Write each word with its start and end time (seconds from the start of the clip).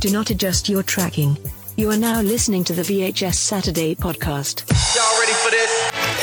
Do 0.00 0.10
not 0.10 0.30
adjust 0.30 0.68
your 0.68 0.82
tracking. 0.82 1.36
You 1.76 1.90
are 1.90 1.96
now 1.96 2.20
listening 2.20 2.64
to 2.64 2.72
the 2.72 2.82
VHS 2.82 3.34
Saturday 3.34 3.94
podcast. 3.94 4.68
Y'all 4.94 5.20
ready 5.20 5.32
for 5.32 5.50
this? 5.50 5.70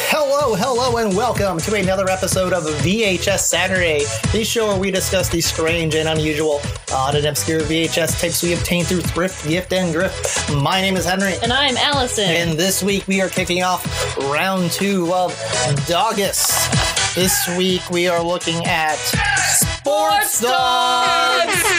Hello, 0.10 0.54
hello, 0.56 0.98
and 0.98 1.16
welcome 1.16 1.58
to 1.60 1.76
another 1.76 2.10
episode 2.10 2.54
of 2.54 2.64
VHS 2.64 3.40
Saturday, 3.40 4.00
the 4.32 4.44
show 4.44 4.68
where 4.68 4.80
we 4.80 4.92
discuss 4.92 5.30
the 5.30 5.42
strange 5.42 5.96
and 5.96 6.08
unusual, 6.10 6.62
odd 6.94 7.16
and 7.16 7.26
obscure 7.26 7.62
VHS 7.62 8.20
tapes 8.20 8.44
we 8.44 8.54
obtain 8.54 8.84
through 8.86 9.02
thrift, 9.02 9.48
gift, 9.48 9.74
and 9.74 9.94
grift. 9.94 10.62
My 10.62 10.82
name 10.82 10.96
is 10.98 11.06
Henry, 11.06 11.34
And 11.42 11.52
I'm 11.52 11.76
Allison. 11.78 12.26
and 12.30 12.58
this 12.60 12.84
week 12.84 13.08
we 13.08 13.22
are 13.22 13.30
kicking 13.30 13.64
off 13.64 13.86
round 14.32 14.72
two 14.72 15.12
of 15.14 15.32
Dawgust. 15.88 17.16
This 17.16 17.48
week 17.58 17.90
we 17.90 18.08
are 18.08 18.22
looking 18.22 18.66
at 18.66 18.96
Sports 18.96 20.42
Dogs. 20.42 21.75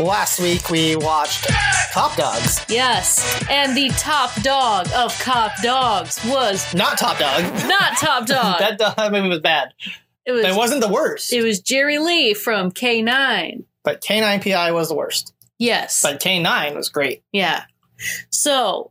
Last 0.00 0.40
week 0.40 0.70
we 0.70 0.96
watched 0.96 1.46
Top 1.92 2.16
Dogs, 2.16 2.64
yes. 2.68 3.44
And 3.48 3.76
the 3.76 3.88
top 3.90 4.34
dog 4.42 4.88
of 4.94 5.16
cop 5.20 5.52
dogs 5.62 6.18
was 6.26 6.74
not 6.74 6.98
Top 6.98 7.18
Dog. 7.18 7.42
not 7.68 7.96
top 7.98 8.26
dog. 8.26 8.58
that, 8.58 8.78
that 8.78 9.12
movie 9.12 9.28
was 9.28 9.40
bad. 9.40 9.72
it 10.26 10.32
was 10.32 10.44
It 10.44 10.54
wasn't 10.56 10.80
the 10.80 10.88
worst. 10.88 11.32
it 11.32 11.42
was 11.42 11.60
Jerry 11.60 11.98
Lee 11.98 12.34
from 12.34 12.72
K9. 12.72 13.64
But 13.84 14.00
K9PI 14.02 14.74
was 14.74 14.88
the 14.88 14.94
worst. 14.96 15.32
Yes. 15.58 16.02
But 16.02 16.20
K9 16.20 16.74
was 16.74 16.88
great. 16.88 17.22
yeah. 17.32 17.64
So 18.30 18.90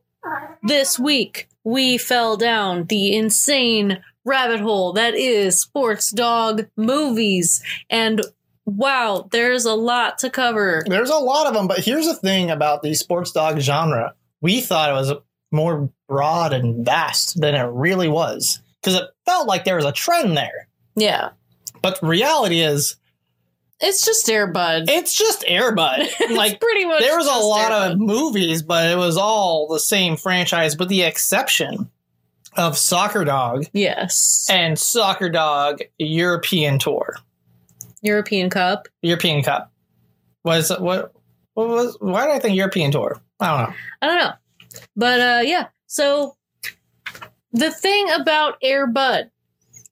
this 0.64 0.98
week 0.98 1.50
we 1.66 1.98
fell 1.98 2.38
down 2.38 2.86
the 2.86 3.14
insane 3.16 4.02
rabbit 4.26 4.62
hole 4.62 4.94
that 4.94 5.16
is 5.16 5.60
sports 5.60 6.12
dog 6.12 6.68
movies. 6.78 7.62
And 7.90 8.22
wow, 8.66 9.28
there's 9.32 9.66
a 9.66 9.74
lot 9.76 10.20
to 10.20 10.30
cover. 10.30 10.84
There's 10.86 11.10
a 11.10 11.16
lot 11.16 11.48
of 11.48 11.54
them, 11.54 11.68
but 11.68 11.80
here's 11.80 12.06
the 12.08 12.16
thing 12.16 12.52
about 12.52 12.82
the 12.84 12.94
sports 12.96 13.32
dog 13.32 13.60
genre. 13.60 14.14
We 14.42 14.62
thought 14.62 14.90
it 14.90 14.94
was 14.94 15.14
more 15.52 15.90
broad 16.08 16.54
and 16.54 16.86
vast 16.86 17.40
than 17.40 17.56
it 17.56 17.70
really 17.72 18.08
was 18.08 18.60
because 18.82 18.96
it 18.96 19.04
felt 19.26 19.48
like 19.48 19.66
there 19.66 19.76
was 19.76 19.86
a 19.86 19.92
trend 19.92 20.36
there. 20.36 20.68
Yeah. 20.96 21.30
But 21.82 22.00
reality 22.02 22.60
is, 22.62 22.96
It's 23.80 24.06
just 24.06 24.28
Airbud. 24.28 24.86
it's 24.90 25.14
just 25.18 25.44
Airbud. 25.44 26.08
Like 26.36 26.60
pretty 26.60 26.86
much 26.86 27.02
there 27.02 27.18
was 27.18 27.28
a 27.28 27.46
lot 27.46 27.72
of 27.72 28.00
movies, 28.00 28.62
but 28.64 28.90
it 28.90 28.98
was 28.98 29.18
all 29.18 29.68
the 29.68 29.80
same 29.80 30.16
franchise, 30.18 30.78
with 30.78 30.90
the 30.90 31.04
exception 31.04 31.90
of 32.56 32.78
Soccer 32.78 33.24
Dog 33.26 33.66
Yes. 33.74 34.48
and 34.50 34.78
Soccer 34.80 35.30
Dog 35.30 35.82
European 35.98 36.80
Tour. 36.80 37.18
European 38.04 38.50
Cup. 38.50 38.88
European 39.02 39.44
Cup. 39.44 39.72
Was 40.44 40.70
what? 40.70 41.14
What 41.56 41.68
was? 41.70 41.98
Why 42.00 42.28
did 42.28 42.36
I 42.36 42.40
think 42.40 42.56
European 42.56 42.92
Tour? 42.92 43.22
I 43.40 43.48
don't 43.48 43.70
know. 43.70 43.76
I 44.02 44.08
don't 44.08 44.18
know. 44.20 44.34
But 44.96 45.20
uh 45.20 45.42
yeah. 45.44 45.68
So 45.88 46.36
the 47.52 47.72
thing 47.72 48.10
about 48.12 48.58
Air 48.62 48.88
Bud 48.88 49.32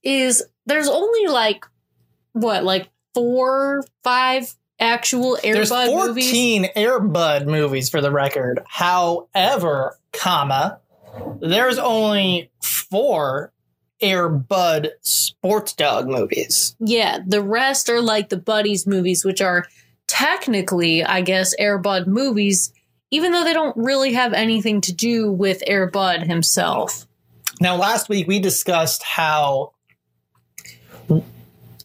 is 0.02 0.44
there's 0.66 0.88
only 0.88 1.26
like 1.28 1.64
what, 2.32 2.64
like 2.64 2.90
four, 3.14 3.84
five 4.02 4.54
actual 4.80 5.38
Air 5.42 5.54
There's 5.54 5.70
Bud 5.70 5.90
movies. 5.90 6.26
14 6.26 6.68
Airbud 6.76 7.46
movies 7.46 7.88
for 7.88 8.00
the 8.00 8.10
record. 8.10 8.62
However, 8.66 9.96
comma, 10.12 10.80
there's 11.40 11.78
only 11.78 12.50
four 12.60 13.51
Airbud 14.02 14.90
sports 15.00 15.72
dog 15.72 16.08
movies. 16.08 16.76
Yeah, 16.80 17.20
the 17.26 17.42
rest 17.42 17.88
are 17.88 18.00
like 18.00 18.28
the 18.28 18.36
Buddies 18.36 18.86
movies, 18.86 19.24
which 19.24 19.40
are 19.40 19.66
technically, 20.08 21.04
I 21.04 21.20
guess, 21.20 21.54
Air 21.58 21.78
Bud 21.78 22.06
movies, 22.06 22.72
even 23.10 23.32
though 23.32 23.44
they 23.44 23.52
don't 23.52 23.76
really 23.76 24.12
have 24.12 24.32
anything 24.32 24.80
to 24.82 24.92
do 24.92 25.30
with 25.30 25.62
Air 25.66 25.88
Bud 25.88 26.22
himself. 26.22 27.06
Now, 27.60 27.76
last 27.76 28.08
week 28.08 28.26
we 28.26 28.40
discussed 28.40 29.02
how 29.02 29.72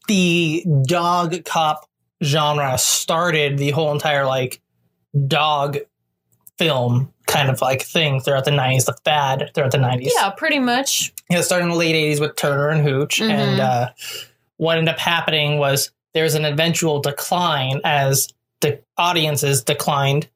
the 0.07 0.66
dog 0.88 1.45
cop 1.45 1.88
genre 2.23 2.77
started 2.77 3.57
the 3.57 3.72
whole 3.72 3.91
entire 3.91 4.25
like 4.25 4.59
dog 5.27 5.77
film 6.57 7.13
kind 7.27 7.50
of 7.50 7.61
like 7.61 7.83
thing 7.83 8.19
throughout 8.19 8.45
the 8.45 8.51
90s, 8.51 8.85
the 8.85 8.97
fad 9.06 9.51
throughout 9.53 9.72
the 9.72 9.77
90s. 9.77 10.09
Yeah, 10.16 10.31
pretty 10.31 10.59
much. 10.59 11.13
You 11.29 11.35
know, 11.35 11.41
starting 11.41 11.67
in 11.67 11.71
the 11.71 11.77
late 11.77 11.95
80s 11.95 12.19
with 12.19 12.35
Turner 12.35 12.69
and 12.69 12.88
Hooch. 12.88 13.19
Mhm. 13.19 13.29
And 13.29 13.59
uh, 13.59 13.89
what 14.57 14.77
ended 14.77 14.93
up 14.93 14.99
happening 14.99 15.57
was 15.57 15.91
there's 16.13 16.35
an 16.35 16.45
eventual 16.45 16.99
decline 17.01 17.81
as 17.83 18.29
the 18.61 18.81
audiences 18.97 19.63
declined 19.63 20.27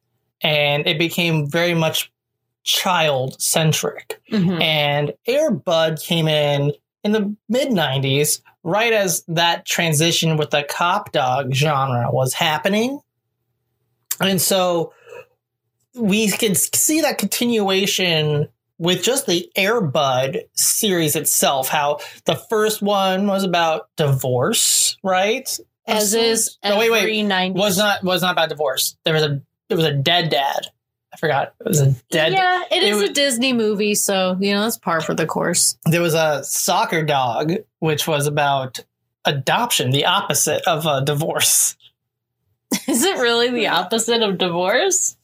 and 0.41 0.85
it 0.87 0.99
became 0.99 1.49
very 1.49 1.73
much 1.73 2.11
child 2.63 3.41
centric. 3.41 4.21
Mhm. 4.31 4.61
And 4.61 5.13
Airbud 5.27 6.03
came 6.03 6.27
in 6.27 6.73
in 7.03 7.11
the 7.13 7.35
mid 7.49 7.69
90s, 7.69 8.41
right 8.63 8.93
as 8.93 9.23
that 9.27 9.65
transition 9.65 10.37
with 10.37 10.51
the 10.51 10.63
cop 10.63 11.11
dog 11.11 11.53
genre 11.53 12.09
was 12.11 12.33
happening. 12.33 12.99
And 14.19 14.39
so 14.39 14.93
we 15.95 16.29
could 16.29 16.57
see 16.57 17.01
that 17.01 17.17
continuation 17.17 18.47
with 18.81 19.03
just 19.03 19.27
the 19.27 19.47
Airbud 19.55 20.41
series 20.53 21.15
itself, 21.15 21.69
how 21.69 21.99
the 22.25 22.35
first 22.35 22.81
one 22.81 23.27
was 23.27 23.43
about 23.43 23.87
divorce, 23.95 24.97
right? 25.03 25.47
As 25.87 26.15
is 26.15 26.57
No, 26.63 26.79
wait, 26.79 26.91
wait. 26.91 27.25
90s. 27.25 27.53
was 27.53 27.77
not 27.77 28.03
was 28.03 28.21
not 28.23 28.31
about 28.31 28.49
divorce. 28.49 28.97
There 29.05 29.13
was 29.13 29.23
a 29.23 29.41
there 29.69 29.77
was 29.77 29.85
a 29.85 29.93
dead 29.93 30.29
dad. 30.31 30.67
I 31.13 31.17
forgot. 31.17 31.53
It 31.59 31.67
was 31.67 31.81
a 31.81 31.91
dead 32.09 32.31
yeah, 32.33 32.63
it 32.71 32.81
it 32.81 32.83
is 32.83 33.01
was- 33.01 33.09
a 33.09 33.13
Disney 33.13 33.53
movie, 33.53 33.93
so 33.95 34.35
you 34.39 34.53
know 34.53 34.61
that's 34.61 34.77
par 34.79 34.99
for 35.01 35.13
the 35.13 35.25
course. 35.27 35.77
there 35.85 36.01
was 36.01 36.13
a 36.15 36.43
soccer 36.43 37.03
dog 37.03 37.53
which 37.79 38.07
was 38.07 38.25
about 38.27 38.79
adoption 39.25 39.91
the 39.91 40.05
opposite 40.05 40.63
of 40.67 40.87
a 40.87 41.05
divorce 41.05 41.75
Is 42.87 43.03
it 43.03 43.17
really 43.19 43.51
the 43.51 43.67
opposite 43.67 44.23
of 44.23 44.39
divorce? 44.39 45.15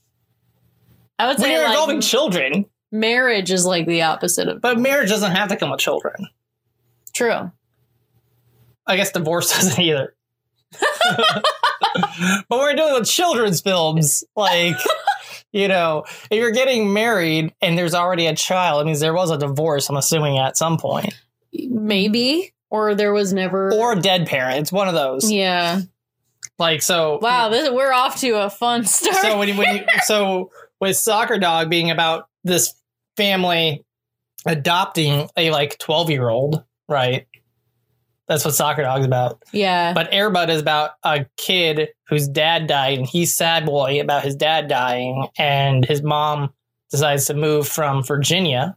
I 1.17 1.27
would 1.27 1.37
when 1.39 1.45
say 1.45 1.53
you're 1.53 1.63
like 1.63 1.71
involving 1.71 2.01
children 2.01 2.65
marriage 2.91 3.51
is 3.51 3.65
like 3.65 3.85
the 3.85 4.01
opposite 4.01 4.47
of 4.47 4.61
but 4.61 4.79
marriage 4.79 5.09
doesn't 5.09 5.31
have 5.31 5.49
to 5.49 5.57
come 5.57 5.69
with 5.69 5.79
children 5.79 6.27
true. 7.13 7.51
i 8.85 8.95
guess 8.95 9.11
divorce 9.11 9.51
doesn't 9.55 9.79
either 9.79 10.15
but 12.49 12.59
we're 12.59 12.75
doing 12.75 12.93
with 12.93 13.07
children's 13.07 13.61
films 13.61 14.23
like 14.35 14.75
you 15.51 15.67
know 15.67 16.03
if 16.29 16.37
you're 16.37 16.51
getting 16.51 16.91
married 16.93 17.53
and 17.61 17.77
there's 17.77 17.93
already 17.93 18.27
a 18.27 18.35
child 18.35 18.81
it 18.81 18.85
means 18.85 18.99
there 18.99 19.13
was 19.13 19.31
a 19.31 19.37
divorce 19.37 19.89
i'm 19.89 19.97
assuming 19.97 20.37
at 20.37 20.57
some 20.57 20.77
point 20.77 21.13
Maybe 21.53 22.53
or 22.69 22.95
there 22.95 23.13
was 23.13 23.33
never 23.33 23.73
or 23.73 23.93
a 23.93 23.99
dead 23.99 24.27
parent 24.27 24.59
it's 24.59 24.71
one 24.71 24.87
of 24.87 24.93
those 24.93 25.31
yeah. 25.31 25.81
like 26.59 26.81
so 26.81 27.19
Wow, 27.21 27.49
this, 27.49 27.69
we're 27.69 27.93
off 27.93 28.19
to 28.21 28.43
a 28.43 28.49
fun 28.49 28.83
start. 28.85 29.15
so 29.17 29.37
when 29.37 29.47
you, 29.47 29.57
when 29.57 29.77
you 29.77 29.83
so 30.03 30.51
with 30.79 30.97
soccer 30.97 31.37
dog 31.37 31.69
being 31.69 31.89
about 31.89 32.27
this 32.43 32.73
family 33.17 33.83
adopting 34.45 35.27
a 35.35 35.51
like 35.51 35.77
12 35.79 36.09
year 36.09 36.29
old 36.29 36.63
right? 36.87 37.27
That's 38.27 38.43
what 38.43 38.55
soccer 38.55 38.81
dog's 38.81 39.05
about. 39.05 39.41
Yeah, 39.53 39.93
but 39.93 40.11
airbud 40.11 40.49
is 40.49 40.61
about 40.61 40.91
a 41.03 41.25
kid 41.37 41.89
whose 42.09 42.27
dad 42.27 42.67
died 42.67 42.97
and 42.97 43.07
he's 43.07 43.33
sad 43.33 43.65
boy 43.65 44.01
about 44.01 44.23
his 44.23 44.35
dad 44.35 44.67
dying 44.67 45.27
and 45.37 45.85
his 45.85 46.03
mom 46.03 46.53
decides 46.91 47.25
to 47.25 47.33
move 47.33 47.67
from 47.67 48.03
virginia 48.03 48.75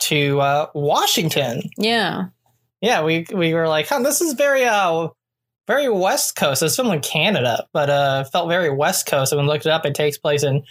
to 0.00 0.40
uh, 0.40 0.66
washington. 0.74 1.62
Yeah, 1.76 2.26
yeah 2.80 3.02
we 3.02 3.26
we 3.32 3.52
were 3.54 3.66
like 3.66 3.88
huh 3.88 4.00
this 4.00 4.20
is 4.20 4.34
very 4.34 4.64
uh 4.64 5.08
very 5.66 5.88
west 5.88 6.36
coast. 6.36 6.62
It's 6.62 6.76
filmed 6.76 6.94
in 6.94 7.00
canada 7.00 7.66
but 7.72 7.90
uh 7.90 8.24
felt 8.24 8.48
very 8.48 8.70
west 8.70 9.06
coast. 9.06 9.32
And 9.32 9.38
when 9.38 9.46
we 9.46 9.52
looked 9.52 9.66
it 9.66 9.72
up. 9.72 9.86
It 9.86 9.96
takes 9.96 10.18
place 10.18 10.44
in 10.44 10.62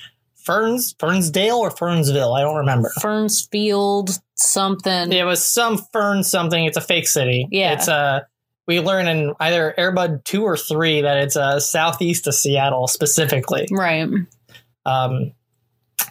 ferns 0.48 0.96
fernsdale 1.00 1.58
or 1.58 1.70
fernsville 1.70 2.34
i 2.34 2.42
don't 2.42 2.56
remember 2.56 2.90
Fernsfield 3.02 4.18
something. 4.36 5.12
it 5.12 5.24
was 5.26 5.44
some 5.44 5.78
fern 5.94 6.24
something 6.24 6.66
it's 6.66 6.78
a 6.78 6.82
fake 6.82 7.08
city 7.08 7.48
Yeah. 7.52 7.74
it's 7.74 7.88
a. 7.88 8.26
we 8.68 8.80
learn 8.80 9.08
in 9.08 9.34
either 9.40 9.76
airbud 9.78 10.24
2 10.24 10.44
or 10.44 10.58
3 10.58 11.02
that 11.02 11.18
it's 11.18 11.36
uh 11.36 11.60
southeast 11.60 12.26
of 12.28 12.34
seattle 12.34 12.88
specifically 12.88 13.68
Right. 13.70 14.10
um 14.86 15.34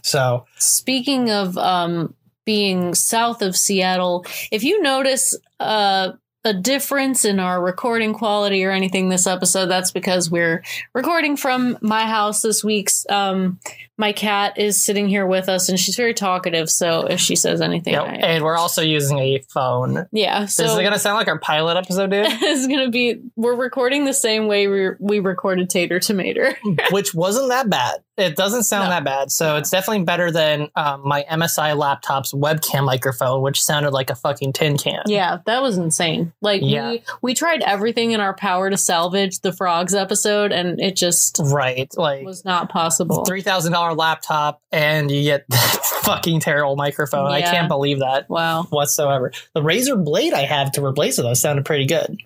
so 0.03 0.45
Speaking 0.59 1.31
of 1.31 1.57
um, 1.59 2.15
being 2.45 2.95
south 2.95 3.43
of 3.43 3.57
Seattle, 3.57 4.25
if 4.53 4.63
you 4.63 4.81
notice 4.83 5.37
uh, 5.59 6.13
a 6.45 6.55
difference 6.55 7.25
in 7.25 7.41
our 7.41 7.61
recording 7.61 8.13
quality 8.15 8.65
or 8.65 8.71
anything 8.71 9.09
this 9.09 9.27
episode, 9.27 9.67
that's 9.67 9.91
because 9.91 10.31
we're 10.31 10.63
recording 10.95 11.37
from 11.37 11.77
my 11.81 12.03
house 12.07 12.43
this 12.43 12.63
week's 12.63 13.05
Um, 13.11 13.59
my 13.99 14.13
cat 14.13 14.59
is 14.59 14.83
sitting 14.83 15.09
here 15.09 15.27
with 15.27 15.49
us 15.49 15.69
and 15.69 15.79
she's 15.81 15.97
very 15.97 16.13
talkative. 16.15 16.69
So 16.71 17.07
if 17.07 17.19
she 17.21 17.35
says 17.37 17.61
anything, 17.61 17.95
Yep. 17.95 18.03
I, 18.05 18.15
And 18.17 18.45
we're 18.45 18.57
also 18.57 18.83
using 18.83 19.19
a 19.19 19.41
phone. 19.53 20.07
yeah. 20.13 20.41
this 20.43 20.55
So 20.55 20.65
is 20.65 20.73
it 20.77 20.83
going 20.83 20.93
to 20.93 20.99
sound 20.99 21.17
like 21.17 21.29
our 21.29 21.39
pilot 21.39 21.77
episode, 21.77 22.11
dude, 22.11 22.27
it's 22.29 22.67
gonna 22.67 22.91
be 22.91 23.21
we're 23.37 23.55
recording 23.57 24.05
the 24.05 24.13
same 24.15 24.47
way 24.49 24.67
we 24.69 24.91
we 25.01 25.19
recorded 25.21 25.71
Tater 25.71 25.99
Tomato. 26.01 26.51
which 26.91 27.15
wasn't 27.15 27.49
that 27.49 27.71
bad. 27.71 28.01
It 28.19 28.35
doesn't 28.35 28.63
sound 28.65 28.87
No. 28.87 28.91
that 28.91 29.05
bad. 29.05 29.31
So 29.31 29.57
it's 29.57 29.69
definitely 29.69 30.05
better 30.05 30.31
than 30.31 30.69
um, 30.75 31.03
my 31.05 31.27
MSI 31.31 31.77
laptop's 31.77 32.33
webcam 32.33 32.85
microphone, 32.87 33.43
which 33.43 33.63
sounded 33.63 33.91
like 33.91 34.09
a 34.09 34.15
fucking 34.15 34.55
tin 34.55 34.79
can. 34.79 35.03
Yeah, 35.07 35.39
that 35.45 35.61
was 35.61 35.77
insane. 35.77 36.33
Like 36.41 36.63
Yeah. 36.65 36.93
we 36.93 37.03
we 37.21 37.35
tried 37.35 37.63
everything 37.63 38.13
in 38.13 38.21
our 38.21 38.33
power 38.35 38.71
to 38.71 38.77
salvage 38.79 39.41
the 39.41 39.53
frogs 39.53 39.95
episode, 39.95 40.51
and 40.53 40.81
it 40.81 40.97
just 40.97 41.41
Right. 41.43 41.91
Like 41.97 42.25
was 42.25 42.43
not 42.45 42.71
possible. 42.71 43.25
three 43.27 43.43
thousand 43.43 43.73
dollar 43.87 43.97
laptop, 43.97 44.63
and 44.73 45.11
you 45.11 45.23
get 45.23 45.45
that 45.49 45.81
fucking 46.03 46.41
terrible 46.41 46.77
microphone. 46.77 47.27
I 47.31 47.43
can't 47.43 47.69
believe 47.69 48.01
that 48.01 48.29
Wow. 48.29 48.65
whatsoever. 48.71 49.33
The 49.55 49.61
Razer 49.63 50.03
Blade 50.03 50.33
I 50.33 50.43
have 50.43 50.73
to 50.73 50.85
replace 50.85 51.19
it 51.19 51.23
though 51.23 51.35
sounded 51.35 51.65
pretty 51.65 51.87
good, 51.87 52.19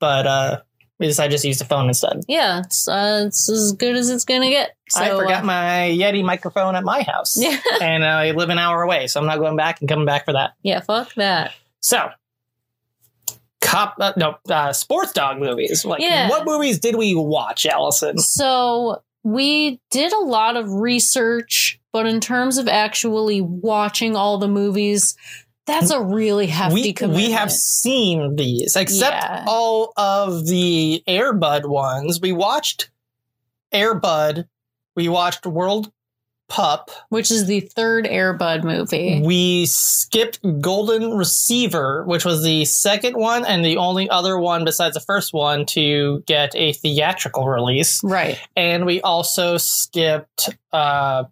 but 0.00 0.26
uh, 0.26 0.60
we 0.98 1.06
decided 1.06 1.30
to 1.30 1.34
just 1.34 1.44
use 1.44 1.58
the 1.58 1.64
phone 1.64 1.88
instead. 1.88 2.20
Yeah, 2.28 2.60
it's, 2.60 2.86
uh, 2.86 3.24
it's 3.26 3.48
as 3.48 3.72
good 3.72 3.96
as 3.96 4.08
it's 4.10 4.24
gonna 4.24 4.50
get. 4.50 4.76
So, 4.88 5.02
I 5.02 5.08
forgot 5.10 5.42
uh, 5.42 5.46
my 5.46 5.90
Yeti 5.92 6.22
microphone 6.24 6.76
at 6.76 6.84
my 6.84 7.02
house, 7.02 7.36
Yeah, 7.40 7.58
and 7.80 8.04
I 8.04 8.30
live 8.32 8.50
an 8.50 8.58
hour 8.58 8.82
away, 8.82 9.06
so 9.06 9.18
I'm 9.20 9.26
not 9.26 9.38
going 9.38 9.56
back 9.56 9.80
and 9.80 9.88
coming 9.88 10.06
back 10.06 10.24
for 10.26 10.32
that. 10.34 10.52
yeah. 10.62 10.80
Fuck 10.80 11.14
that. 11.14 11.52
So, 11.80 12.10
cop, 13.60 13.96
uh, 14.00 14.12
no, 14.16 14.36
uh, 14.50 14.72
sports 14.72 15.12
dog 15.12 15.38
movies. 15.38 15.84
Like, 15.84 16.00
Yeah. 16.02 16.28
what 16.28 16.44
movies 16.44 16.78
did 16.78 16.96
we 16.96 17.14
watch, 17.14 17.64
Allison? 17.66 18.18
So 18.18 19.02
we 19.22 19.80
did 19.90 20.12
a 20.12 20.18
lot 20.18 20.56
of 20.56 20.70
research, 20.72 21.78
but 21.92 22.06
in 22.06 22.20
terms 22.20 22.58
of 22.58 22.68
actually 22.68 23.40
watching 23.40 24.16
all 24.16 24.38
the 24.38 24.48
movies, 24.48 25.16
that's 25.66 25.90
a 25.90 26.00
really 26.02 26.48
hefty 26.48 26.74
We 26.74 26.92
commitment. 26.92 27.24
we 27.24 27.30
have 27.32 27.52
seen 27.52 28.34
these, 28.36 28.74
except 28.74 29.14
Yeah. 29.22 29.44
all 29.46 29.92
of 29.96 30.46
the 30.46 31.02
Airbud 31.06 31.66
ones. 31.68 32.20
We 32.20 32.32
watched 32.32 32.90
Airbud. 33.72 34.46
We 34.96 35.08
watched 35.08 35.46
World 35.46 35.92
Pup. 36.52 36.90
which 37.08 37.30
is 37.30 37.46
the 37.46 37.60
third 37.60 38.04
Airbud 38.04 38.62
movie. 38.62 39.22
We 39.24 39.64
skipped 39.66 40.38
Golden 40.60 41.16
Receiver, 41.16 42.04
which 42.04 42.24
was 42.26 42.42
the 42.42 42.66
second 42.66 43.16
one 43.16 43.44
and 43.46 43.64
the 43.64 43.78
only 43.78 44.08
other 44.10 44.38
one 44.38 44.64
besides 44.64 44.94
the 44.94 45.00
first 45.00 45.32
one 45.32 45.64
to 45.66 46.22
get 46.26 46.54
a 46.54 46.74
theatrical 46.74 47.48
release. 47.48 48.04
Right. 48.04 48.38
and 48.54 48.84
we 48.84 49.00
also 49.00 49.56
skipped 49.56 50.50
uh 50.72 51.24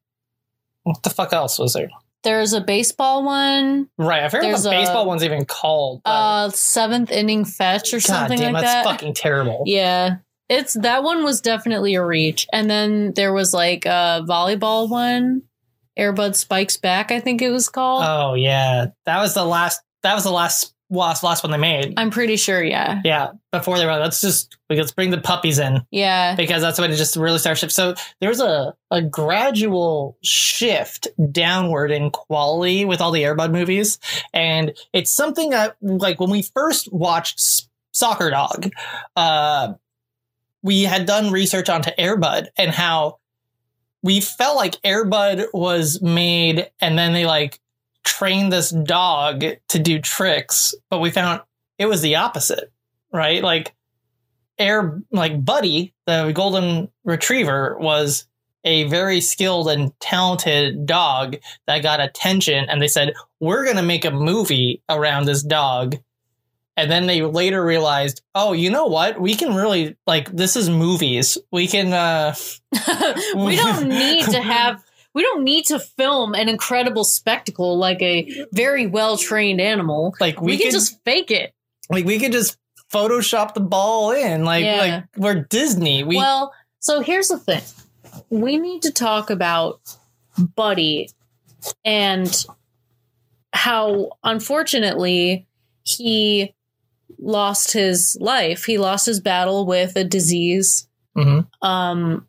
what 0.84 1.02
the 1.02 1.10
fuck 1.10 1.32
else 1.34 1.58
was 1.58 1.74
there 1.74 1.90
There's 2.22 2.52
a 2.54 2.60
baseball 2.62 3.22
one, 3.24 3.88
right 3.98 4.22
i 4.24 4.28
forget 4.30 4.44
what 4.44 4.50
There's 4.52 4.62
the 4.64 4.70
a- 4.70 4.72
baseball 4.80 5.06
one's 5.06 5.22
even 5.24 5.44
called 5.44 6.00
uh, 6.06 6.48
seventh 6.50 7.10
inning 7.10 7.44
fetch 7.44 7.92
or 7.92 7.98
god 7.98 8.02
something 8.02 8.38
damn 8.38 8.52
like 8.54 8.62
that's 8.62 8.86
that. 8.86 8.90
fucking 8.90 9.14
terrible 9.14 9.62
Yeah. 9.66 10.16
It's 10.50 10.74
that 10.74 11.02
one 11.02 11.24
was 11.24 11.40
definitely 11.40 11.94
a 11.94 12.04
reach. 12.04 12.46
And 12.52 12.68
then 12.68 13.12
there 13.14 13.32
was 13.32 13.54
like 13.54 13.86
a 13.86 14.22
volleyball 14.28 14.90
one, 14.90 15.42
Airbud 15.98 16.34
Spikes 16.34 16.76
Back, 16.76 17.10
I 17.12 17.20
think 17.20 17.40
it 17.40 17.50
was 17.50 17.68
called. 17.68 18.04
oh 18.06 18.34
yeah 18.34 18.86
that 19.06 19.18
was 19.20 19.32
the 19.34 19.44
last 19.44 19.80
that 20.02 20.14
was 20.14 20.24
the 20.24 20.30
last 20.32 20.74
last 20.92 21.22
last 21.22 21.44
one 21.44 21.52
they 21.52 21.56
made 21.58 21.94
I'm 21.96 22.10
pretty 22.10 22.36
sure, 22.36 22.60
yeah. 22.64 23.00
yeah 23.04 23.28
before 23.52 23.78
they 23.78 23.84
were 23.86 23.92
like, 23.92 24.00
let's 24.00 24.20
just 24.20 24.56
let's 24.68 24.90
bring 24.90 25.10
the 25.10 25.20
puppies 25.20 25.60
in 25.60 25.82
Yeah. 25.92 26.34
because 26.34 26.62
that's 26.62 26.80
when 26.80 26.90
it 26.90 26.96
just 26.96 27.14
really 27.16 27.38
started 27.38 27.60
shift. 27.60 27.72
So 27.72 27.94
there's 28.20 28.40
a 28.40 28.74
a 28.90 29.00
gradual 29.02 30.16
shift 30.22 31.06
downward 31.30 31.92
in 31.92 32.10
quality 32.10 32.84
with 32.84 33.00
all 33.00 33.12
the 33.12 33.22
Airbud 33.22 33.52
movies, 33.52 33.98
and 34.32 34.72
it's 34.92 35.10
something 35.12 35.50
that 35.50 35.76
like 35.80 36.18
when 36.18 36.30
we 36.30 36.42
first 36.42 36.92
watched 36.92 37.38
S- 37.38 37.68
Soccer 37.92 38.30
Dog, 38.30 38.70
uh, 39.16 39.74
we 40.62 40.82
had 40.82 41.06
done 41.06 41.30
research 41.30 41.68
onto 41.68 41.90
Airbud 41.92 42.48
and 42.56 42.70
how 42.70 43.18
we 44.02 44.20
felt 44.20 44.56
like 44.56 44.80
Airbud 44.82 45.46
was 45.52 46.00
made, 46.00 46.70
and 46.80 46.98
then 46.98 47.12
they 47.12 47.26
like 47.26 47.60
trained 48.04 48.52
this 48.52 48.70
dog 48.70 49.44
to 49.68 49.78
do 49.78 49.98
tricks, 49.98 50.74
but 50.88 51.00
we 51.00 51.10
found 51.10 51.42
it 51.78 51.86
was 51.86 52.02
the 52.02 52.16
opposite, 52.16 52.72
right? 53.12 53.42
Like 53.42 53.74
air 54.58 55.02
like 55.10 55.42
buddy 55.42 55.94
the 56.06 56.30
golden 56.32 56.90
retriever 57.04 57.76
was 57.80 58.26
a 58.64 58.84
very 58.84 59.20
skilled 59.20 59.68
and 59.68 59.98
talented 60.00 60.84
dog 60.84 61.36
that 61.66 61.82
got 61.82 61.98
attention 61.98 62.66
and 62.68 62.80
they 62.80 62.86
said 62.86 63.14
we're 63.40 63.64
going 63.64 63.78
to 63.78 63.82
make 63.82 64.04
a 64.04 64.10
movie 64.10 64.82
around 64.90 65.24
this 65.24 65.42
dog 65.42 65.96
and 66.82 66.90
then 66.90 67.06
they 67.06 67.22
later 67.22 67.64
realized 67.64 68.22
oh 68.34 68.52
you 68.52 68.70
know 68.70 68.86
what 68.86 69.20
we 69.20 69.34
can 69.34 69.54
really 69.54 69.96
like 70.06 70.30
this 70.30 70.56
is 70.56 70.68
movies 70.70 71.38
we 71.52 71.66
can 71.66 71.92
uh 71.92 72.34
we 73.36 73.56
don't 73.56 73.88
need 73.88 74.24
to 74.24 74.40
have 74.40 74.82
we 75.14 75.22
don't 75.22 75.42
need 75.42 75.64
to 75.66 75.78
film 75.78 76.34
an 76.34 76.48
incredible 76.48 77.04
spectacle 77.04 77.76
like 77.78 78.00
a 78.00 78.46
very 78.52 78.86
well 78.86 79.16
trained 79.16 79.60
animal. 79.60 80.14
like 80.20 80.40
We, 80.40 80.52
we, 80.52 80.56
can 80.58 80.66
could 80.66 80.72
just 80.72 81.02
fake 81.04 81.30
it. 81.30 81.52
like 81.88 82.04
we 82.04 82.18
could 82.18 82.32
just 82.32 82.56
photoshop 82.92 83.54
the 83.54 83.60
ball 83.60 84.12
in 84.12 84.44
like 84.44 84.64
Yeah. 84.64 84.76
like 84.78 85.04
we're 85.16 85.46
disney 85.50 86.04
we 86.04 86.16
well, 86.16 86.52
so 86.80 87.00
here's 87.00 87.28
the 87.28 87.38
thing. 87.38 87.62
We 88.30 88.56
need 88.56 88.82
to 88.82 88.90
talk 88.92 89.30
about 89.30 89.80
Buddy 90.56 91.10
and 91.84 92.44
how 93.52 94.10
unfortunately 94.24 95.46
he 95.82 96.54
lost 97.20 97.72
his 97.72 98.16
life. 98.20 98.64
He 98.64 98.78
lost 98.78 99.06
his 99.06 99.20
battle 99.20 99.66
with 99.66 99.94
a 99.96 100.04
disease 100.04 100.88
Mhm. 101.16 101.46
um 101.62 102.26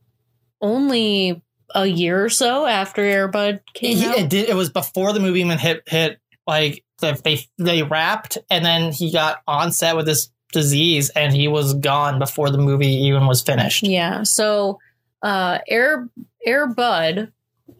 only 0.61 1.41
a 1.73 1.85
year 1.85 2.25
or 2.25 2.29
so 2.29 2.65
after 2.65 3.01
Airbud 3.01 3.61
came 3.73 3.97
He- 3.97 4.05
out. 4.05 4.17
it 4.17 4.29
did. 4.29 4.49
It 4.49 4.55
was 4.55 4.69
before 4.69 5.13
the 5.13 5.19
movie 5.19 5.39
even 5.41 5.57
hit 5.57 5.83
hit 5.87 6.19
like 6.45 6.83
the, 6.99 7.19
they 7.23 7.45
they 7.57 7.83
wrapped, 7.83 8.37
and 8.49 8.65
then 8.65 8.91
he 8.91 9.11
got 9.11 9.41
on 9.47 9.71
set 9.71 9.95
with 9.95 10.05
this 10.05 10.29
disease, 10.53 11.09
and 11.11 11.33
he 11.33 11.47
was 11.47 11.73
gone 11.75 12.19
before 12.19 12.49
the 12.49 12.57
movie 12.57 12.93
even 13.05 13.25
was 13.25 13.41
finished. 13.41 13.83
Yeah. 13.83 14.23
So 14.23 14.79
uh 15.23 15.59
Air 15.67 16.09
Air 16.45 16.67
Bud 16.67 17.31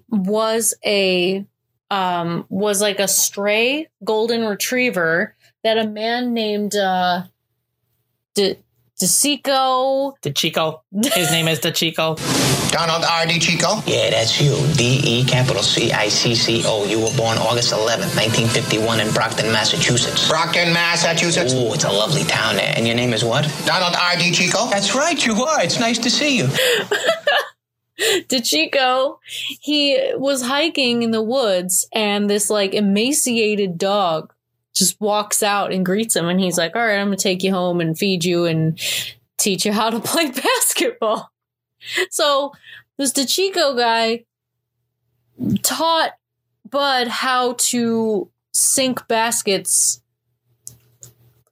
was 0.10 0.74
a 0.86 1.46
um 1.90 2.46
was 2.50 2.82
like 2.82 3.00
a 3.00 3.08
stray 3.08 3.88
golden 4.04 4.46
retriever 4.46 5.36
that 5.64 5.78
a 5.78 5.88
man 5.88 6.34
named 6.34 6.76
uh 6.76 7.24
De 8.34 8.58
DeCico 9.00 10.14
DeChico, 10.22 10.82
his 11.14 11.32
name 11.32 11.48
is 11.48 11.60
DeChico. 11.60 12.18
Donald 12.72 13.04
R.D. 13.04 13.40
Chico. 13.40 13.82
Yeah, 13.86 14.12
that's 14.12 14.40
you. 14.40 14.56
D 14.76 15.02
E 15.04 15.26
capital 15.26 15.62
C 15.62 15.92
I 15.92 16.08
C 16.08 16.34
C 16.36 16.64
O. 16.66 16.86
You 16.86 17.02
were 17.02 17.14
born 17.18 17.38
August 17.38 17.74
11th, 17.74 18.16
1951 18.16 19.02
in 19.02 19.12
Brockton, 19.12 19.52
Massachusetts. 19.52 20.30
Brockton, 20.30 20.72
Massachusetts. 20.72 21.54
Ooh, 21.54 21.74
it's 21.74 21.84
a 21.84 21.92
lovely 21.92 22.24
town 22.24 22.56
there. 22.56 22.74
And 22.78 22.88
your 22.88 22.96
name 22.96 23.14
is 23.14 23.26
what? 23.26 23.44
Donald 23.66 23.96
R.D. 24.00 24.32
Chico. 24.32 24.70
That's 24.70 24.96
right, 24.96 25.26
you 25.26 25.44
are. 25.44 25.62
It's 25.62 25.80
nice 25.80 25.98
to 26.00 26.10
see 26.10 26.38
you. 26.38 26.46
DeChico, 28.30 29.18
he 29.60 30.14
was 30.16 30.44
hiking 30.44 31.04
in 31.04 31.12
the 31.12 31.22
woods 31.22 31.88
and 31.94 32.30
this 32.30 32.50
like 32.50 32.74
emaciated 32.74 33.78
dog 33.78 34.34
just 34.74 35.00
walks 35.02 35.44
out 35.44 35.72
and 35.72 35.86
greets 35.86 36.16
him 36.16 36.28
and 36.28 36.40
he's 36.40 36.58
like, 36.58 36.76
All 36.76 36.86
right, 36.86 37.00
I'm 37.00 37.08
gonna 37.08 37.18
take 37.18 37.44
you 37.44 37.52
home 37.52 37.82
and 37.82 37.98
feed 37.98 38.24
you 38.24 38.46
and 38.46 38.80
teach 39.38 39.66
you 39.66 39.74
how 39.74 39.90
to 39.90 40.00
play 40.02 40.32
basketball. 40.32 41.32
So 42.10 42.54
this 42.98 43.12
DeChico 43.12 43.78
guy 43.78 44.26
taught 45.64 46.12
Bud 46.70 47.08
how 47.08 47.54
to 47.54 48.30
sink 48.54 49.08
baskets 49.08 50.02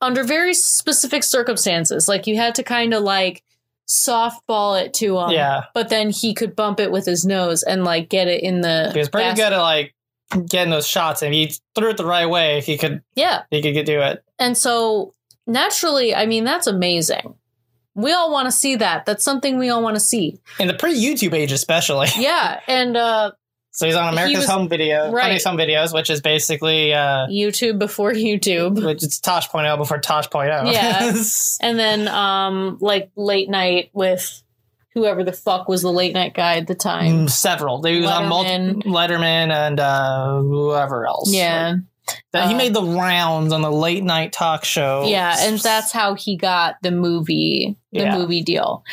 under 0.02 0.24
very 0.24 0.54
specific 0.54 1.24
circumstances. 1.24 2.08
Like 2.08 2.28
you 2.28 2.38
had 2.38 2.56
to 2.56 2.64
kind 2.64 2.94
of 2.94 3.04
like 3.04 3.44
softball 3.88 4.80
it 4.80 4.94
to 4.94 5.18
him 5.18 5.32
yeah, 5.32 5.64
but 5.74 5.90
then 5.90 6.12
he 6.12 6.34
could 6.34 6.56
bump 6.56 6.80
it 6.80 6.92
with 6.92 7.06
his 7.06 7.26
nose 7.26 7.64
and 7.64 7.84
like 7.84 8.08
get 8.08 8.28
it 8.28 8.44
in 8.44 8.62
the. 8.62 8.92
he 8.94 9.00
was 9.00 9.10
pretty 9.10 9.30
basket. 9.30 9.44
good 9.44 9.54
at 9.54 9.62
like 9.62 9.96
getting 10.48 10.71
those 10.71 10.88
shots, 10.88 11.21
and 11.21 11.33
he 11.33 11.53
threw 11.75 11.89
it 11.89 11.98
the 11.98 12.05
right 12.05 12.27
way. 12.29 12.57
If 12.57 12.65
he 12.65 12.77
could, 12.77 13.01
Yeah, 13.15 13.43
he 13.50 13.62
could 13.62 13.86
do 13.86 14.01
it. 14.01 14.24
and 14.38 14.57
so 14.57 15.13
naturally, 15.48 16.13
I 16.15 16.25
mean, 16.25 16.43
that's 16.43 16.67
amazing. 16.67 17.36
We 17.95 18.13
all 18.13 18.31
want 18.31 18.45
to 18.45 18.51
see 18.51 18.75
that. 18.77 19.05
That's 19.05 19.24
something 19.24 19.57
we 19.57 19.69
all 19.69 19.81
want 19.81 19.95
to 19.95 20.00
see. 20.00 20.39
In 20.59 20.67
the 20.67 20.74
pre-YouTube 20.74 21.33
age, 21.33 21.51
especially. 21.51 22.07
Yeah, 22.17 22.59
and 22.67 22.95
uh 22.95 23.31
So 23.71 23.88
he's 23.88 23.95
on 23.95 24.13
America's 24.13 24.39
was- 24.41 24.48
Home 24.50 24.69
Video, 24.69 25.12
right. 25.12 25.24
Funniest 25.24 25.48
Home 25.48 25.57
Videos, 25.57 25.93
which 25.93 26.09
is 26.09 26.21
basically 26.21 26.93
uh, 26.93 27.27
YouTube 27.27 27.77
before 27.79 28.13
YouTube, 28.27 28.86
which 28.86 29.03
is 29.03 29.19
Tosh.0 29.19 29.77
before 29.77 30.00
Tosh.0. 30.00 30.71
Yeah. 30.71 31.12
and 31.67 31.79
then 31.79 32.07
um 32.07 32.77
like 32.79 33.12
late 33.15 33.50
night 33.50 33.89
with 33.93 34.43
whoever 35.00 35.24
the 35.24 35.32
fuck 35.34 35.68
was 35.68 35.82
the 35.82 35.91
late 35.91 36.13
night 36.13 36.34
guy 36.34 36.58
at 36.58 36.68
the 36.68 36.75
time. 36.75 37.25
Mm, 37.25 37.29
Several. 37.29 37.82
They 37.82 38.00
was 38.00 38.10
on 38.10 38.27
multi- 38.27 38.50
Letterman. 38.89 39.51
And 39.51 39.79
uh, 39.79 40.39
whoever 40.41 41.06
else. 41.08 41.32
Yeah. 41.32 41.75
That 42.34 42.48
he 42.48 42.56
Uh, 42.56 42.58
made 42.58 42.74
the 42.74 42.84
rounds 42.84 43.53
on 43.53 43.62
the 43.62 43.72
late 43.72 44.03
night 44.03 44.34
talk 44.34 44.65
show. 44.65 45.06
Yeah, 45.08 45.36
and 45.39 45.60
that's 45.60 45.91
how 45.91 46.15
he 46.15 46.38
got 46.38 46.75
the 46.82 46.89
movie, 46.91 47.77
the 47.91 48.00
Yeah. 48.00 48.18
movie 48.18 48.41
deal. 48.41 48.84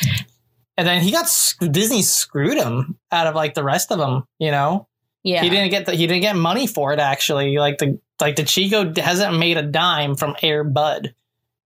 and 0.77 0.87
then 0.87 1.01
he 1.01 1.11
got 1.11 1.25
Disney 1.71 2.03
screwed 2.03 2.57
him 2.57 2.99
out 3.11 3.25
of 3.25 3.33
like 3.33 3.55
the 3.55 3.63
rest 3.63 3.91
of 3.91 3.97
them. 3.97 4.23
You 4.37 4.51
know, 4.51 4.87
Yeah. 5.23 5.41
he 5.41 5.49
didn't 5.49 5.71
get 5.71 5.87
the, 5.87 5.93
he 5.95 6.05
didn't 6.05 6.21
get 6.21 6.35
money 6.35 6.67
for 6.67 6.93
it. 6.93 6.99
Actually, 6.99 7.57
like 7.57 7.79
the 7.79 7.99
like 8.21 8.35
DeChico 8.35 8.95
hasn't 8.97 9.37
made 9.39 9.57
a 9.57 9.63
dime 9.63 10.15
from 10.15 10.35
Air 10.43 10.63
Bud. 10.63 11.13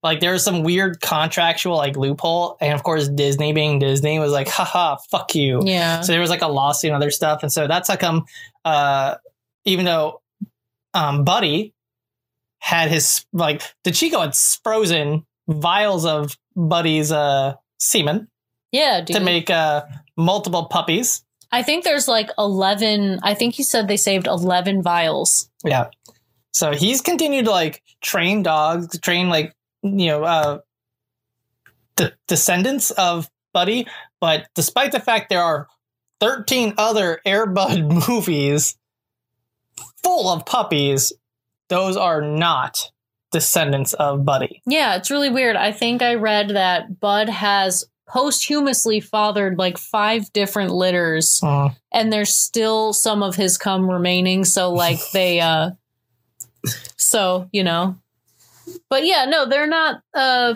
Like 0.03 0.19
there 0.19 0.31
was 0.31 0.43
some 0.43 0.63
weird 0.63 0.99
contractual 1.01 1.77
like 1.77 1.95
loophole, 1.95 2.57
and 2.59 2.73
of 2.73 2.83
course 2.83 3.07
Disney 3.07 3.53
being 3.53 3.79
Disney 3.79 4.17
was 4.19 4.31
like, 4.31 4.47
haha, 4.47 4.97
fuck 5.11 5.35
you. 5.35 5.61
yeah. 5.63 6.01
So 6.01 6.11
there 6.11 6.21
was 6.21 6.29
like 6.31 6.41
a 6.41 6.47
lawsuit 6.47 6.89
and 6.89 6.95
other 6.95 7.11
stuff, 7.11 7.43
and 7.43 7.51
so 7.51 7.67
that's 7.67 7.87
how 7.89 7.95
come. 7.95 8.25
Uh, 8.65 9.15
even 9.65 9.85
though 9.85 10.21
um, 10.93 11.23
Buddy 11.23 11.73
had 12.59 12.89
his 12.89 13.25
like 13.33 13.61
DeChico 13.85 14.21
had 14.21 14.35
frozen 14.35 15.25
vials 15.47 16.05
of 16.05 16.37
Buddy's 16.55 17.11
uh, 17.11 17.55
semen 17.79 18.27
Yeah, 18.71 19.01
dude. 19.01 19.17
to 19.17 19.23
make 19.23 19.49
uh, 19.49 19.83
multiple 20.17 20.65
puppies. 20.65 21.23
I 21.51 21.63
think 21.63 21.83
there's 21.83 22.07
like 22.07 22.29
11, 22.37 23.19
I 23.23 23.33
think 23.33 23.55
he 23.55 23.63
said 23.63 23.87
they 23.87 23.97
saved 23.97 24.25
11 24.27 24.81
vials. 24.83 25.49
Yeah. 25.65 25.87
So 26.53 26.71
he's 26.71 27.01
continued 27.01 27.45
to 27.45 27.51
like 27.51 27.81
train 28.01 28.41
dogs, 28.43 28.97
train 28.99 29.29
like 29.29 29.53
you 29.83 30.07
know 30.07 30.23
uh, 30.23 30.59
the 31.97 32.13
descendants 32.27 32.91
of 32.91 33.29
Buddy, 33.53 33.87
but 34.19 34.47
despite 34.55 34.91
the 34.91 34.99
fact 34.99 35.29
there 35.29 35.43
are 35.43 35.67
13 36.19 36.75
other 36.77 37.19
Airbud 37.25 38.07
movies 38.07 38.77
full 40.03 40.29
of 40.29 40.45
puppies, 40.45 41.11
those 41.69 41.97
are 41.97 42.21
not 42.21 42.91
descendants 43.31 43.93
of 43.93 44.25
Buddy. 44.25 44.61
Yeah, 44.65 44.95
it's 44.95 45.09
really 45.11 45.29
weird. 45.29 45.55
I 45.55 45.71
think 45.71 46.01
I 46.01 46.15
read 46.15 46.49
that 46.49 46.99
Bud 46.99 47.29
has 47.29 47.85
posthumously 48.07 48.99
fathered 48.99 49.57
like 49.57 49.77
five 49.77 50.31
different 50.33 50.71
litters 50.71 51.39
Mm. 51.41 51.73
and 51.93 52.11
there's 52.11 52.33
still 52.35 52.91
some 52.91 53.23
of 53.23 53.35
his 53.35 53.57
cum 53.57 53.89
remaining 53.89 54.43
so 54.43 54.73
like 54.73 54.99
they 55.13 55.39
uh 55.39 55.71
so 56.97 57.47
you 57.53 57.63
know 57.63 57.95
but 58.89 59.05
yeah 59.05 59.25
no 59.25 59.45
they're 59.47 59.67
not 59.67 60.01
uh 60.13 60.53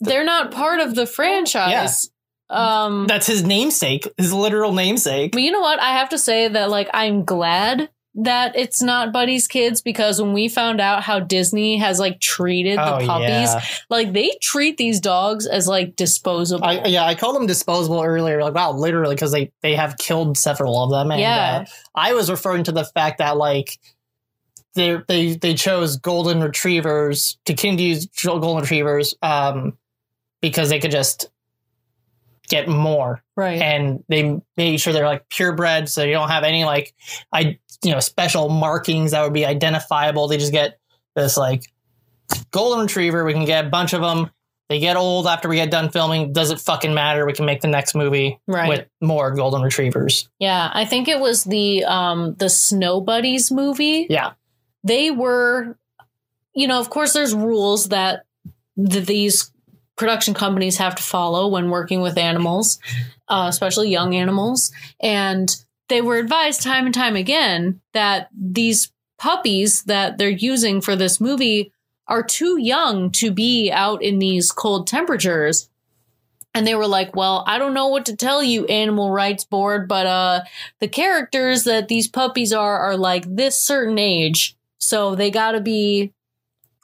they're 0.00 0.24
not 0.24 0.50
part 0.50 0.80
of 0.80 0.94
the 0.94 1.06
franchise 1.06 2.10
um 2.50 3.06
That's 3.06 3.26
his 3.26 3.42
namesake, 3.44 4.06
his 4.18 4.32
literal 4.32 4.72
namesake. 4.72 5.32
but 5.32 5.42
you 5.42 5.50
know 5.50 5.60
what 5.60 5.80
i 5.80 5.92
have 5.98 6.10
to 6.10 6.18
say 6.18 6.48
that 6.48 6.70
like 6.70 6.88
i'm 6.92 7.24
glad 7.24 7.88
that 8.14 8.54
it's 8.56 8.82
not 8.82 9.10
buddy's 9.10 9.48
kids 9.48 9.80
because 9.80 10.20
when 10.20 10.34
we 10.34 10.46
found 10.48 10.78
out 10.82 11.02
how 11.02 11.18
disney 11.18 11.78
has 11.78 11.98
like 11.98 12.20
treated 12.20 12.78
the 12.78 12.96
Oh, 12.96 13.06
puppies 13.06 13.26
yeah. 13.54 13.64
like 13.88 14.12
they 14.12 14.32
treat 14.42 14.76
these 14.76 15.00
dogs 15.00 15.46
as 15.46 15.66
like 15.66 15.96
disposable 15.96 16.62
I, 16.66 16.84
yeah, 16.84 17.06
I 17.06 17.14
called 17.14 17.36
them 17.36 17.46
disposable 17.46 18.02
earlier. 18.02 18.42
Like, 18.42 18.52
wow, 18.54 18.72
literally, 18.72 19.14
because 19.14 19.32
they 19.32 19.50
they 19.62 19.74
have 19.76 19.96
killed 19.96 20.36
several 20.36 20.82
of 20.84 20.90
them. 20.90 21.10
And, 21.10 21.20
Yeah. 21.22 21.64
uh, 21.64 21.70
I 21.94 22.12
was 22.12 22.30
referring 22.30 22.64
to 22.64 22.72
the 22.72 22.84
fact 22.84 23.16
that 23.18 23.38
like 23.38 23.78
they 24.74 24.98
they 25.08 25.34
they 25.36 25.54
chose 25.54 25.96
golden 25.96 26.40
retrievers 26.42 27.38
to 27.46 27.54
use 27.76 28.06
golden 28.24 28.62
retrievers 28.62 29.14
um, 29.22 29.76
because 30.40 30.68
they 30.70 30.80
could 30.80 30.90
just 30.90 31.28
get 32.48 32.68
more, 32.68 33.22
right 33.36 33.60
and 33.62 34.02
they 34.08 34.38
made 34.56 34.80
sure 34.80 34.92
they're 34.92 35.06
like 35.06 35.28
purebred, 35.28 35.88
so 35.88 36.02
you 36.04 36.12
don't 36.12 36.28
have 36.28 36.44
any 36.44 36.64
like 36.64 36.94
I 37.32 37.58
you 37.84 37.92
know 37.92 38.00
special 38.00 38.48
markings 38.48 39.10
that 39.12 39.22
would 39.22 39.32
be 39.32 39.44
identifiable. 39.46 40.28
They 40.28 40.38
just 40.38 40.52
get 40.52 40.78
this 41.14 41.36
like 41.36 41.70
golden 42.50 42.80
retriever. 42.86 43.24
We 43.24 43.32
can 43.32 43.44
get 43.44 43.66
a 43.66 43.68
bunch 43.68 43.92
of 43.92 44.00
them. 44.02 44.30
They 44.68 44.78
get 44.78 44.96
old 44.96 45.26
after 45.26 45.48
we 45.50 45.56
get 45.56 45.70
done 45.70 45.90
filming. 45.90 46.32
Doesn't 46.32 46.58
fucking 46.60 46.94
matter. 46.94 47.26
We 47.26 47.34
can 47.34 47.44
make 47.44 47.60
the 47.60 47.68
next 47.68 47.94
movie 47.94 48.40
Right. 48.46 48.68
with 48.68 48.86
more 49.02 49.30
golden 49.34 49.60
retrievers. 49.60 50.30
Yeah, 50.38 50.70
I 50.72 50.86
think 50.86 51.08
it 51.08 51.20
was 51.20 51.44
the 51.44 51.84
um 51.84 52.34
the 52.38 52.48
Snow 52.48 53.00
Buddies 53.00 53.50
movie. 53.50 54.06
Yeah. 54.08 54.32
They 54.84 55.10
were 55.10 55.76
you 56.54 56.66
know, 56.66 56.80
of 56.80 56.90
course 56.90 57.12
there's 57.12 57.34
rules 57.34 57.88
that 57.88 58.24
th- 58.76 59.06
these 59.06 59.50
production 59.96 60.34
companies 60.34 60.76
have 60.78 60.94
to 60.94 61.02
follow 61.02 61.48
when 61.48 61.70
working 61.70 62.00
with 62.00 62.18
animals, 62.18 62.78
uh, 63.28 63.46
especially 63.48 63.88
young 63.90 64.14
animals, 64.14 64.72
and 65.00 65.56
they 65.88 66.00
were 66.00 66.16
advised 66.16 66.62
time 66.62 66.86
and 66.86 66.94
time 66.94 67.16
again 67.16 67.80
that 67.92 68.28
these 68.38 68.92
puppies 69.18 69.84
that 69.84 70.18
they're 70.18 70.28
using 70.28 70.80
for 70.80 70.96
this 70.96 71.20
movie 71.20 71.72
are 72.08 72.22
too 72.22 72.58
young 72.58 73.10
to 73.10 73.30
be 73.30 73.70
out 73.70 74.02
in 74.02 74.18
these 74.18 74.50
cold 74.50 74.86
temperatures. 74.86 75.68
And 76.54 76.66
they 76.66 76.74
were 76.74 76.86
like, 76.86 77.16
"Well, 77.16 77.44
I 77.46 77.56
don't 77.58 77.72
know 77.72 77.88
what 77.88 78.04
to 78.06 78.16
tell 78.16 78.42
you, 78.42 78.66
Animal 78.66 79.10
Rights 79.10 79.44
Board, 79.44 79.88
but 79.88 80.06
uh 80.06 80.40
the 80.80 80.88
characters 80.88 81.64
that 81.64 81.88
these 81.88 82.08
puppies 82.08 82.52
are 82.52 82.78
are 82.78 82.96
like 82.96 83.24
this 83.26 83.56
certain 83.56 83.98
age, 83.98 84.56
so 84.82 85.14
they 85.14 85.30
got 85.30 85.52
to 85.52 85.60
be 85.60 86.12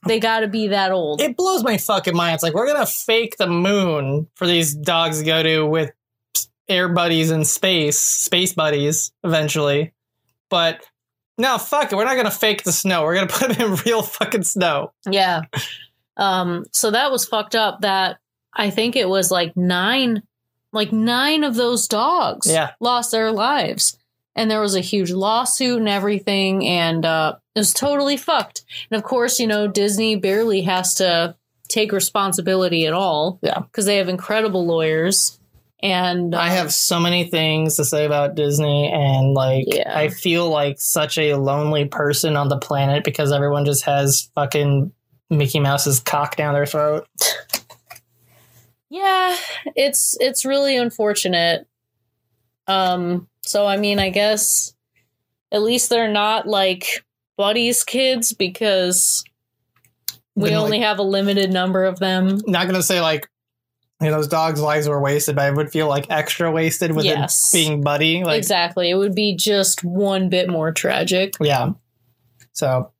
they 0.06 0.20
got 0.20 0.40
to 0.40 0.48
be 0.48 0.68
that 0.68 0.92
old." 0.92 1.20
It 1.20 1.36
blows 1.36 1.62
my 1.64 1.76
fucking 1.76 2.14
mind. 2.16 2.34
It's 2.34 2.42
like 2.42 2.54
we're 2.54 2.66
gonna 2.72 2.86
fake 2.86 3.36
the 3.36 3.48
moon 3.48 4.28
for 4.36 4.46
these 4.46 4.74
dogs 4.74 5.18
to 5.18 5.24
go 5.24 5.42
to 5.42 5.66
with 5.66 5.90
air 6.68 6.88
buddies 6.88 7.30
in 7.30 7.44
space, 7.44 7.98
space 7.98 8.52
buddies 8.52 9.10
eventually. 9.24 9.92
But 10.50 10.84
no, 11.36 11.58
fuck 11.58 11.92
it. 11.92 11.96
We're 11.96 12.04
not 12.04 12.16
gonna 12.16 12.30
fake 12.30 12.62
the 12.64 12.72
snow. 12.72 13.02
We're 13.02 13.14
gonna 13.14 13.26
put 13.28 13.50
them 13.56 13.72
in 13.72 13.78
real 13.86 14.02
fucking 14.02 14.44
snow. 14.44 14.92
Yeah. 15.10 15.42
Um, 16.16 16.64
so 16.72 16.90
that 16.90 17.10
was 17.10 17.24
fucked 17.24 17.54
up 17.54 17.80
that 17.82 18.18
I 18.52 18.70
think 18.70 18.96
it 18.96 19.08
was 19.08 19.30
like 19.30 19.56
nine, 19.56 20.22
like 20.72 20.92
nine 20.92 21.44
of 21.44 21.54
those 21.54 21.86
dogs 21.86 22.46
Yeah. 22.50 22.72
lost 22.80 23.12
their 23.12 23.30
lives. 23.30 23.96
And 24.38 24.50
there 24.50 24.60
was 24.60 24.76
a 24.76 24.80
huge 24.80 25.10
lawsuit 25.10 25.78
and 25.78 25.88
everything, 25.88 26.64
and 26.66 27.04
uh, 27.04 27.34
it 27.54 27.58
was 27.58 27.72
totally 27.74 28.16
fucked. 28.16 28.64
And 28.90 28.96
of 28.96 29.04
course, 29.04 29.40
you 29.40 29.46
know, 29.48 29.66
Disney 29.66 30.14
barely 30.16 30.62
has 30.62 30.94
to 30.94 31.34
take 31.68 31.90
responsibility 31.92 32.86
at 32.86 32.92
all. 32.94 33.40
Yeah. 33.42 33.58
Because 33.58 33.84
they 33.84 33.96
have 33.96 34.08
incredible 34.08 34.64
lawyers. 34.64 35.38
And 35.80 36.34
uh, 36.34 36.38
I 36.38 36.50
have 36.50 36.72
so 36.72 36.98
many 37.00 37.24
things 37.24 37.76
to 37.76 37.84
say 37.84 38.04
about 38.04 38.36
Disney, 38.36 38.90
and 38.92 39.34
like, 39.34 39.64
Yeah. 39.68 39.92
I 39.96 40.08
feel 40.08 40.48
like 40.48 40.80
such 40.80 41.18
a 41.18 41.34
lonely 41.34 41.84
person 41.86 42.36
on 42.36 42.48
the 42.48 42.58
planet 42.58 43.04
because 43.04 43.32
everyone 43.32 43.64
just 43.64 43.84
has 43.84 44.30
fucking 44.34 44.92
Mickey 45.30 45.60
Mouse's 45.60 46.00
cock 46.00 46.36
down 46.36 46.54
their 46.54 46.64
throat. 46.66 47.06
yeah 48.90 49.36
it's 49.76 50.16
it's 50.18 50.46
really 50.46 50.76
unfortunate 50.76 51.66
um 52.68 53.26
so 53.44 53.66
i 53.66 53.76
mean 53.76 53.98
i 53.98 54.10
guess 54.10 54.74
at 55.50 55.62
least 55.62 55.88
they're 55.90 56.12
not 56.12 56.46
like 56.46 57.04
buddy's 57.36 57.82
kids 57.84 58.32
because 58.32 59.24
we 60.36 60.50
Then, 60.50 60.58
only 60.58 60.78
like- 60.78 60.86
have 60.86 60.98
a 60.98 61.02
limited 61.02 61.52
number 61.52 61.84
of 61.84 61.98
them 61.98 62.40
Not 62.46 62.66
gonna 62.66 62.82
say 62.82 63.00
like, 63.00 63.28
you 64.00 64.08
know, 64.10 64.16
those 64.16 64.28
dogs' 64.28 64.60
lives 64.60 64.88
were 64.88 65.00
wasted, 65.00 65.34
but 65.34 65.44
I 65.46 65.50
would 65.50 65.72
feel 65.72 65.88
like 65.88 66.06
extra 66.10 66.52
wasted 66.52 66.92
with 66.94 67.04
Yes. 67.04 67.52
it 67.52 67.56
being 67.56 67.80
Buddy. 67.80 68.22
Like, 68.22 68.38
exactly 68.38 68.90
it 68.90 68.94
would 68.94 69.14
be 69.16 69.34
just 69.34 69.82
one 69.82 70.28
bit 70.28 70.48
more 70.48 70.70
tragic 70.70 71.34
yeah. 71.40 71.70
So 72.52 72.92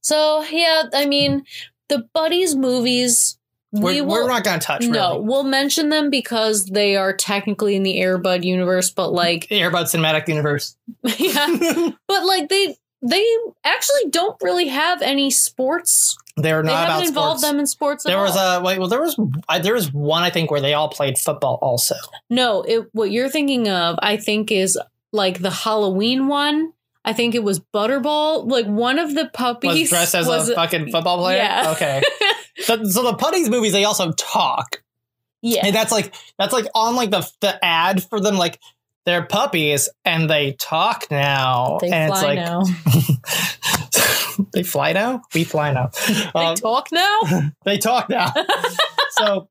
so 0.00 0.44
yeah 0.50 0.84
i 0.92 1.06
mean 1.06 1.44
the 1.88 2.06
buddies 2.14 2.54
movies 2.54 3.38
we 3.82 4.00
we're, 4.00 4.04
will 4.06 4.14
we're 4.24 4.28
not 4.28 4.44
gonna 4.44 4.60
touch. 4.60 4.82
no 4.82 5.14
really. 5.16 5.26
we'll 5.26 5.44
mention 5.44 5.88
them 5.88 6.08
because 6.10 6.66
they 6.66 6.96
are 6.96 7.12
technically 7.12 7.74
in 7.76 7.82
the 7.82 7.96
airbud 7.98 8.44
universe 8.44 8.90
but 8.90 9.12
like 9.12 9.46
Airbud 9.50 9.84
Cinematic 9.84 10.28
Universe. 10.28 10.76
yeah 11.18 11.46
but 12.08 12.24
like 12.24 12.48
they 12.48 12.76
they 13.02 13.24
actually 13.64 14.08
don't 14.10 14.36
really 14.42 14.68
have 14.68 15.02
any 15.02 15.30
sports. 15.30 16.16
They're 16.36 16.62
They 16.62 16.68
not 16.68 16.88
haven't 16.88 16.94
about 16.96 17.08
involved 17.08 17.40
sports. 17.40 17.52
them 17.52 17.60
in 17.60 17.66
sports. 17.66 18.06
At 18.06 18.08
There 18.10 18.20
was 18.22 18.36
all. 18.36 18.60
a 18.60 18.62
wait. 18.62 18.78
Well, 18.78 18.88
there 18.88 19.00
was 19.02 19.16
I, 19.48 19.58
there 19.58 19.74
was 19.74 19.92
one 19.92 20.22
I 20.22 20.30
think 20.30 20.50
where 20.50 20.60
they 20.60 20.72
all 20.74 20.88
played 20.88 21.18
football. 21.18 21.58
Also, 21.62 21.94
no. 22.30 22.62
It, 22.62 22.88
what 22.92 23.10
you're 23.10 23.28
thinking 23.28 23.68
of, 23.68 23.96
I 24.02 24.16
think, 24.16 24.50
is 24.50 24.78
like 25.12 25.40
the 25.40 25.50
Halloween 25.50 26.26
one. 26.28 26.72
I 27.04 27.12
think 27.12 27.34
it 27.34 27.42
was 27.44 27.60
Butterball. 27.60 28.48
Like 28.50 28.66
one 28.66 28.98
of 28.98 29.14
the 29.14 29.28
puppies 29.32 29.80
was 29.80 29.90
dressed 29.90 30.14
as 30.14 30.26
was 30.26 30.48
a 30.48 30.54
fucking 30.54 30.90
football 30.90 31.18
player. 31.18 31.38
Yeah. 31.38 31.72
Okay. 31.76 32.02
so, 32.60 32.82
so 32.84 33.02
the 33.02 33.12
Buddies 33.12 33.50
movies 33.50 33.72
they 33.72 33.84
also 33.84 34.12
talk, 34.12 34.82
yeah. 35.42 35.66
and 35.66 35.74
that's 35.74 35.92
like 35.92 36.14
that's 36.38 36.52
like 36.52 36.66
on 36.74 36.96
like 36.96 37.10
the 37.10 37.28
the 37.40 37.62
ad 37.64 38.02
for 38.04 38.20
them 38.20 38.36
like 38.36 38.58
they're 39.06 39.26
puppies 39.26 39.90
and 40.06 40.30
they 40.30 40.52
talk 40.52 41.06
now, 41.10 41.76
They 41.82 41.90
and 41.90 42.10
it's 42.10 42.22
now. 42.22 42.60
like 42.62 44.44
they 44.54 44.62
fly 44.62 44.92
now. 44.92 45.22
We 45.34 45.44
fly 45.44 45.72
now. 45.72 45.90
They 46.08 46.40
Um, 46.40 46.54
talk 46.56 46.88
now. 46.90 47.20
they 47.64 47.76
talk 47.78 48.08
now. 48.08 48.32
so 49.10 49.48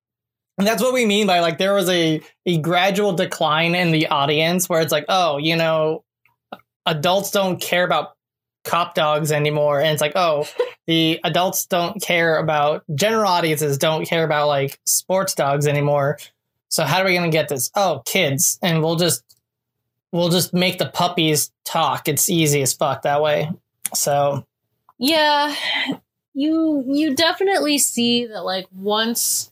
that's 0.57 0.81
what 0.81 0.93
we 0.93 1.05
mean 1.05 1.27
by 1.27 1.39
like 1.39 1.57
there 1.59 1.73
was 1.73 1.87
a 1.89 2.21
a 2.45 2.57
gradual 2.57 3.13
decline 3.13 3.75
in 3.75 3.91
the 3.91 4.07
audience 4.07 4.67
where 4.67 4.81
it's 4.81 4.91
like, 4.91 5.05
oh, 5.09 5.37
you 5.37 5.55
know, 5.55 6.03
adults 6.85 7.31
don't 7.31 7.59
care 7.61 7.83
about 7.83 8.15
cop 8.63 8.95
dogs 8.95 9.31
anymore. 9.31 9.81
And 9.81 9.89
it's 9.89 10.01
like, 10.01 10.13
oh, 10.15 10.47
the 10.87 11.19
adults 11.23 11.65
don't 11.65 12.01
care 12.01 12.37
about 12.37 12.83
general 12.95 13.27
audiences 13.27 13.77
don't 13.77 14.05
care 14.05 14.23
about 14.23 14.47
like 14.47 14.79
sports 14.85 15.35
dogs 15.35 15.67
anymore. 15.67 16.17
So 16.69 16.83
how 16.83 17.01
are 17.01 17.05
we 17.05 17.13
gonna 17.13 17.29
get 17.29 17.49
this? 17.49 17.69
Oh, 17.75 18.01
kids. 18.05 18.57
And 18.61 18.81
we'll 18.81 18.95
just 18.95 19.23
we'll 20.11 20.29
just 20.29 20.53
make 20.53 20.77
the 20.77 20.87
puppies 20.87 21.51
talk. 21.65 22.07
It's 22.07 22.29
easy 22.29 22.61
as 22.61 22.73
fuck 22.73 23.03
that 23.03 23.21
way. 23.21 23.51
So 23.93 24.45
Yeah, 24.97 25.55
you 26.33 26.83
you 26.87 27.15
definitely 27.15 27.77
see 27.77 28.25
that 28.25 28.43
like 28.43 28.67
once 28.71 29.51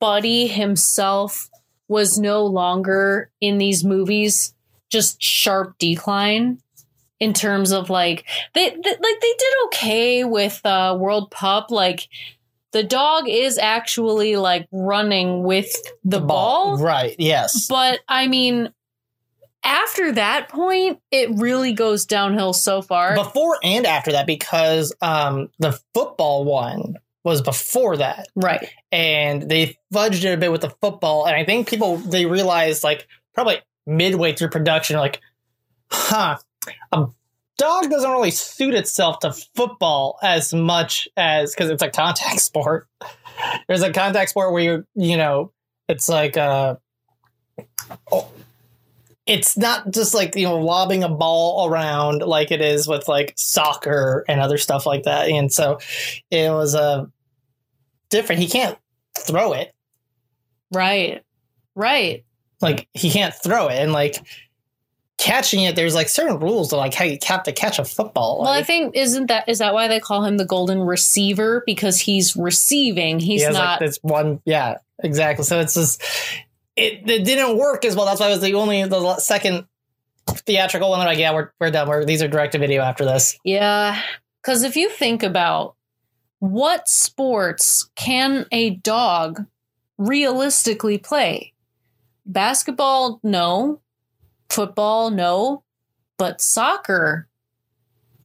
Buddy 0.00 0.46
himself 0.46 1.50
was 1.88 2.18
no 2.18 2.46
longer 2.46 3.30
in 3.40 3.58
these 3.58 3.84
movies, 3.84 4.54
just 4.90 5.20
sharp 5.22 5.76
decline 5.78 6.60
in 7.18 7.32
terms 7.32 7.72
of 7.72 7.90
like 7.90 8.24
they, 8.54 8.70
they 8.70 8.74
like 8.74 9.20
they 9.20 9.34
did 9.38 9.54
okay 9.66 10.24
with 10.24 10.60
uh 10.64 10.96
World 10.98 11.30
Pup. 11.30 11.70
Like 11.70 12.08
the 12.72 12.82
dog 12.82 13.28
is 13.28 13.58
actually 13.58 14.36
like 14.36 14.68
running 14.70 15.42
with 15.42 15.72
the, 16.04 16.20
ball. 16.20 16.78
Right, 16.78 17.16
yes. 17.18 17.66
but 17.68 18.00
I 18.08 18.26
mean 18.26 18.72
after 19.64 20.12
that 20.12 20.48
point 20.48 21.00
it 21.10 21.30
really 21.30 21.72
goes 21.72 22.04
downhill 22.04 22.52
so 22.52 22.82
far. 22.82 23.14
Before 23.14 23.58
and 23.62 23.86
after 23.86 24.12
that 24.12 24.26
because 24.26 24.94
um 25.00 25.48
the 25.58 25.78
football 25.94 26.44
one 26.44 26.96
was 27.24 27.42
before 27.42 27.96
that. 27.96 28.28
Right. 28.36 28.70
And 28.92 29.50
they 29.50 29.78
fudged 29.92 30.24
it 30.24 30.34
a 30.34 30.36
bit 30.36 30.52
with 30.52 30.60
the 30.60 30.70
football 30.80 31.26
and 31.26 31.34
i 31.34 31.44
think 31.44 31.68
people 31.68 31.96
they 31.96 32.26
realized 32.26 32.84
like 32.84 33.06
probably 33.34 33.60
midway 33.86 34.34
through 34.34 34.48
production 34.48 34.96
like 34.96 35.20
huh 35.90 36.36
a 36.92 37.06
dog 37.58 37.90
doesn't 37.90 38.10
really 38.10 38.30
suit 38.30 38.74
itself 38.74 39.20
to 39.20 39.32
football 39.32 40.18
as 40.22 40.52
much 40.52 41.08
as 41.16 41.54
because 41.54 41.70
it's 41.70 41.82
a 41.82 41.90
contact 41.90 42.40
sport. 42.40 42.88
There's 43.68 43.82
a 43.82 43.92
contact 43.92 44.30
sport 44.30 44.52
where 44.52 44.62
you 44.62 44.86
you 44.94 45.16
know 45.16 45.52
it's 45.88 46.08
like 46.08 46.36
uh 46.36 46.76
oh, 48.12 48.30
it's 49.26 49.56
not 49.56 49.90
just 49.90 50.14
like 50.14 50.36
you 50.36 50.46
know 50.46 50.58
lobbing 50.58 51.04
a 51.04 51.08
ball 51.08 51.68
around 51.68 52.22
like 52.22 52.50
it 52.50 52.60
is 52.60 52.88
with 52.88 53.08
like 53.08 53.32
soccer 53.36 54.24
and 54.28 54.40
other 54.40 54.58
stuff 54.58 54.86
like 54.86 55.04
that. 55.04 55.28
And 55.28 55.52
so 55.52 55.78
it 56.30 56.50
was 56.50 56.74
uh 56.74 57.06
different. 58.10 58.42
He 58.42 58.48
can't 58.48 58.78
throw 59.18 59.52
it. 59.52 59.74
Right. 60.72 61.22
Right 61.74 62.24
like 62.60 62.88
he 62.94 63.10
can't 63.10 63.34
throw 63.34 63.68
it. 63.68 63.76
And 63.76 63.92
like 63.92 64.16
catching 65.18 65.62
it 65.62 65.74
there's 65.76 65.94
like 65.94 66.10
certain 66.10 66.38
rules 66.38 66.68
to 66.68 66.76
like 66.76 66.92
how 66.92 67.04
you 67.04 67.18
have 67.26 67.42
to 67.44 67.52
catch 67.52 67.78
a 67.78 67.84
football. 67.84 68.40
Well 68.42 68.50
i 68.50 68.62
think 68.62 68.94
isn't 68.94 69.26
that 69.26 69.48
is 69.48 69.58
that 69.60 69.72
why 69.72 69.88
they 69.88 70.00
call 70.00 70.24
him 70.24 70.36
the 70.36 70.44
golden 70.44 70.80
receiver? 70.80 71.62
Because 71.66 71.98
he's 71.98 72.36
receiving. 72.36 73.18
He 73.18 73.32
he's 73.32 73.44
has 73.44 73.54
not 73.54 73.80
like 73.80 73.88
this 73.88 73.98
one 74.02 74.40
yeah 74.44 74.78
exactly. 75.02 75.44
So 75.44 75.60
it's 75.60 75.74
just 75.74 76.02
it, 76.76 77.08
it 77.08 77.24
didn't 77.24 77.56
work 77.56 77.84
as 77.84 77.96
well. 77.96 78.04
That's 78.04 78.20
why 78.20 78.28
it 78.28 78.32
was 78.32 78.40
the 78.40 78.54
only 78.54 78.84
the 78.84 79.18
second 79.18 79.66
theatrical 80.28 80.90
one 80.90 80.98
they're 80.98 81.08
like 81.08 81.18
yeah 81.18 81.32
we're, 81.32 81.50
we're 81.60 81.70
done. 81.70 81.88
We're 81.88 82.04
these 82.04 82.22
are 82.22 82.28
direct 82.28 82.52
to 82.52 82.58
video 82.58 82.82
after 82.82 83.04
this. 83.04 83.38
Yeah. 83.44 84.00
Because 84.42 84.62
if 84.62 84.76
you 84.76 84.90
think 84.90 85.22
about 85.22 85.76
what 86.38 86.88
sports 86.88 87.88
can 87.96 88.46
a 88.52 88.70
dog 88.76 89.44
realistically 89.98 90.98
play? 90.98 91.52
Basketball, 92.26 93.20
no. 93.22 93.80
Football, 94.50 95.10
no. 95.10 95.62
But 96.18 96.40
soccer, 96.40 97.28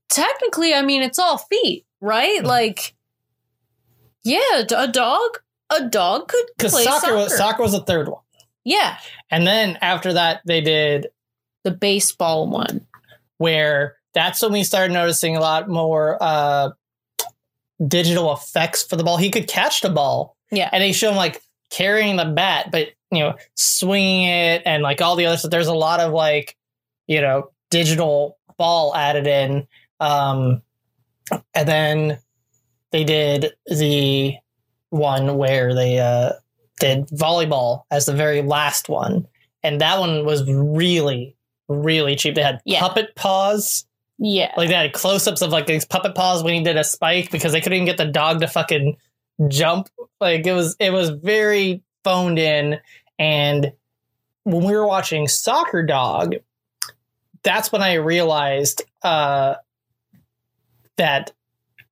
technically, 0.09 0.73
I 0.73 0.81
mean, 0.81 1.01
it's 1.01 1.19
all 1.19 1.37
feet, 1.37 1.85
right? 1.99 2.41
Mhm. 2.41 2.45
Like, 2.47 2.95
yeah, 4.23 4.63
a 4.75 4.87
dog, 4.87 5.39
a 5.69 5.87
dog 5.87 6.27
could 6.27 6.45
because 6.57 6.73
play 6.73 6.83
soccer, 6.83 6.99
soccer. 7.07 7.15
was 7.15 7.37
soccer 7.37 7.63
was 7.63 7.71
the 7.71 7.81
third 7.81 8.07
one 8.09 8.21
Yeah, 8.63 8.97
and 9.29 9.47
then 9.47 9.77
after 9.81 10.13
that 10.13 10.41
they 10.45 10.61
did 10.61 11.07
the 11.63 11.71
baseball 11.71 12.47
one. 12.47 12.85
where 13.37 13.95
that's 14.13 14.41
when 14.43 14.51
we 14.51 14.63
started 14.63 14.93
noticing 14.93 15.35
a 15.35 15.39
lot 15.39 15.67
more 15.69 16.17
uh 16.21 16.69
digital 17.87 18.31
effects 18.33 18.83
for 18.83 18.95
the 18.95 19.03
ball 19.03 19.17
he 19.17 19.31
could 19.31 19.47
catch 19.47 19.81
the 19.81 19.89
ball 19.89 20.35
Yeah. 20.51 20.69
and 20.71 20.83
they 20.83 20.91
show 20.91 21.09
him 21.09 21.15
like 21.15 21.41
carrying 21.71 22.17
the 22.17 22.25
bat, 22.25 22.69
but 22.71 22.89
you 23.09 23.19
know, 23.19 23.35
swinging 23.55 24.27
it 24.29 24.61
and 24.65 24.83
like 24.83 25.01
all 25.01 25.15
the 25.15 25.25
other 25.25 25.37
stuff. 25.37 25.51
There's 25.51 25.67
a 25.67 25.73
lot 25.73 25.99
of 25.99 26.13
like, 26.13 26.55
you 27.07 27.19
know, 27.19 27.51
digital 27.69 28.37
ball 28.57 28.95
added 28.95 29.27
in. 29.27 29.67
Um, 29.99 30.61
and 31.53 31.67
then 31.67 32.19
they 32.91 33.03
did 33.03 33.53
the 33.65 34.35
one 34.91 35.37
where 35.37 35.73
they 35.73 35.99
uh, 35.99 36.33
did 36.79 37.07
volleyball 37.09 37.83
as 37.91 38.05
the 38.05 38.13
very 38.13 38.41
last 38.41 38.87
one, 38.89 39.27
and 39.63 39.79
that 39.81 39.99
one 39.99 40.25
was 40.25 40.49
really, 40.49 41.35
really 41.69 42.15
cheap. 42.15 42.35
They 42.35 42.41
had 42.43 42.61
Yeah. 42.65 42.79
puppet 42.81 43.15
paws 43.15 43.85
Yeah. 44.17 44.51
like 44.57 44.67
they 44.69 44.75
had 44.75 44.93
close-ups 44.93 45.41
of 45.41 45.51
like 45.51 45.67
these 45.67 45.85
puppet 45.85 46.15
paws 46.15 46.43
when 46.43 46.53
he 46.53 46.63
did 46.63 46.77
a 46.77 46.83
spike 46.83 47.31
because 47.31 47.51
they 47.53 47.61
couldn't 47.61 47.75
even 47.77 47.85
get 47.85 47.97
the 47.97 48.05
dog 48.05 48.41
to 48.41 48.47
fucking 48.47 48.97
jump 49.47 49.89
like 50.19 50.45
it 50.45 50.53
was 50.53 50.75
it 50.79 50.91
was 50.91 51.09
very 51.09 51.81
phoned 52.03 52.39
in. 52.39 52.79
And 53.19 53.73
when 54.43 54.63
we 54.63 54.73
were 54.73 54.87
watching 54.87 55.27
soccer 55.27 55.83
dog 55.83 56.35
that's 57.43 57.71
when 57.71 57.81
i 57.81 57.93
realized 57.93 58.83
uh 59.03 59.55
that 60.97 61.31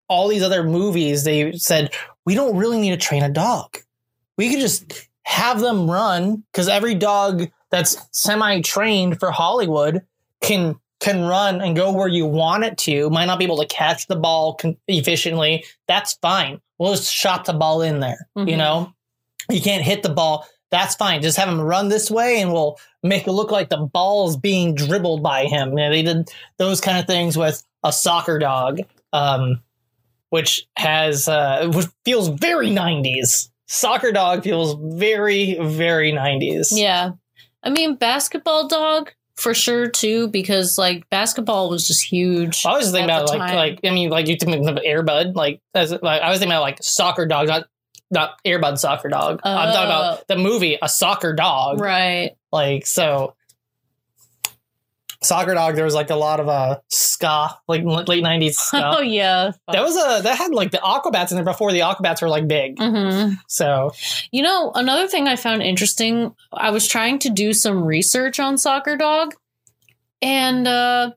all 0.08 0.28
these 0.28 0.44
other 0.44 0.64
movies 0.64 1.24
they 1.24 1.52
said 1.54 1.94
we 2.26 2.36
don't 2.36 2.58
really 2.58 2.80
need 2.80 2.92
to 2.92 2.98
train 2.98 3.24
a 3.24 3.30
dog. 3.30 3.78
We 4.38 4.50
could 4.50 4.60
just 4.60 5.08
have 5.24 5.60
them 5.60 5.90
run 5.90 6.44
because 6.52 6.68
every 6.68 6.96
dog 6.96 7.50
that's 7.72 7.98
semi-trained 8.12 9.20
for 9.20 9.32
hollywood 9.32 10.04
can 10.42 10.76
can 11.00 11.22
run 11.22 11.62
and 11.62 11.76
go 11.76 11.94
where 11.94 12.08
you 12.08 12.26
want 12.26 12.64
it 12.64 12.78
to 12.78 13.10
might 13.10 13.26
not 13.26 13.40
be 13.40 13.46
able 13.46 13.58
to 13.58 13.68
catch 13.68 14.08
the 14.08 14.18
ball 14.18 14.56
con- 14.56 14.76
efficiently. 14.88 15.64
That's 15.88 16.14
fine 16.16 16.60
we'll 16.80 16.96
just 16.96 17.14
shot 17.14 17.46
the 17.46 17.54
ball 17.54 17.82
in 17.82 18.00
there 18.00 18.28
you 18.36 18.46
Mhm. 18.46 18.58
know? 18.58 18.94
You 19.50 19.62
can't 19.62 19.84
hit 19.84 20.02
the 20.04 20.10
ball. 20.10 20.46
That's 20.72 20.96
fine. 20.96 21.22
Just 21.24 21.38
have 21.38 21.50
him 21.50 21.60
run 21.60 21.90
this 21.90 22.10
way 22.12 22.40
and 22.42 22.54
we'll 22.54 22.78
make 23.04 23.26
it 23.28 23.32
look 23.32 23.52
like 23.52 23.70
the 23.70 23.78
ball's 23.78 24.38
being 24.38 24.76
dribbled 24.76 25.24
by 25.24 25.46
him. 25.46 25.70
You 25.72 25.76
know, 25.78 25.90
they 25.90 26.04
did 26.04 26.30
those 26.58 26.80
kind 26.80 27.00
of 27.00 27.08
things 27.08 27.36
with 27.38 27.64
a 27.84 27.92
soccer 27.92 28.38
dog 28.40 28.80
um, 29.14 29.62
which 30.30 30.68
has 30.78 31.28
uh, 31.28 31.72
which 31.74 31.88
feels 32.06 32.28
very 32.28 32.70
90s 32.70 33.50
soccer 33.68 34.12
dog 34.12 34.44
feels 34.44 34.76
very 34.98 35.58
very 35.60 36.12
90s 36.12 36.70
Yeah. 36.72 37.12
I 37.64 37.70
mean, 37.72 37.96
basketball 37.96 38.68
dog 38.68 39.12
for 39.40 39.54
sure 39.54 39.90
too, 39.90 40.28
because 40.28 40.78
like 40.78 41.10
basketball 41.10 41.70
was 41.70 41.88
just 41.88 42.04
huge. 42.04 42.66
I 42.66 42.74
was 42.78 42.92
thinking 42.92 43.06
about 43.06 43.30
like 43.30 43.40
time. 43.40 43.56
like 43.56 43.80
I 43.84 43.90
mean 43.92 44.10
like 44.10 44.28
you 44.28 44.36
think 44.36 44.68
of 44.68 44.76
Airbud 44.76 45.36
like 45.36 45.62
as 45.74 45.92
like 45.92 46.22
I 46.22 46.30
was 46.30 46.40
thinking 46.40 46.52
about 46.54 46.62
like 46.62 46.78
soccer 46.82 47.26
dog 47.26 47.48
not 47.48 47.66
not 48.12 48.44
Airbud 48.44 48.78
soccer 48.78 49.08
dog. 49.10 49.40
I'm 49.44 49.74
talking 49.74 49.92
Oh. 49.92 50.00
about 50.14 50.28
the 50.28 50.36
movie 50.36 50.78
a 50.82 50.90
soccer 50.90 51.34
dog. 51.34 51.80
Right. 51.80 52.32
Like 52.52 52.86
so 52.86 53.36
soccer 55.22 55.54
dog 55.54 55.76
there 55.76 55.84
was 55.84 55.94
like 55.94 56.10
a 56.10 56.16
lot 56.16 56.40
of 56.40 56.48
uh 56.48 56.80
ska 56.88 57.50
like 57.68 57.84
late 57.84 58.24
90s 58.24 58.54
ska. 58.56 58.98
Oh 58.98 59.02
yeah. 59.02 59.52
that 59.72 59.82
was 59.82 59.96
a 59.96 60.24
that 60.24 60.38
had 60.38 60.52
like 60.52 60.72
the 60.72 60.78
aquabats 60.78 61.32
in 61.32 61.36
there 61.36 61.44
before 61.44 61.72
the 61.72 61.80
aquabats 61.80 62.22
were 62.22 62.30
like 62.30 62.48
big. 62.48 62.78
Mm-hmm. 62.78 63.34
So 63.48 63.92
You 64.32 64.44
know, 64.44 64.72
another 64.76 65.08
thing 65.08 65.28
I 65.28 65.36
found 65.36 65.62
interesting, 65.62 66.34
I 66.54 66.72
was 66.72 66.88
trying 66.88 67.20
to 67.20 67.30
do 67.30 67.54
some 67.54 67.84
research 67.84 68.40
on 68.40 68.58
Soccer 68.58 68.96
Dog, 68.96 69.36
and 70.22 70.68
uh, 70.68 71.12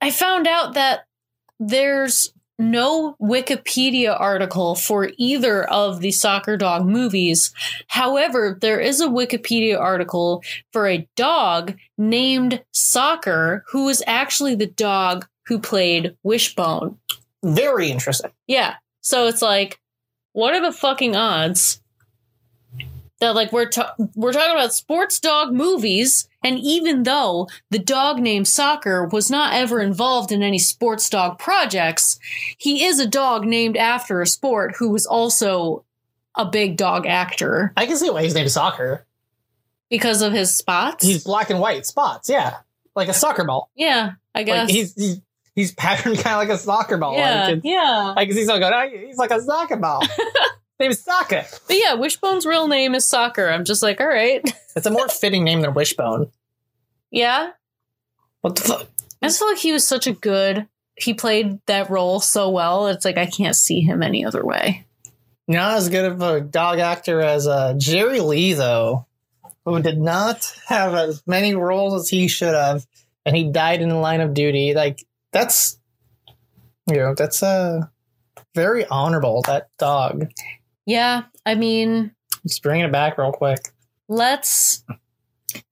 I 0.00 0.10
found 0.10 0.46
out 0.46 0.74
that 0.74 1.06
there's 1.60 2.32
no 2.70 3.16
Wikipedia 3.20 4.18
article 4.18 4.74
for 4.74 5.10
either 5.16 5.64
of 5.64 6.00
the 6.00 6.12
Soccer 6.12 6.56
Dog 6.56 6.86
movies. 6.86 7.52
However, 7.88 8.56
there 8.60 8.80
is 8.80 9.00
a 9.00 9.08
Wikipedia 9.08 9.78
article 9.78 10.42
for 10.72 10.88
a 10.88 11.08
dog 11.16 11.74
named 11.98 12.62
Soccer, 12.72 13.64
who 13.68 13.88
is 13.88 14.02
actually 14.06 14.54
the 14.54 14.66
dog 14.66 15.26
who 15.46 15.58
played 15.58 16.16
Wishbone. 16.22 16.98
very 17.42 17.90
interesting. 17.90 18.30
Yeah. 18.46 18.76
So 19.00 19.26
it's 19.26 19.42
like, 19.42 19.80
what 20.32 20.54
are 20.54 20.62
the 20.62 20.72
fucking 20.72 21.16
odds 21.16 21.82
that 23.20 23.34
like 23.34 23.52
we're 23.52 23.68
ta- 23.68 23.94
we're 24.14 24.32
talking 24.32 24.52
about 24.52 24.72
sports 24.72 25.20
dog 25.20 25.52
movies, 25.52 26.28
and 26.42 26.58
even 26.58 27.02
though 27.04 27.48
the 27.70 27.78
dog 27.78 28.18
named 28.20 28.48
Soccer 28.48 29.06
was 29.06 29.30
not 29.30 29.52
ever 29.54 29.80
involved 29.80 30.32
in 30.32 30.42
any 30.42 30.58
sports 30.58 31.08
dog 31.10 31.38
projects, 31.38 32.18
he 32.58 32.84
is 32.84 32.98
a 32.98 33.06
dog 33.06 33.44
named 33.44 33.76
after 33.76 34.20
a 34.20 34.26
sport 34.26 34.74
who 34.78 34.90
was 34.90 35.06
also 35.06 35.84
a 36.34 36.44
big 36.46 36.76
dog 36.76 37.06
actor 37.06 37.72
I 37.76 37.86
can 37.86 37.96
see 37.96 38.08
why 38.10 38.22
he's 38.22 38.34
named 38.34 38.50
Soccer. 38.50 39.06
because 39.90 40.22
of 40.22 40.32
his 40.32 40.54
spots. 40.54 41.04
He's 41.04 41.24
black 41.24 41.50
and 41.50 41.60
white 41.60 41.84
spots, 41.86 42.28
yeah, 42.28 42.56
like 42.94 43.08
a 43.08 43.14
soccer 43.14 43.44
ball. 43.44 43.70
yeah, 43.74 44.12
I 44.34 44.42
guess. 44.42 44.68
Like 44.68 44.70
he's 44.70 44.94
he's, 44.94 45.20
he's 45.54 45.72
patterned 45.74 46.18
kind 46.20 46.34
of 46.34 46.48
like 46.48 46.48
a 46.48 46.58
soccer 46.58 46.96
ball. 46.96 47.16
yeah, 47.16 47.48
Like, 47.48 47.60
yeah. 47.64 48.14
I 48.16 48.24
can 48.24 48.34
see 48.34 48.44
someone 48.46 48.60
going, 48.60 48.72
"Oh, 48.74 49.06
he's 49.06 49.18
like 49.18 49.30
a 49.30 49.40
soccer 49.40 49.76
ball. 49.76 50.02
name 50.82 50.90
is 50.90 51.02
Soccer. 51.02 51.44
But 51.66 51.76
yeah, 51.76 51.94
Wishbone's 51.94 52.44
real 52.46 52.68
name 52.68 52.94
is 52.94 53.08
Soccer. 53.08 53.48
I'm 53.48 53.64
just 53.64 53.82
like, 53.82 54.00
all 54.00 54.06
right. 54.08 54.42
It's 54.74 54.86
a 54.86 54.90
more 54.90 55.06
fitting 55.08 55.44
name 55.44 55.60
than 55.60 55.74
Wishbone. 55.74 56.30
yeah. 57.10 57.50
What 58.40 58.56
the 58.56 58.62
fuck? 58.62 58.86
I 59.22 59.26
just 59.26 59.38
feel 59.38 59.48
like 59.48 59.58
he 59.58 59.70
was 59.72 59.86
such 59.86 60.06
a 60.06 60.12
good. 60.12 60.66
He 60.96 61.12
played 61.14 61.58
that 61.66 61.90
role 61.90 62.20
so 62.20 62.48
well. 62.48 62.86
It's 62.88 63.04
like 63.04 63.18
I 63.18 63.26
can't 63.26 63.54
see 63.54 63.80
him 63.82 64.02
any 64.02 64.24
other 64.24 64.42
way. 64.44 64.84
Not 65.46 65.76
as 65.76 65.90
good 65.90 66.06
of 66.10 66.22
a 66.22 66.40
dog 66.40 66.78
actor 66.78 67.20
as 67.20 67.46
uh, 67.46 67.74
Jerry 67.76 68.20
Lee, 68.20 68.54
though, 68.54 69.06
who 69.66 69.80
did 69.82 69.98
not 69.98 70.50
have 70.68 70.94
as 70.94 71.22
many 71.26 71.54
roles 71.54 71.94
as 72.00 72.08
he 72.08 72.26
should 72.28 72.54
have, 72.54 72.86
and 73.26 73.36
he 73.36 73.52
died 73.52 73.82
in 73.82 73.90
the 73.90 73.96
line 73.96 74.22
of 74.22 74.32
duty. 74.34 74.72
Like 74.74 75.04
that's, 75.32 75.78
you 76.86 76.96
know, 76.96 77.14
that's 77.14 77.42
uh, 77.42 77.82
very 78.54 78.86
honorable. 78.86 79.42
That 79.42 79.68
dog. 79.78 80.30
Yeah, 80.86 81.24
I 81.46 81.54
mean, 81.54 82.12
Just 82.46 82.62
bringing 82.62 82.86
it 82.86 82.92
back 82.92 83.18
real 83.18 83.32
quick. 83.32 83.70
let's. 84.08 84.84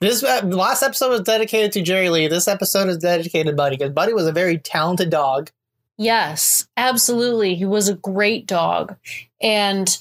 This 0.01 0.23
uh, 0.23 0.43
last 0.45 0.83
episode 0.83 1.09
was 1.09 1.23
dedicated 1.23 1.73
to 1.73 1.83
Jerry 1.83 2.11
Lee. 2.11 2.29
This 2.29 2.47
episode 2.49 2.89
is 2.89 2.99
dedicated 2.99 3.47
to 3.47 3.53
Buddy 3.57 3.77
because 3.79 3.93
Buddy 3.93 4.13
was 4.13 4.27
a 4.27 4.33
very 4.33 4.59
talented 4.59 5.09
dog. 5.09 5.51
Yes, 5.97 6.67
absolutely. 6.77 7.55
He 7.55 7.65
was 7.65 7.89
a 7.89 7.95
great 7.95 8.47
dog, 8.47 8.97
and 9.41 9.97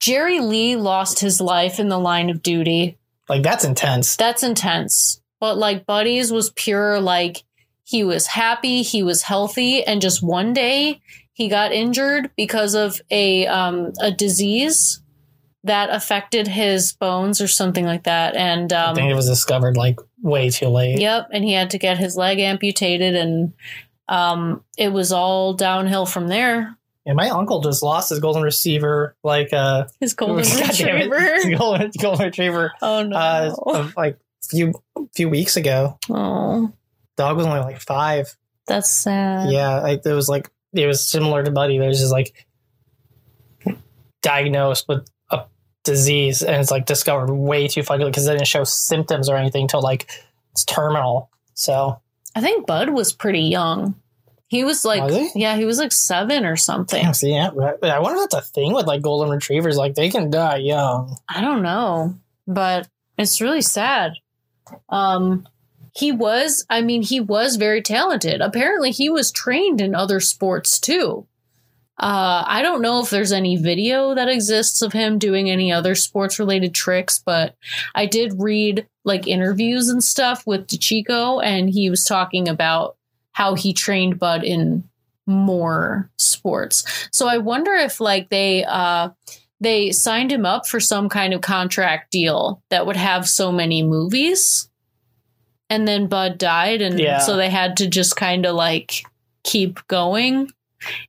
Jerry 0.00 0.40
Lee 0.40 0.76
lost 0.76 1.20
his 1.20 1.40
life 1.40 1.78
in 1.78 1.88
the 1.88 1.98
line 1.98 2.28
of 2.28 2.42
duty. 2.42 2.98
Like 3.28 3.42
that's 3.42 3.64
intense. 3.64 4.16
That's 4.16 4.42
intense. 4.42 5.20
But 5.40 5.56
like 5.56 5.86
Buddy's 5.86 6.32
was 6.32 6.50
pure 6.50 7.00
like 7.00 7.44
he 7.84 8.02
was 8.02 8.26
happy, 8.26 8.82
he 8.82 9.02
was 9.02 9.22
healthy, 9.22 9.84
and 9.84 10.00
just 10.02 10.22
one 10.22 10.52
day 10.52 11.00
he 11.34 11.48
got 11.48 11.72
injured 11.72 12.30
because 12.36 12.74
of 12.74 13.00
a 13.10 13.46
um 13.46 13.92
a 14.00 14.10
disease 14.10 15.02
that 15.64 15.88
affected 15.90 16.46
his 16.48 16.92
bones 16.92 17.40
or 17.40 17.48
something 17.48 17.84
like 17.86 18.04
that. 18.04 18.36
And 18.36 18.72
I 18.72 18.86
um 18.86 18.94
think 18.96 19.10
it 19.10 19.14
was 19.14 19.28
discovered 19.28 19.76
like 19.76 19.98
way 20.22 20.50
too 20.50 20.68
late. 20.68 20.98
Yep, 21.00 21.28
and 21.32 21.44
he 21.44 21.52
had 21.52 21.70
to 21.70 21.78
get 21.78 21.98
his 21.98 22.16
leg 22.16 22.38
amputated 22.38 23.14
and 23.14 23.52
um 24.08 24.62
it 24.78 24.88
was 24.92 25.12
all 25.12 25.54
downhill 25.54 26.06
from 26.06 26.28
there. 26.28 26.76
And 27.06 27.16
my 27.16 27.28
uncle 27.28 27.60
just 27.60 27.82
lost 27.82 28.08
his 28.08 28.18
golden 28.18 28.42
receiver, 28.42 29.14
like 29.22 29.52
uh, 29.52 29.84
His 30.00 30.14
golden 30.14 30.42
God 30.58 30.70
damn 30.74 30.96
it, 30.96 31.10
retriever. 31.10 31.56
golden, 31.58 31.90
golden 32.00 32.24
retriever, 32.26 32.72
Oh 32.80 33.02
no. 33.02 33.14
uh, 33.16 33.54
of, 33.66 33.94
like 33.96 34.18
few 34.42 34.72
few 35.14 35.28
weeks 35.28 35.56
ago. 35.56 35.98
oh, 36.10 36.72
Dog 37.18 37.36
was 37.36 37.44
only 37.46 37.60
like 37.60 37.80
five. 37.80 38.34
that's 38.66 38.90
sad. 38.90 39.50
Yeah, 39.52 39.80
like 39.80 40.00
it 40.06 40.12
was 40.12 40.28
like 40.30 40.50
it 40.74 40.86
was 40.86 41.06
similar 41.06 41.42
to 41.42 41.50
Buddy. 41.50 41.78
There's 41.78 42.00
just 42.00 42.12
like 42.12 42.46
diagnosed 44.22 44.86
with 44.88 45.06
a 45.30 45.44
disease, 45.84 46.42
and 46.42 46.56
it's 46.56 46.70
like 46.70 46.86
discovered 46.86 47.32
way 47.32 47.68
too 47.68 47.82
fucking 47.82 48.06
because 48.06 48.26
they 48.26 48.32
didn't 48.32 48.46
show 48.46 48.64
symptoms 48.64 49.28
or 49.28 49.36
anything 49.36 49.62
until 49.62 49.82
like 49.82 50.10
it's 50.52 50.64
terminal. 50.64 51.30
So 51.54 52.00
I 52.34 52.40
think 52.40 52.66
Bud 52.66 52.90
was 52.90 53.12
pretty 53.12 53.42
young. 53.42 53.94
He 54.48 54.62
was 54.62 54.84
like, 54.84 55.02
Was 55.02 55.14
he? 55.16 55.30
yeah, 55.40 55.56
he 55.56 55.64
was 55.64 55.78
like 55.78 55.90
seven 55.92 56.44
or 56.44 56.56
something. 56.56 57.02
damn, 57.02 57.14
see, 57.14 57.32
yeah, 57.32 57.50
right. 57.54 57.76
I 57.82 57.98
wonder 57.98 58.22
if 58.22 58.30
that's 58.30 58.48
a 58.48 58.52
thing 58.52 58.72
with 58.72 58.86
like 58.86 59.02
golden 59.02 59.30
retrievers. 59.30 59.76
Like 59.76 59.94
they 59.94 60.10
can 60.10 60.30
die 60.30 60.58
young. 60.58 61.16
I 61.28 61.40
don't 61.40 61.62
know, 61.62 62.14
but 62.46 62.86
it's 63.18 63.40
really 63.40 63.62
sad. 63.62 64.12
Um, 64.88 65.46
he 65.96 66.10
was, 66.10 66.66
I 66.68 66.82
mean, 66.82 67.02
he 67.02 67.20
was 67.20 67.56
very 67.56 67.80
talented. 67.80 68.40
Apparently, 68.40 68.90
he 68.90 69.08
was 69.08 69.30
trained 69.30 69.80
in 69.80 69.94
other 69.94 70.20
sports 70.20 70.78
too. 70.80 71.26
Uh, 71.96 72.42
I 72.46 72.62
don't 72.62 72.82
know 72.82 73.00
if 73.00 73.10
there's 73.10 73.30
any 73.30 73.56
video 73.56 74.14
that 74.16 74.28
exists 74.28 74.82
of 74.82 74.92
him 74.92 75.18
doing 75.18 75.48
any 75.48 75.70
other 75.70 75.94
sports 75.94 76.40
related 76.40 76.74
tricks, 76.74 77.22
but 77.24 77.54
I 77.94 78.06
did 78.06 78.34
read 78.36 78.88
like 79.04 79.28
interviews 79.28 79.88
and 79.88 80.02
stuff 80.02 80.44
with 80.44 80.66
DeChico, 80.66 81.40
and 81.44 81.70
he 81.70 81.88
was 81.90 82.04
talking 82.04 82.48
about 82.48 82.96
how 83.30 83.54
he 83.54 83.72
trained 83.72 84.18
Bud 84.18 84.42
in 84.42 84.88
more 85.26 86.10
sports. 86.16 87.08
So 87.12 87.28
I 87.28 87.38
wonder 87.38 87.72
if 87.72 88.00
like 88.00 88.28
they 88.28 88.64
uh 88.64 89.10
they 89.60 89.92
signed 89.92 90.32
him 90.32 90.44
up 90.44 90.66
for 90.66 90.80
some 90.80 91.08
kind 91.08 91.32
of 91.32 91.40
contract 91.40 92.10
deal 92.10 92.62
that 92.70 92.86
would 92.86 92.96
have 92.96 93.28
so 93.28 93.52
many 93.52 93.82
movies. 93.82 94.68
And 95.70 95.88
then 95.88 96.06
Bud 96.06 96.38
died 96.38 96.82
and 96.82 96.98
Yeah. 96.98 97.18
so 97.18 97.36
they 97.36 97.50
had 97.50 97.76
to 97.78 97.88
just 97.88 98.16
kind 98.16 98.46
of 98.46 98.54
like 98.54 99.04
keep 99.42 99.86
going 99.88 100.50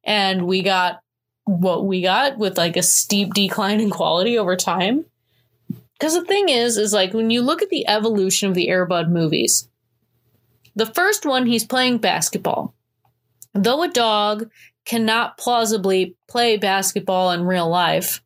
and 0.04 0.48
we 0.48 0.62
got 0.62 1.02
what 1.46 1.86
we 1.86 2.02
got 2.02 2.38
with 2.38 2.58
like 2.58 2.76
a 2.78 2.84
steep 2.84 3.34
decline 3.34 3.80
in 3.80 3.90
quality 3.90 4.38
over 4.38 4.56
time. 4.56 5.06
Because 5.94 6.14
the 6.14 6.26
thing 6.26 6.50
is, 6.50 6.78
is 6.78 6.92
like 6.94 7.14
when 7.14 7.30
you 7.30 7.42
look 7.42 7.62
at 7.62 7.70
the 7.70 7.88
evolution 7.88 8.50
of 8.50 8.56
the 8.56 8.68
Airbud 8.68 9.10
movies, 9.10 9.70
the 10.76 10.86
first 10.86 11.26
one 11.26 11.46
he's 11.46 11.64
playing 11.66 12.00
basketball. 12.00 12.74
Though 13.54 13.84
a 13.84 13.88
dog 13.88 14.50
cannot 14.86 15.38
plausibly 15.38 16.16
play 16.28 16.58
basketball 16.58 17.32
in 17.32 17.46
real 17.46 17.70
life, 17.70 18.22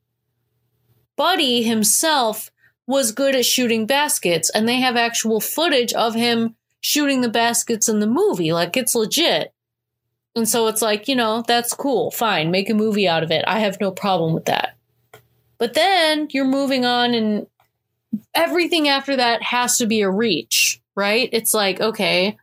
Buddy 1.16 1.64
himself 1.64 2.50
was 2.90 3.12
good 3.12 3.36
at 3.36 3.46
shooting 3.46 3.86
baskets, 3.86 4.50
and 4.50 4.68
they 4.68 4.78
have 4.78 4.96
actual 4.96 5.40
footage 5.40 5.94
of 5.94 6.16
him 6.16 6.56
shooting 6.82 7.22
the 7.22 7.30
baskets 7.30 7.88
in 7.88 8.00
the 8.00 8.08
movie. 8.08 8.52
Like 8.52 8.76
it's 8.76 8.96
legit. 8.96 9.54
And 10.36 10.50
so 10.50 10.66
it's 10.66 10.82
like, 10.82 11.08
you 11.08 11.16
know, 11.16 11.44
that's 11.48 11.72
cool. 11.76 12.10
Fine. 12.10 12.50
Make 12.50 12.68
a 12.68 12.74
movie 12.74 13.08
out 13.08 13.22
of 13.22 13.30
it. 13.30 13.46
I 13.48 13.60
have 13.60 13.80
no 13.80 13.92
problem 13.92 14.34
with 14.34 14.46
that. 14.46 14.76
But 15.60 15.76
then 15.76 16.30
you're 16.32 16.46
moving 16.46 16.84
on, 16.84 17.14
and 17.14 17.46
everything 18.34 18.88
after 18.88 19.16
that 19.18 19.44
has 19.44 19.78
to 19.78 19.86
be 19.86 20.02
a 20.02 20.10
reach, 20.10 20.82
right? 20.96 21.30
It's 21.32 21.54
like, 21.54 21.80
okay, 21.80 22.38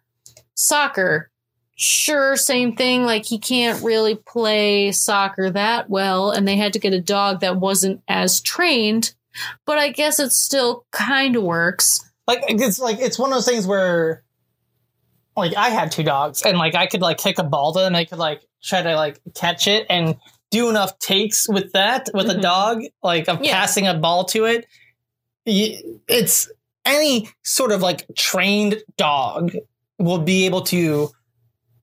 soccer. 0.54 1.28
Sure, 1.74 2.36
same 2.36 2.76
thing. 2.76 3.02
Like 3.02 3.24
he 3.24 3.38
can't 3.38 3.82
really 3.82 4.14
play 4.14 4.92
soccer 4.92 5.50
that 5.50 5.90
well, 5.90 6.30
and 6.30 6.46
they 6.46 6.56
had 6.56 6.72
to 6.74 6.78
get 6.78 6.92
a 6.92 7.00
dog 7.00 7.40
that 7.40 7.56
wasn't 7.56 8.00
as 8.06 8.40
trained. 8.40 9.12
But 9.64 9.78
I 9.78 9.90
guess 9.90 10.18
it 10.20 10.32
still 10.32 10.84
kind 10.92 11.36
of 11.36 11.42
works. 11.42 12.00
like 12.26 12.42
it's 12.48 12.78
like 12.78 12.98
it's 12.98 13.18
one 13.18 13.30
of 13.30 13.36
those 13.36 13.46
things 13.46 13.66
where 13.66 14.22
like 15.36 15.54
I 15.56 15.68
had 15.70 15.90
two 15.92 16.02
dogs 16.02 16.42
and 16.42 16.56
like 16.58 16.74
I 16.74 16.86
could 16.86 17.00
like 17.02 17.18
kick 17.18 17.38
a 17.38 17.44
ball 17.44 17.72
to 17.74 17.80
them 17.80 17.88
and 17.88 17.96
I 17.96 18.04
could 18.04 18.18
like 18.18 18.42
try 18.62 18.82
to 18.82 18.94
like 18.96 19.20
catch 19.34 19.68
it 19.68 19.86
and 19.90 20.16
do 20.50 20.68
enough 20.70 20.98
takes 20.98 21.48
with 21.48 21.72
that 21.72 22.08
with 22.14 22.30
a 22.30 22.34
Mhm. 22.34 22.40
dog 22.42 22.82
like 23.02 23.28
of 23.28 23.44
Yeah. 23.44 23.52
passing 23.60 23.86
a 23.86 23.94
ball 23.94 24.24
to 24.26 24.44
it 24.46 24.66
it's 25.44 26.50
any 26.84 27.28
sort 27.44 27.72
of 27.72 27.82
like 27.82 28.06
trained 28.16 28.82
dog 28.96 29.52
will 29.98 30.18
be 30.18 30.46
able 30.46 30.62
to 30.62 31.10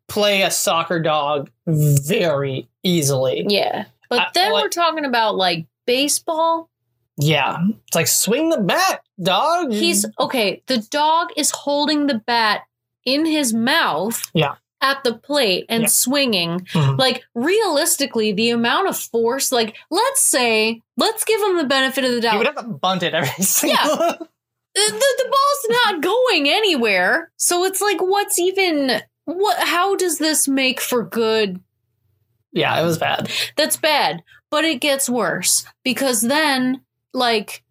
play 0.07 0.41
a 0.41 0.51
soccer 0.51 0.99
dog 0.99 1.49
very 1.65 2.67
easily 2.83 3.45
Yeah. 3.47 3.85
But 4.09 4.19
I- 4.19 4.27
then 4.33 4.51
like- 4.51 4.63
we're 4.63 4.69
talking 4.69 5.05
about 5.05 5.35
like 5.35 5.65
baseball. 5.85 6.69
Yeah 7.17 7.57
it's 7.87 7.95
like 7.95 8.07
swing 8.07 8.49
the 8.49 8.57
bat 8.59 9.01
dog 9.21 9.71
He's 9.71 10.05
okay. 10.19 10.63
The 10.67 10.79
dog 10.89 11.29
is 11.37 11.51
holding 11.51 12.07
the 12.07 12.15
bat 12.19 12.61
in 13.05 13.25
his 13.25 13.53
mouth. 13.53 14.21
Yeah. 14.33 14.55
At 14.81 15.03
the 15.03 15.13
plate 15.13 15.65
and 15.69 15.83
Yeah. 15.83 15.87
swinging. 15.89 16.61
Mhm. 16.73 16.97
Like, 16.97 17.23
realistically, 17.35 18.33
the 18.33 18.49
amount 18.49 18.89
of 18.89 18.97
force, 18.97 19.51
like, 19.51 19.75
let's 19.91 20.21
say, 20.21 20.81
let's 20.97 21.23
give 21.23 21.39
him 21.41 21.57
the 21.57 21.63
benefit 21.65 22.03
of 22.03 22.11
the 22.11 22.21
doubt. 22.21 22.37
would 22.39 22.47
have 22.47 22.55
to 22.57 22.63
bunt 22.63 23.03
it 23.03 23.13
every 23.13 23.29
single 23.43 23.77
the, 23.97 24.27
the, 24.75 24.89
the 25.17 25.29
ball's 25.29 25.67
not 25.69 26.01
going 26.01 26.49
anywhere. 26.49 27.31
So 27.37 27.63
it's 27.63 27.79
like, 27.79 28.01
what's 28.01 28.39
even, 28.39 29.01
what, 29.25 29.57
how 29.59 29.95
does 29.95 30.17
this 30.17 30.47
make 30.47 30.81
for 30.81 31.03
good 31.03 31.61
yeah 32.55 32.79
it 32.79 32.83
was 32.83 32.99
bad 32.99 33.31
that's 33.55 33.77
bad 33.77 34.21
but 34.51 34.63
it 34.63 34.79
gets 34.79 35.09
worse 35.09 35.65
because 35.83 36.21
then 36.21 36.81
like 37.13 37.63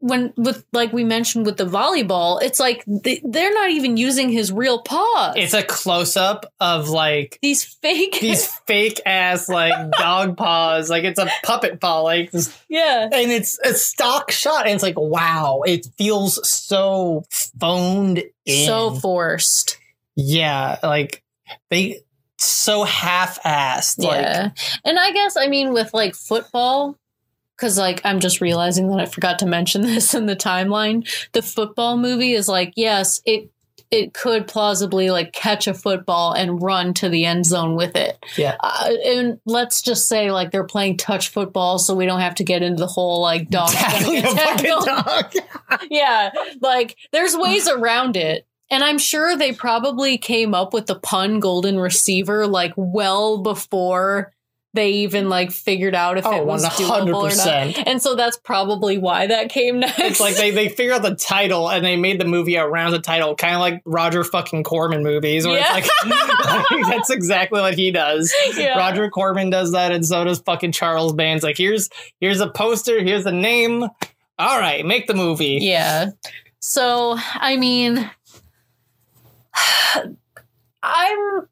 when 0.00 0.34
with 0.36 0.66
like 0.72 0.92
we 0.92 1.02
mentioned 1.02 1.46
with 1.46 1.56
the 1.56 1.64
volleyball 1.64 2.42
it's 2.42 2.60
like 2.60 2.84
they, 2.86 3.22
they're 3.24 3.54
not 3.54 3.70
even 3.70 3.96
using 3.96 4.28
his 4.28 4.52
real 4.52 4.82
paws 4.82 5.32
it's 5.34 5.54
a 5.54 5.62
close 5.62 6.14
up 6.14 6.44
of 6.60 6.90
like 6.90 7.38
these 7.40 7.64
fake 7.64 8.18
these 8.20 8.46
fake 8.66 9.00
ass 9.06 9.48
like 9.48 9.90
dog 9.92 10.36
paws. 10.36 10.90
Like 10.90 11.04
it's 11.04 11.18
a 11.18 11.28
puppet 11.42 11.80
paw, 11.80 12.00
like 12.00 12.30
yeah 12.68 13.08
and 13.10 13.32
it's 13.32 13.58
a 13.60 13.72
stock 13.74 14.30
shot, 14.30 14.66
and 14.66 14.74
it's 14.74 14.82
like 14.82 14.98
wow, 14.98 15.62
it 15.66 15.86
feels 15.96 16.46
so 16.46 17.24
phoned 17.30 18.22
in. 18.44 18.66
so 18.66 18.90
forced 18.92 19.78
yeah, 20.16 20.78
like 20.82 21.22
they 21.70 22.00
so 22.38 22.84
half 22.84 23.42
assed. 23.42 24.02
Like 24.02 24.20
yeah 24.20 24.50
and 24.84 24.98
i 24.98 25.12
guess 25.12 25.36
i 25.36 25.46
mean 25.46 25.72
with 25.72 25.94
like 25.94 26.14
football 26.14 26.98
because 27.56 27.78
like 27.78 28.00
I'm 28.04 28.20
just 28.20 28.40
realizing 28.40 28.88
that 28.90 29.00
I 29.00 29.06
forgot 29.06 29.38
to 29.40 29.46
mention 29.46 29.82
this 29.86 30.14
in 30.14 30.26
the 30.26 30.36
timeline. 30.36 31.08
The 31.32 31.42
football 31.42 31.96
movie 31.96 32.32
is 32.32 32.48
like, 32.48 32.72
yes, 32.76 33.20
it 33.24 33.50
it 33.90 34.12
could 34.12 34.48
plausibly 34.48 35.10
like 35.10 35.32
catch 35.32 35.68
a 35.68 35.74
football 35.74 36.32
and 36.32 36.60
run 36.60 36.94
to 36.94 37.08
the 37.08 37.24
end 37.24 37.46
zone 37.46 37.76
with 37.76 37.94
it. 37.94 38.18
Yeah. 38.36 38.56
Uh, 38.58 38.92
and 39.06 39.40
let's 39.44 39.82
just 39.82 40.08
say 40.08 40.32
like 40.32 40.50
they're 40.50 40.64
playing 40.64 40.96
touch 40.96 41.28
football, 41.28 41.78
so 41.78 41.94
we 41.94 42.06
don't 42.06 42.20
have 42.20 42.34
to 42.36 42.44
get 42.44 42.62
into 42.62 42.80
the 42.80 42.88
whole 42.88 43.20
like 43.20 43.50
dog 43.50 43.70
Tackling 43.72 44.18
a 44.24 44.34
fucking 44.34 44.84
dog. 44.84 45.32
yeah, 45.90 46.32
like 46.60 46.96
there's 47.12 47.36
ways 47.36 47.68
around 47.68 48.16
it. 48.16 48.46
And 48.70 48.82
I'm 48.82 48.98
sure 48.98 49.36
they 49.36 49.52
probably 49.52 50.18
came 50.18 50.54
up 50.54 50.72
with 50.72 50.86
the 50.86 50.98
pun 50.98 51.38
golden 51.38 51.78
receiver 51.78 52.46
like 52.48 52.72
well 52.76 53.38
before 53.38 54.32
they 54.74 54.90
even 54.90 55.28
like 55.28 55.50
figured 55.52 55.94
out 55.94 56.18
if 56.18 56.26
Oh, 56.26 56.36
it 56.36 56.44
was 56.44 56.64
doable 56.66 57.14
or 57.32 57.34
not. 57.36 57.86
And 57.88 58.02
so 58.02 58.14
that's 58.16 58.36
probably 58.36 58.98
why 58.98 59.28
that 59.28 59.48
came 59.48 59.78
next. 59.80 59.98
It's 59.98 60.20
like 60.20 60.34
they, 60.36 60.50
they 60.50 60.68
figured 60.68 60.96
out 60.96 61.02
the 61.02 61.14
title 61.14 61.70
and 61.70 61.84
they 61.84 61.96
made 61.96 62.20
the 62.20 62.24
movie 62.24 62.58
around 62.58 62.90
the 62.90 62.98
title, 62.98 63.34
kind 63.36 63.54
of 63.54 63.60
like 63.60 63.80
Roger 63.84 64.24
fucking 64.24 64.64
Corman 64.64 65.02
movies, 65.02 65.46
where 65.46 65.58
Yeah. 65.58 65.76
it's 65.78 66.70
like 66.70 66.86
that's 66.94 67.10
exactly 67.10 67.60
what 67.60 67.74
he 67.74 67.90
does. 67.90 68.34
Yeah. 68.56 68.76
Roger 68.76 69.08
Corman 69.08 69.48
does 69.50 69.72
that, 69.72 69.92
and 69.92 70.04
so 70.04 70.24
does 70.24 70.40
fucking 70.40 70.72
Charles 70.72 71.12
Band's. 71.14 71.42
Like, 71.44 71.56
here's 71.56 71.88
here's 72.20 72.40
a 72.40 72.48
poster, 72.50 73.02
here's 73.02 73.24
a 73.26 73.32
name. 73.32 73.84
All 74.38 74.58
right, 74.58 74.84
make 74.84 75.06
the 75.06 75.14
movie. 75.14 75.58
Yeah. 75.62 76.10
So, 76.58 77.16
I 77.34 77.56
mean 77.56 78.10
I'm 80.82 81.48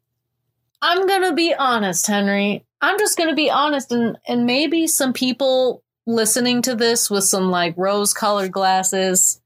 I'm 0.81 1.07
going 1.07 1.21
to 1.23 1.33
be 1.33 1.53
honest, 1.57 2.05
Henry. 2.07 2.65
I'm 2.83 2.99
just 2.99 3.17
going 3.17 3.29
to 3.29 3.35
be 3.35 3.49
honest 3.49 3.91
and 3.91 4.17
and 4.27 4.45
maybe 4.45 4.87
some 4.87 5.13
people 5.13 5.83
listening 6.05 6.61
to 6.63 6.75
this 6.75 7.09
with 7.09 7.23
some 7.23 7.49
like 7.49 7.75
rose-colored 7.77 8.51
glasses 8.51 9.41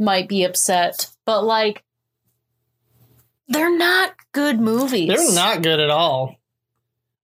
might 0.00 0.28
be 0.28 0.44
upset, 0.44 1.08
but 1.24 1.44
like 1.44 1.84
they're 3.48 3.76
not 3.76 4.14
good 4.32 4.60
movies. 4.60 5.08
They're 5.08 5.34
not 5.34 5.62
good 5.62 5.80
at 5.80 5.90
all. 5.90 6.36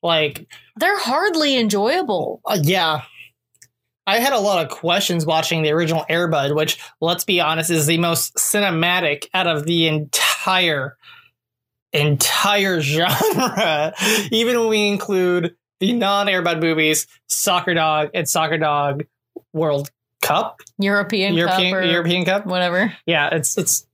Like, 0.02 0.46
They're 0.76 0.98
hardly 0.98 1.58
enjoyable. 1.58 2.40
uh, 2.44 2.58
yeah. 2.62 3.02
I 4.06 4.18
had 4.18 4.34
a 4.34 4.38
lot 4.38 4.64
of 4.64 4.70
questions 4.70 5.24
watching 5.24 5.62
the 5.62 5.70
original 5.72 6.04
Airbud, 6.10 6.54
which, 6.54 6.78
let's 7.00 7.24
be 7.24 7.40
honest, 7.40 7.70
is 7.70 7.86
the 7.86 7.96
most 7.96 8.34
cinematic 8.36 9.28
out 9.32 9.46
of 9.46 9.64
the 9.64 9.86
entire 9.88 10.96
entire 11.94 12.80
genre. 12.83 13.94
Even 14.30 14.59
when 14.61 14.68
we 14.68 14.88
include 14.88 15.54
the 15.80 15.92
non-Airbud 15.92 16.61
movies, 16.61 17.07
Soccer 17.28 17.74
Dog 17.74 18.11
and 18.14 18.28
Soccer 18.28 18.59
Dog 18.59 19.04
World 19.52 19.90
Cup, 20.22 20.61
European, 20.78 21.35
European 21.35 21.74
Cup 21.74 21.85
European 21.85 22.24
Cup. 22.24 22.46
whatever. 22.46 22.92
Yeah, 23.07 23.28
it's 23.33 23.59
it's 23.59 23.87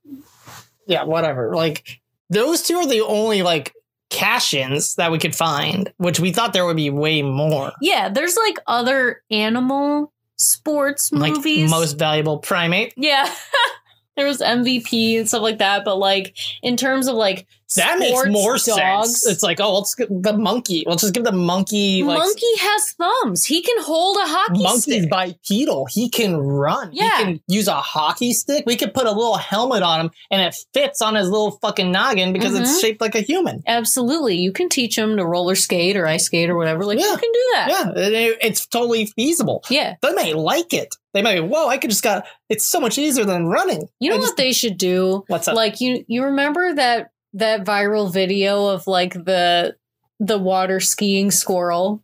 yeah, 0.87 1.05
whatever. 1.05 1.55
Like 1.55 2.01
those 2.31 2.63
two 2.63 2.77
are 2.77 2.87
the 2.87 3.01
only 3.01 3.43
like 3.43 3.75
cash-ins 4.11 4.95
that 4.97 5.11
we 5.13 5.19
could 5.19 5.35
find, 5.35 5.93
which 5.97 6.21
we 6.21 6.33
thought 6.33 6.53
there 6.53 6.67
would 6.67 6.77
be 6.77 6.91
way 6.91 7.23
more. 7.23 7.73
Yeah, 7.81 8.09
there's 8.09 8.37
like 8.37 8.59
other 8.67 9.23
animal 9.31 10.13
sports 10.37 11.13
Like 11.13 11.33
movies. 11.35 11.71
most 11.71 11.99
valuable 11.99 12.39
primate. 12.39 12.95
yeah. 12.97 13.33
there 14.17 14.27
was 14.27 14.41
MVP 14.41 15.19
and 15.19 15.29
stuff 15.29 15.43
like 15.43 15.59
that, 15.59 15.85
but 15.85 15.97
like 15.97 16.37
in 16.63 16.77
terms 16.77 17.09
of 17.09 17.15
like 17.17 17.47
That 17.77 17.99
makes 17.99 18.27
more 18.27 18.55
dogs, 18.55 18.65
sense. 18.65 19.27
It's 19.27 19.43
like, 19.43 19.61
oh, 19.61 19.79
let's 19.79 19.95
get 19.95 20.09
the 20.11 20.37
monkey. 20.37 20.85
Let's 20.87 21.03
just 21.03 21.15
give 21.15 21.25
the 21.25 21.33
monkey 21.33 22.03
like 22.03 22.19
monkey 22.19 22.57
has 22.59 22.93
thumbs. 22.93 23.45
He 23.45 23.63
can 23.63 23.81
hold 23.83 24.17
a 24.17 24.27
hockey 24.27 24.63
monkey's 24.63 24.83
stick. 24.83 25.11
Monkey's 25.11 25.37
bipedal. 25.49 25.87
He 25.91 26.09
can 26.09 26.37
run. 26.37 26.91
Yeah. 26.93 27.19
He 27.19 27.25
can 27.25 27.41
use 27.47 27.69
a 27.69 27.75
hockey 27.75 28.33
stick. 28.33 28.65
We 28.67 28.77
could 28.77 28.93
put 28.95 29.07
a 29.07 29.13
little 29.13 29.37
helmet 29.37 29.83
on 29.83 30.01
him 30.01 30.11
and 30.31 30.43
it 30.43 30.55
fits 30.75 31.01
on 31.03 31.15
his 31.15 31.29
little 31.29 31.53
fucking 31.63 31.91
noggin 31.93 32.33
because 32.33 32.55
it's 32.59 32.71
Mhm. 32.79 32.81
shaped 32.81 33.01
like 33.01 33.15
a 33.15 33.21
human. 33.21 33.63
Absolutely, 33.67 34.37
you 34.37 34.53
can 34.53 34.69
teach 34.69 34.97
him 34.99 35.17
to 35.17 35.25
roller 35.25 35.55
skate 35.55 35.97
or 35.97 36.07
ice 36.07 36.25
skate 36.25 36.51
or 36.51 36.57
whatever. 36.57 36.85
Like 36.85 36.99
Yeah. 36.99 37.13
you 37.13 37.17
can 37.19 37.33
do 37.33 37.51
that. 37.55 37.69
Yeah, 37.97 38.03
it- 38.03 38.39
it's 38.43 38.67
totally 38.67 39.07
feasible. 39.07 39.63
Yeah. 39.71 39.95
They 40.03 40.13
may 40.13 40.35
like 40.35 40.73
it. 40.75 40.95
They 41.13 41.23
may, 41.23 41.41
whoa, 41.41 41.67
I 41.69 41.79
could 41.79 41.91
just 41.91 42.03
got, 42.05 42.25
it's 42.49 42.65
so 42.69 42.79
much 42.79 42.97
easier 42.99 43.25
than 43.25 43.47
running. 43.47 43.89
You 43.99 44.11
know 44.11 44.17
I 44.17 44.21
what 44.21 44.37
they 44.37 44.53
should 44.53 44.79
do? 44.79 45.25
What's 45.27 45.49
up? 45.49 45.57
Like 45.57 45.81
you 45.81 46.05
you 46.09 46.25
remember 46.25 46.75
that 46.75 47.11
that 47.35 47.64
viral 47.64 48.12
video 48.12 48.66
of 48.66 48.87
like 48.87 49.12
the 49.12 49.77
the 50.19 50.38
water 50.38 50.81
skiing 50.81 51.31
squirrel? 51.31 52.03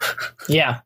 yeah. 0.48 0.80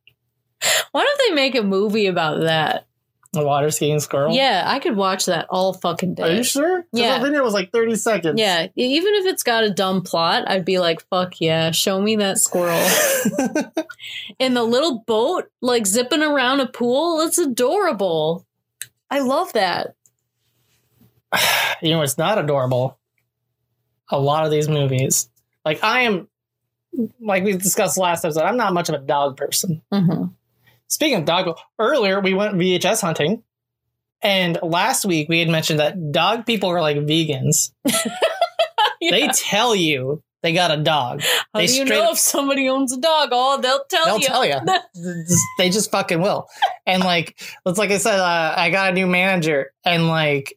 Why 0.93 1.05
don't 1.05 1.21
they 1.29 1.35
make 1.35 1.55
a 1.55 1.63
movie 1.63 2.07
about 2.07 2.41
that? 2.43 2.87
A 3.35 3.43
water 3.43 3.71
skiing 3.71 3.99
squirrel. 3.99 4.35
Yeah, 4.35 4.65
I 4.67 4.79
could 4.79 4.95
watch 4.95 5.25
that 5.25 5.47
all 5.49 5.73
fucking 5.73 6.17
day. 6.17 6.23
Are 6.23 6.37
you 6.37 6.45
sure? 6.45 6.85
Yeah. 6.93 7.19
The 7.19 7.25
video 7.25 7.43
was 7.43 7.55
like 7.55 7.73
30 7.73 7.97
seconds. 7.97 8.39
Yeah, 8.39 8.67
even 8.77 9.15
if 9.15 9.27
it's 9.27 9.43
got 9.43 9.65
a 9.65 9.71
dumb 9.71 10.03
plot, 10.03 10.45
I'd 10.47 10.67
be 10.67 10.79
like, 10.79 11.03
"Fuck 11.09 11.41
yeah, 11.41 11.71
show 11.71 12.01
me 12.01 12.17
that 12.17 12.39
squirrel 12.39 12.79
in 14.39 14.53
the 14.53 14.63
little 14.63 14.99
boat, 15.07 15.51
like 15.63 15.87
zipping 15.87 16.23
around 16.23 16.61
a 16.61 16.67
pool. 16.67 17.23
It's 17.23 17.39
adorable. 17.39 18.47
I 19.11 19.21
love 19.21 19.55
that. 19.55 19.95
you 21.83 21.91
know, 21.91 22.03
it's 22.03 22.19
not 22.19 22.37
adorable. 22.39 22.99
A 24.13 24.19
lot 24.21 24.45
of 24.45 24.51
these 24.53 24.69
movies. 24.69 25.29
Like, 25.65 25.83
I 25.83 26.03
am, 26.03 26.29
like 27.21 27.43
we 27.43 27.53
discussed 27.57 27.99
last 27.99 28.25
episode, 28.25 28.43
I'm 28.45 28.57
not 28.57 28.73
much 28.75 28.89
of 28.89 28.95
a 28.95 28.99
dog 29.05 29.37
person. 29.37 29.83
hmm 29.93 30.25
Speaking 30.89 31.19
of 31.21 31.25
dog, 31.25 31.57
earlier 31.79 32.21
we 32.21 32.35
went 32.35 32.55
VHS 32.57 33.01
hunting. 33.01 33.43
And 34.21 34.59
last 34.63 35.05
week 35.07 35.29
we 35.29 35.39
had 35.41 35.49
mentioned 35.49 35.81
that 35.81 36.13
dog 36.13 36.45
people 36.47 36.69
are 36.71 36.81
like 36.81 36.99
vegans. 36.99 37.73
They 39.01 39.27
tell 39.35 39.75
you 39.75 40.23
they 40.45 40.53
got 40.53 40.71
a 40.71 40.77
dog. 40.77 41.23
How 41.23 41.59
they 41.61 41.67
do 41.67 41.75
you 41.75 41.87
straight- 41.87 41.99
know 41.99 42.13
if 42.13 42.19
somebody 42.19 42.69
owns 42.69 42.93
a 42.93 43.01
dog? 43.01 43.31
Oh, 43.33 43.61
they'll 43.61 43.83
tell 43.91 44.05
They'll 44.05 44.19
you. 44.21 44.27
tell 44.27 44.47
you. 44.47 44.61
they 45.59 45.71
just 45.71 45.91
fucking 45.91 46.21
will. 46.21 46.47
And 46.87 47.03
like, 47.03 47.41
it's 47.67 47.79
like 47.79 47.91
I 47.91 47.99
said, 47.99 48.21
uh, 48.21 48.55
I 48.57 48.71
got 48.71 48.91
a 48.91 48.95
new 48.95 49.09
manager, 49.09 49.73
and 49.85 50.07
like 50.07 50.57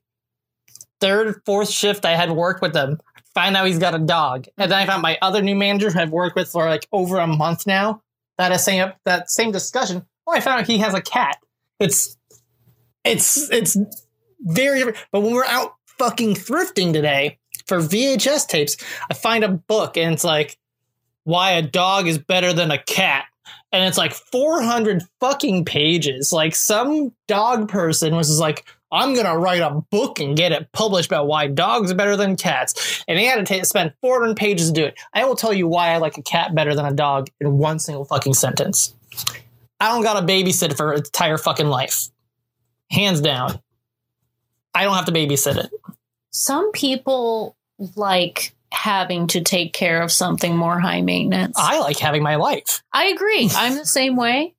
third, 1.02 1.42
fourth 1.46 1.70
shift, 1.70 2.06
I 2.06 2.16
had 2.16 2.32
worked 2.32 2.62
with 2.62 2.74
them. 2.74 3.00
Find 3.36 3.56
out 3.56 3.68
he's 3.68 3.80
got 3.80 3.94
a 3.94 4.00
dog, 4.00 4.48
and 4.58 4.72
then 4.72 4.80
I 4.80 4.86
found 4.86 5.02
my 5.02 5.18
other 5.22 5.42
new 5.42 5.56
manager 5.56 5.92
who 5.92 6.00
I've 6.00 6.10
worked 6.10 6.36
with 6.36 6.50
for 6.50 6.68
like 6.68 6.88
over 6.92 7.20
a 7.20 7.28
month 7.28 7.68
now. 7.68 8.02
That 8.38 8.52
is 8.52 8.64
same 8.64 8.92
that 9.04 9.30
same 9.30 9.52
discussion. 9.52 10.06
Well, 10.26 10.38
I 10.38 10.40
found 10.40 10.62
out 10.62 10.68
he 10.68 10.78
has 10.80 10.94
a 10.94 11.02
cat. 11.02 11.38
It's 11.80 12.18
it's 13.04 13.52
it's 13.52 13.78
very. 14.42 14.94
But 15.12 15.22
when 15.22 15.34
we're 15.34 15.46
out 15.46 15.76
fucking 16.00 16.36
thrifting 16.36 16.94
today 16.94 17.38
for 17.68 17.80
VHS 17.80 18.48
tapes, 18.48 18.78
I 19.10 19.14
find 19.14 19.44
a 19.44 19.50
book, 19.50 19.98
and 19.98 20.14
it's 20.14 20.24
like 20.24 20.58
why 21.26 21.52
a 21.52 21.62
dog 21.62 22.08
is 22.08 22.18
better 22.18 22.54
than 22.54 22.72
a 22.72 22.82
cat. 22.82 23.26
And 23.72 23.84
it's 23.84 23.98
like 23.98 24.14
400 24.14 25.04
fucking 25.20 25.66
pages. 25.66 26.32
Like 26.32 26.56
some 26.56 27.14
dog 27.28 27.68
person 27.68 28.16
was 28.16 28.30
just 28.30 28.40
like, 28.40 28.64
I'm 28.96 29.14
going 29.14 29.26
to 29.26 29.38
write 29.38 29.62
a 29.62 29.82
book 29.92 30.20
and 30.20 30.38
get 30.38 30.52
it 30.52 30.72
published 30.72 31.10
about 31.10 31.28
why 31.28 31.48
dogs 31.48 31.92
are 31.92 31.96
better 31.96 32.16
than 32.16 32.36
cats. 32.38 33.04
And 33.08 33.18
they 33.18 33.26
had 33.26 33.46
to 33.46 33.58
ta 33.58 33.64
spend 33.64 33.94
400 34.02 34.38
pages 34.38 34.70
to 34.70 34.74
do 34.74 34.86
it. 34.86 35.00
I 35.14 35.26
will 35.26 35.36
tell 35.36 35.54
you 35.54 35.68
why 35.68 35.90
I 35.90 35.98
like 35.98 36.18
a 36.18 36.22
cat 36.22 36.56
better 36.56 36.74
than 36.74 36.86
a 36.86 36.94
dog 36.94 37.30
in 37.40 37.58
one 37.58 37.80
single 37.80 38.06
fucking 38.06 38.34
sentence. 38.34 38.96
I 39.80 39.90
don't 39.90 40.04
got 40.04 40.20
to 40.20 40.26
babysit 40.26 40.76
for 40.78 40.94
entire 40.94 41.38
fucking 41.38 41.68
life. 41.68 42.08
Hands 42.90 43.20
down. 43.20 43.60
I 44.74 44.84
don't 44.84 44.96
have 44.96 45.06
to 45.06 45.12
babysit 45.12 45.58
it. 45.58 45.70
Some 46.32 46.72
people 46.72 47.56
like 47.96 48.54
having 48.72 49.28
to 49.28 49.42
take 49.42 49.74
care 49.74 50.02
of 50.02 50.12
something 50.12 50.56
more 50.56 50.80
high 50.80 51.02
maintenance. 51.02 51.56
I 51.58 51.80
like 51.80 51.98
having 51.98 52.24
my 52.24 52.36
life. 52.36 52.84
I 52.92 53.06
agree. 53.06 53.50
I'm 53.56 53.76
the 53.76 53.86
same 53.86 54.16
way. 54.16 54.54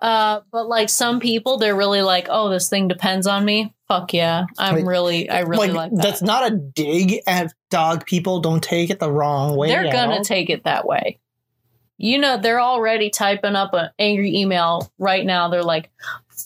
Uh, 0.00 0.40
but 0.50 0.66
like 0.66 0.88
some 0.88 1.20
people, 1.20 1.58
they're 1.58 1.76
really 1.76 2.02
like, 2.02 2.26
oh, 2.30 2.48
this 2.48 2.68
thing 2.68 2.88
depends 2.88 3.26
on 3.26 3.44
me. 3.44 3.74
Fuck 3.86 4.14
yeah. 4.14 4.46
I'm 4.58 4.76
Like- 4.76 4.86
really, 4.86 5.28
I 5.28 5.40
really 5.40 5.68
like, 5.70 5.90
that. 5.92 6.02
that's 6.02 6.22
not 6.22 6.50
a 6.50 6.56
dig 6.56 7.20
at 7.26 7.52
dog 7.70 8.06
people. 8.06 8.40
Don't 8.40 8.62
take 8.62 8.88
it 8.90 8.98
the 8.98 9.10
wrong 9.12 9.56
way. 9.56 9.68
They're 9.68 9.92
gonna 9.92 10.14
all. 10.18 10.24
take 10.24 10.48
it 10.48 10.64
that 10.64 10.86
way. 10.86 11.18
You 11.98 12.16
know, 12.18 12.38
they're 12.38 12.60
already 12.62 13.10
typing 13.10 13.56
up 13.56 13.74
an 13.74 13.90
angry 13.98 14.34
email 14.38 14.90
right 14.98 15.26
now. 15.26 15.48
They're 15.48 15.62
like, 15.62 15.90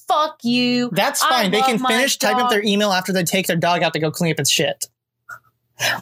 fuck 0.09 0.39
you. 0.43 0.91
That's 0.93 1.23
I 1.23 1.29
fine. 1.29 1.51
They 1.53 1.61
can 1.61 1.79
finish 1.79 2.19
typing 2.19 2.41
up 2.43 2.51
their 2.51 2.65
email 2.65 2.91
after 2.91 3.13
they 3.13 3.23
take 3.23 3.47
their 3.47 3.57
dog 3.57 3.85
out 3.85 3.93
to 3.93 4.01
go 4.01 4.11
clean 4.11 4.33
up 4.33 4.41
its 4.41 4.51
shit 4.51 4.87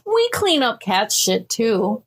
We 0.07 0.29
clean 0.33 0.63
up 0.63 0.81
cat 0.81 1.13
shit 1.13 1.49
too. 1.51 2.03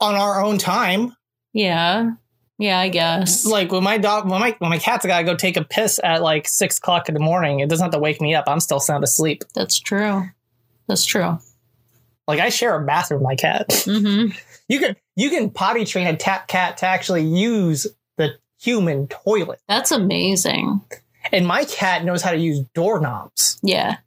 on 0.00 0.14
our 0.14 0.40
own 0.44 0.58
time. 0.58 1.16
Yeah. 1.52 2.12
Yeah, 2.58 2.78
I 2.78 2.88
guess. 2.88 3.44
Like 3.44 3.70
when 3.70 3.82
my 3.82 3.98
dog, 3.98 4.28
when 4.28 4.40
my 4.40 4.56
when 4.58 4.70
my 4.70 4.78
cat's 4.78 5.04
got 5.04 5.18
to 5.18 5.24
go 5.24 5.34
take 5.34 5.56
a 5.56 5.64
piss 5.64 6.00
at 6.02 6.22
like 6.22 6.48
six 6.48 6.78
o'clock 6.78 7.08
in 7.08 7.14
the 7.14 7.20
morning, 7.20 7.60
it 7.60 7.68
doesn't 7.68 7.84
have 7.84 7.92
to 7.92 7.98
wake 7.98 8.20
me 8.20 8.34
up. 8.34 8.44
I'm 8.46 8.60
still 8.60 8.80
sound 8.80 9.04
asleep. 9.04 9.44
That's 9.54 9.78
true. 9.78 10.24
That's 10.88 11.04
true. 11.04 11.38
Like 12.26 12.40
I 12.40 12.48
share 12.48 12.74
a 12.80 12.84
bathroom 12.84 13.20
with 13.20 13.28
my 13.28 13.36
cat. 13.36 13.66
hmm 13.84 14.28
You 14.68 14.80
can 14.80 14.96
you 15.14 15.30
can 15.30 15.50
potty 15.50 15.84
train 15.84 16.06
a 16.06 16.16
tap 16.16 16.48
cat 16.48 16.78
to 16.78 16.86
actually 16.86 17.22
use 17.24 17.86
the 18.16 18.36
human 18.60 19.06
toilet. 19.08 19.60
That's 19.68 19.92
amazing. 19.92 20.80
And 21.32 21.46
my 21.46 21.64
cat 21.64 22.04
knows 22.04 22.22
how 22.22 22.30
to 22.30 22.38
use 22.38 22.60
doorknobs. 22.74 23.58
Yeah. 23.62 23.98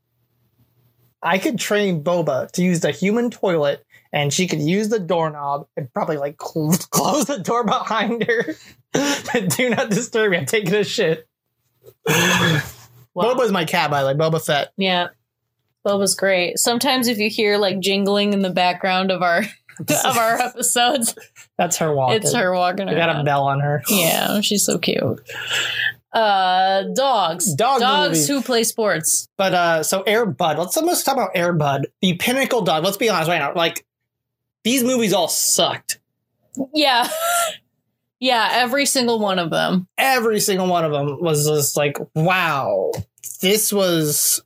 I 1.21 1.37
could 1.37 1.59
train 1.59 2.03
Boba 2.03 2.49
to 2.51 2.63
use 2.63 2.79
the 2.79 2.91
human 2.91 3.29
toilet 3.29 3.85
and 4.11 4.33
she 4.33 4.47
could 4.47 4.61
use 4.61 4.89
the 4.89 4.99
doorknob 4.99 5.67
and 5.77 5.91
probably 5.93 6.17
like 6.17 6.37
close, 6.37 6.85
close 6.85 7.25
the 7.25 7.39
door 7.39 7.63
behind 7.63 8.23
her. 8.23 8.55
Do 9.55 9.69
not 9.69 9.89
disturb 9.89 10.31
me. 10.31 10.37
I'm 10.37 10.45
taking 10.45 10.73
a 10.73 10.83
shit. 10.83 11.27
Wow. 12.07 13.33
Boba's 13.35 13.51
my 13.51 13.65
cat, 13.65 13.91
by 13.91 14.01
the 14.01 14.07
way. 14.07 14.13
Boba 14.13 14.43
Fett. 14.43 14.71
Yeah. 14.77 15.09
Boba's 15.85 16.15
great. 16.15 16.59
Sometimes 16.59 17.07
if 17.07 17.17
you 17.17 17.29
hear 17.29 17.57
like 17.57 17.79
jingling 17.79 18.33
in 18.33 18.41
the 18.41 18.49
background 18.49 19.11
of 19.11 19.21
our 19.21 19.39
of 19.79 20.17
our 20.17 20.39
episodes, 20.41 21.15
That's 21.57 21.77
her 21.77 21.93
walking. 21.93 22.17
it's 22.17 22.33
her 22.33 22.53
walking 22.53 22.89
I 22.89 22.95
got 22.95 23.19
a 23.19 23.23
bell 23.23 23.43
on 23.43 23.59
her. 23.61 23.81
Yeah, 23.89 24.41
she's 24.41 24.65
so 24.65 24.77
cute. 24.77 25.21
Uh 26.11 26.83
dogs. 26.95 27.53
Dog 27.53 27.79
dogs 27.79 28.27
movie. 28.29 28.33
who 28.33 28.41
play 28.41 28.63
sports. 28.63 29.27
But 29.37 29.53
uh 29.53 29.83
so 29.83 30.01
Air 30.01 30.25
Bud. 30.25 30.57
Let's 30.57 30.75
let's 30.77 31.03
talk 31.03 31.15
about 31.15 31.31
Air 31.35 31.53
Bud, 31.53 31.87
the 32.01 32.15
pinnacle 32.17 32.61
dog. 32.61 32.83
Let's 32.83 32.97
be 32.97 33.09
honest 33.09 33.29
right 33.29 33.39
now. 33.39 33.53
Like 33.53 33.85
these 34.63 34.83
movies 34.83 35.13
all 35.13 35.27
sucked. 35.27 35.99
Yeah. 36.73 37.07
yeah, 38.19 38.49
every 38.51 38.85
single 38.85 39.19
one 39.19 39.39
of 39.39 39.49
them. 39.49 39.87
Every 39.97 40.39
single 40.39 40.67
one 40.67 40.85
of 40.85 40.91
them 40.91 41.21
was 41.21 41.47
just 41.47 41.77
like, 41.77 41.97
wow, 42.15 42.91
this 43.41 43.71
was 43.71 44.43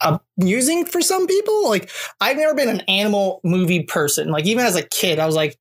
amusing 0.00 0.84
for 0.84 1.00
some 1.00 1.26
people. 1.26 1.68
Like 1.68 1.90
I've 2.20 2.36
never 2.36 2.54
been 2.54 2.68
an 2.68 2.80
animal 2.82 3.40
movie 3.44 3.84
person. 3.84 4.30
Like 4.30 4.46
even 4.46 4.64
as 4.64 4.76
a 4.76 4.82
kid, 4.82 5.18
I 5.18 5.26
was 5.26 5.36
like, 5.36 5.56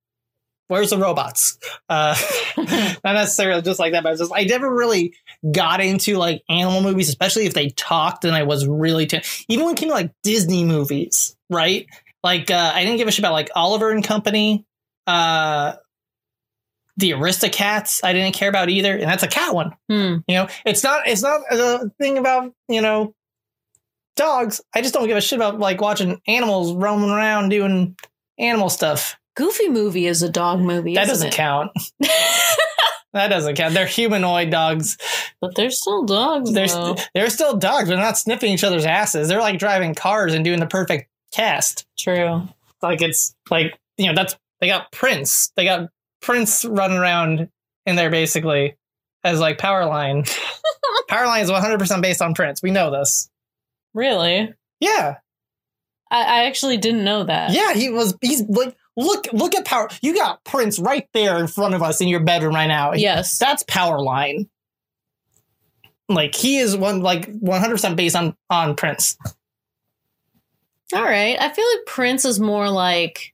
where's 0.68 0.90
the 0.90 0.98
robots? 0.98 1.58
Uh 1.88 2.16
not 2.58 3.14
necessarily 3.14 3.62
just 3.62 3.80
like 3.80 3.94
that, 3.94 4.04
but 4.04 4.10
I 4.10 4.12
was 4.12 4.20
just 4.20 4.32
I 4.36 4.44
never 4.44 4.74
really 4.74 5.14
got 5.52 5.80
into 5.80 6.18
like 6.18 6.44
animal 6.50 6.82
movies, 6.82 7.10
especially 7.10 7.46
if 7.46 7.54
they 7.54 7.70
talked 7.70 8.26
and 8.26 8.36
I 8.36 8.44
was 8.44 8.68
really 8.68 9.06
t- 9.06 9.22
even 9.48 9.66
when 9.66 9.76
it 9.76 9.80
came 9.80 9.90
to 9.90 9.96
like 9.96 10.12
Disney 10.24 10.66
movies, 10.66 11.36
right? 11.50 11.88
Like 12.26 12.50
uh 12.50 12.72
I 12.74 12.84
didn't 12.84 12.98
give 12.98 13.08
a 13.08 13.12
shit 13.12 13.20
about 13.20 13.34
like 13.34 13.52
Oliver 13.56 13.92
and 13.92 14.04
Company, 14.04 14.66
uh 15.06 15.74
the 16.98 17.12
Aristocats, 17.12 18.00
I 18.04 18.14
didn't 18.14 18.34
care 18.34 18.50
about 18.50 18.70
either, 18.70 18.94
and 18.94 19.04
that's 19.04 19.22
a 19.22 19.28
cat 19.28 19.54
one. 19.54 19.74
Hmm. 19.90 20.18
You 20.28 20.36
know, 20.36 20.48
it's 20.66 20.84
not 20.84 21.08
it's 21.08 21.22
not 21.22 21.42
a 21.52 21.92
thing 22.02 22.18
about, 22.18 22.52
you 22.68 22.82
know, 22.82 23.14
dogs. 24.16 24.60
I 24.74 24.82
just 24.82 24.96
don't 24.96 25.08
give 25.08 25.18
a 25.18 25.22
shit 25.22 25.38
about 25.38 25.60
like 25.60 25.80
watching 25.82 26.20
animals 26.28 26.74
roaming 26.74 27.12
around 27.12 27.50
doing 27.50 27.96
animal 28.40 28.70
stuff. 28.70 29.20
Goofy 29.36 29.70
movie 29.70 30.08
is 30.08 30.24
a 30.24 30.30
dog 30.30 30.62
movie. 30.62 30.96
That 30.96 31.08
doesn't 31.08 31.28
it? 31.28 31.34
count. 31.34 31.72
That 33.14 33.30
doesn't 33.30 33.56
count. 33.56 33.74
They're 33.74 33.86
humanoid 33.86 34.50
dogs. 34.50 34.98
But 35.40 35.56
they're 35.56 35.70
still 35.72 36.04
dogs. 36.04 36.52
They're 36.52 36.68
st- 36.68 37.10
they're 37.14 37.30
still 37.30 37.56
dogs. 37.56 37.88
They're 37.88 37.98
not 37.98 38.18
sniffing 38.18 38.52
each 38.52 38.66
other's 38.66 38.86
asses. 38.86 39.30
They're 39.30 39.40
like 39.40 39.58
driving 39.58 39.96
cars 39.96 40.34
and 40.34 40.44
doing 40.44 40.60
the 40.60 40.68
perfect 40.68 41.10
cast. 41.36 41.86
True. 41.98 42.48
Like 42.82 43.02
it's 43.02 43.36
like 43.50 43.78
you 43.98 44.08
know 44.08 44.14
that's 44.16 44.38
they 44.62 44.68
got 44.68 44.92
Prince. 44.92 45.52
They 45.56 45.66
got 45.66 45.90
Prince 46.22 46.64
running 46.66 46.98
around 46.98 47.50
in 47.86 47.96
there 47.96 48.10
basically 48.10 48.76
as 49.24 49.40
like 49.40 49.58
Powerline. 49.58 50.24
Powerline 51.10 51.44
is 51.44 51.52
100 51.52 51.78
percent 51.80 52.02
based 52.02 52.22
on 52.22 52.34
Prince. 52.34 52.62
We 52.62 52.72
know 52.72 52.92
this. 52.92 53.30
Really? 53.94 54.54
Yeah, 54.80 55.16
I, 56.12 56.22
I 56.24 56.44
actually 56.46 56.78
didn't 56.78 57.04
know 57.04 57.24
that. 57.24 57.52
yeah. 57.52 57.74
He 57.74 57.90
was. 57.90 58.16
He's 58.22 58.42
like 58.44 58.76
look 58.98 59.26
look 59.34 59.56
at 59.56 59.66
Power. 59.66 59.90
You 60.02 60.16
got 60.16 60.44
Prince 60.44 60.80
right 60.80 61.08
there 61.14 61.38
in 61.38 61.48
front 61.48 61.76
of 61.76 61.82
us 61.84 62.02
in 62.02 62.08
your 62.08 62.20
bedroom 62.22 62.56
right 62.56 62.68
now. 62.68 62.94
Yes. 62.94 63.38
that's 63.38 63.64
Powerline. 63.64 64.48
Like 66.08 66.36
he 66.36 66.58
is 66.58 66.78
one 66.78 67.02
like 67.02 67.34
100 67.40 67.72
percent 67.74 67.98
based 67.98 68.16
on 68.16 68.36
on 68.50 68.76
Prince. 68.76 69.18
All 70.94 71.04
right. 71.04 71.38
I 71.40 71.50
feel 71.50 71.66
like 71.76 71.86
Prince 71.86 72.26
is 72.26 72.40
more 72.40 72.70
like, 72.70 73.34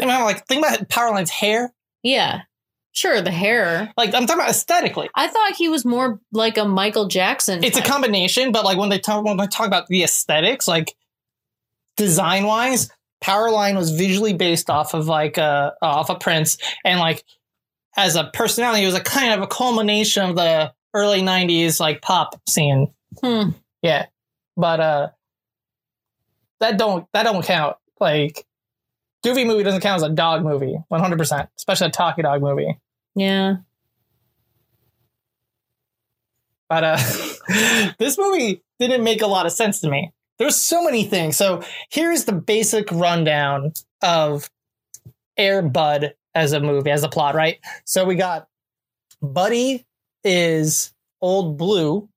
I 0.00 0.06
mean, 0.06 0.20
like 0.20 0.46
think 0.46 0.64
about 0.64 0.88
Powerline's 0.88 1.30
hair. 1.30 1.72
yeah, 2.02 2.42
sure, 2.92 3.20
the 3.22 3.30
hair. 3.30 3.92
Like 3.96 4.14
I'm 4.14 4.26
talking 4.26 4.40
about 4.40 4.50
aesthetically. 4.50 5.08
I 5.14 5.28
thought 5.28 5.54
he 5.56 5.68
was 5.68 5.84
more 5.84 6.20
like 6.32 6.58
a 6.58 6.64
Michael 6.64 7.06
Jackson. 7.08 7.62
It's 7.62 7.78
a 7.78 7.82
combination, 7.82 8.52
but 8.52 8.64
like 8.64 8.76
when 8.76 8.88
they 8.90 8.98
talk 8.98 9.24
when 9.24 9.36
they 9.36 9.46
talk 9.46 9.66
about 9.66 9.86
the 9.86 10.02
aesthetics, 10.02 10.66
like 10.68 10.94
design 11.96 12.44
wise, 12.44 12.90
Powerline 13.22 13.76
was 13.76 13.90
visually 13.92 14.34
based 14.34 14.68
off 14.68 14.94
of 14.94 15.06
like 15.06 15.38
uh 15.38 15.70
off 15.80 16.10
of 16.10 16.20
Prince, 16.20 16.58
and 16.84 16.98
like 16.98 17.24
as 17.96 18.16
a 18.16 18.30
personality, 18.34 18.82
it 18.82 18.86
was 18.86 18.94
a 18.96 19.00
kind 19.00 19.32
of 19.32 19.40
a 19.42 19.46
culmination 19.46 20.28
of 20.28 20.36
the 20.36 20.72
early 20.92 21.22
'90s 21.22 21.78
like 21.80 22.02
pop 22.02 22.40
scene. 22.48 22.92
Hmm. 23.22 23.50
Yeah, 23.80 24.06
but 24.56 24.80
uh, 24.80 25.08
that 26.60 26.78
don't 26.78 27.06
that 27.12 27.24
don't 27.24 27.44
count. 27.44 27.76
Like 28.00 28.44
Goofy 29.22 29.44
movie 29.44 29.62
doesn't 29.62 29.80
count 29.80 30.02
as 30.02 30.02
a 30.02 30.10
dog 30.10 30.42
movie, 30.44 30.76
100, 30.88 31.18
percent 31.18 31.48
especially 31.56 31.88
a 31.88 31.90
talkie 31.90 32.22
dog 32.22 32.42
movie. 32.42 32.78
Yeah. 33.14 33.56
But 36.68 36.84
uh, 36.84 37.92
this 37.98 38.18
movie 38.18 38.62
didn't 38.78 39.04
make 39.04 39.22
a 39.22 39.26
lot 39.26 39.46
of 39.46 39.52
sense 39.52 39.80
to 39.80 39.90
me. 39.90 40.12
There's 40.38 40.56
so 40.56 40.82
many 40.82 41.04
things. 41.04 41.36
So 41.36 41.62
here's 41.90 42.24
the 42.24 42.32
basic 42.32 42.90
rundown 42.90 43.72
of 44.02 44.50
Air 45.36 45.62
Bud 45.62 46.14
as 46.34 46.52
a 46.52 46.60
movie, 46.60 46.90
as 46.90 47.04
a 47.04 47.08
plot, 47.08 47.34
right? 47.34 47.58
So 47.84 48.04
we 48.04 48.16
got 48.16 48.48
Buddy 49.22 49.86
is 50.24 50.92
old 51.20 51.56
blue, 51.56 52.08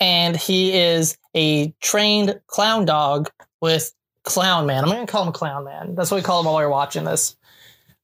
and 0.00 0.36
he 0.36 0.72
is 0.76 1.16
a 1.34 1.72
trained 1.80 2.40
clown 2.46 2.84
dog 2.84 3.30
with 3.60 3.92
Clown 4.24 4.66
Man. 4.66 4.84
I'm 4.84 4.90
gonna 4.90 5.06
call 5.06 5.24
him 5.26 5.32
Clown 5.32 5.64
Man. 5.64 5.94
That's 5.94 6.10
what 6.10 6.16
we 6.18 6.22
call 6.22 6.40
him 6.40 6.46
while 6.46 6.56
we 6.56 6.62
are 6.62 6.70
watching 6.70 7.04
this. 7.04 7.36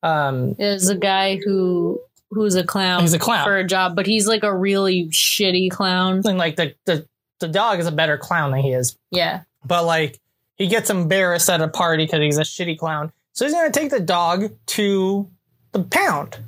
Um, 0.02 0.54
There's 0.54 0.88
a 0.88 0.96
guy 0.96 1.36
who 1.44 2.00
who's 2.30 2.54
a 2.54 2.64
clown. 2.64 3.00
He's 3.02 3.12
a 3.14 3.18
clown. 3.18 3.44
for 3.44 3.56
a 3.56 3.64
job, 3.66 3.94
but 3.94 4.06
he's 4.06 4.26
like 4.26 4.42
a 4.42 4.54
really 4.56 5.06
shitty 5.08 5.70
clown. 5.70 6.22
and 6.24 6.38
like 6.38 6.56
the, 6.56 6.74
the 6.86 7.06
the 7.40 7.48
dog 7.48 7.78
is 7.80 7.86
a 7.86 7.92
better 7.92 8.16
clown 8.16 8.52
than 8.52 8.60
he 8.60 8.70
is. 8.72 8.96
Yeah. 9.10 9.42
but 9.64 9.84
like 9.84 10.18
he 10.56 10.66
gets 10.68 10.90
embarrassed 10.90 11.50
at 11.50 11.60
a 11.60 11.68
party 11.68 12.04
because 12.04 12.20
he's 12.20 12.38
a 12.38 12.42
shitty 12.42 12.78
clown. 12.78 13.12
So 13.32 13.44
he's 13.44 13.54
gonna 13.54 13.70
take 13.70 13.90
the 13.90 14.00
dog 14.00 14.52
to 14.66 15.28
the 15.72 15.82
pound. 15.82 16.38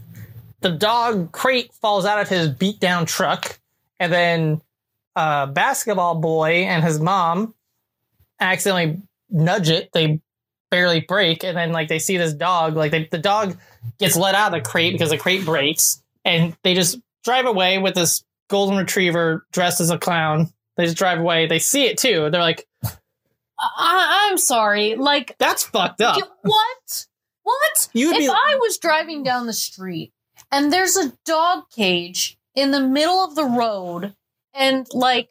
The 0.61 0.71
dog 0.71 1.33
crate 1.33 1.73
falls 1.75 2.05
out 2.07 2.21
of 2.21 2.29
his 2.29 2.49
beat 2.49 2.79
down 2.81 3.07
truck, 3.07 3.59
and 4.01 4.13
then 4.13 4.61
uh, 5.17 5.47
basketball 5.47 6.17
boy 6.17 6.65
and 6.65 6.83
his 6.83 7.01
mom 7.01 7.55
accidentally 8.41 9.03
nudge 9.31 9.71
it. 9.71 9.91
They 9.93 10.21
barely 10.71 11.01
break, 11.01 11.45
and 11.45 11.57
then 11.57 11.73
like 11.73 11.89
they 11.89 11.99
see 11.99 12.17
this 12.17 12.35
dog. 12.35 12.77
Like 12.77 12.91
they, 12.91 13.09
the 13.11 13.19
dog 13.19 13.57
gets 13.99 14.17
let 14.17 14.35
out 14.35 14.55
of 14.55 14.63
the 14.63 14.69
crate 14.69 14.93
because 14.93 15.11
the 15.11 15.19
crate 15.19 15.45
breaks, 15.45 16.03
and 16.25 16.57
they 16.63 16.75
just 16.75 16.99
drive 17.25 17.47
away 17.47 17.79
with 17.79 17.95
this 17.95 18.25
golden 18.49 18.77
retriever 18.77 19.47
dressed 19.53 19.81
as 19.81 19.91
a 19.91 19.99
clown. 19.99 20.53
They 20.77 20.87
just 20.87 20.99
drive 20.99 21.21
away. 21.21 21.47
They 21.47 21.61
see 21.61 21.87
it 21.87 21.99
too. 21.99 22.31
They're 22.31 22.41
like, 22.41 22.67
I, 22.85 24.29
I'm 24.29 24.39
sorry. 24.39 24.97
Like, 24.97 25.37
"That's 25.39 25.65
fucked 25.65 26.01
up." 26.01 26.19
what? 26.43 27.07
What? 27.45 27.89
You 27.93 28.09
would 28.09 28.17
if 28.17 28.23
be- 28.23 28.29
I 28.29 28.59
was 28.61 28.79
driving 28.79 29.23
down 29.23 29.47
the 29.47 29.53
street 29.53 30.13
and 30.51 30.73
there's 30.73 30.97
a 30.97 31.13
dog 31.25 31.69
cage 31.71 32.39
in 32.55 32.71
the 32.71 32.81
middle 32.81 33.25
of 33.25 33.35
the 33.35 33.45
road 33.45 34.15
and 34.55 34.87
like 34.93 35.29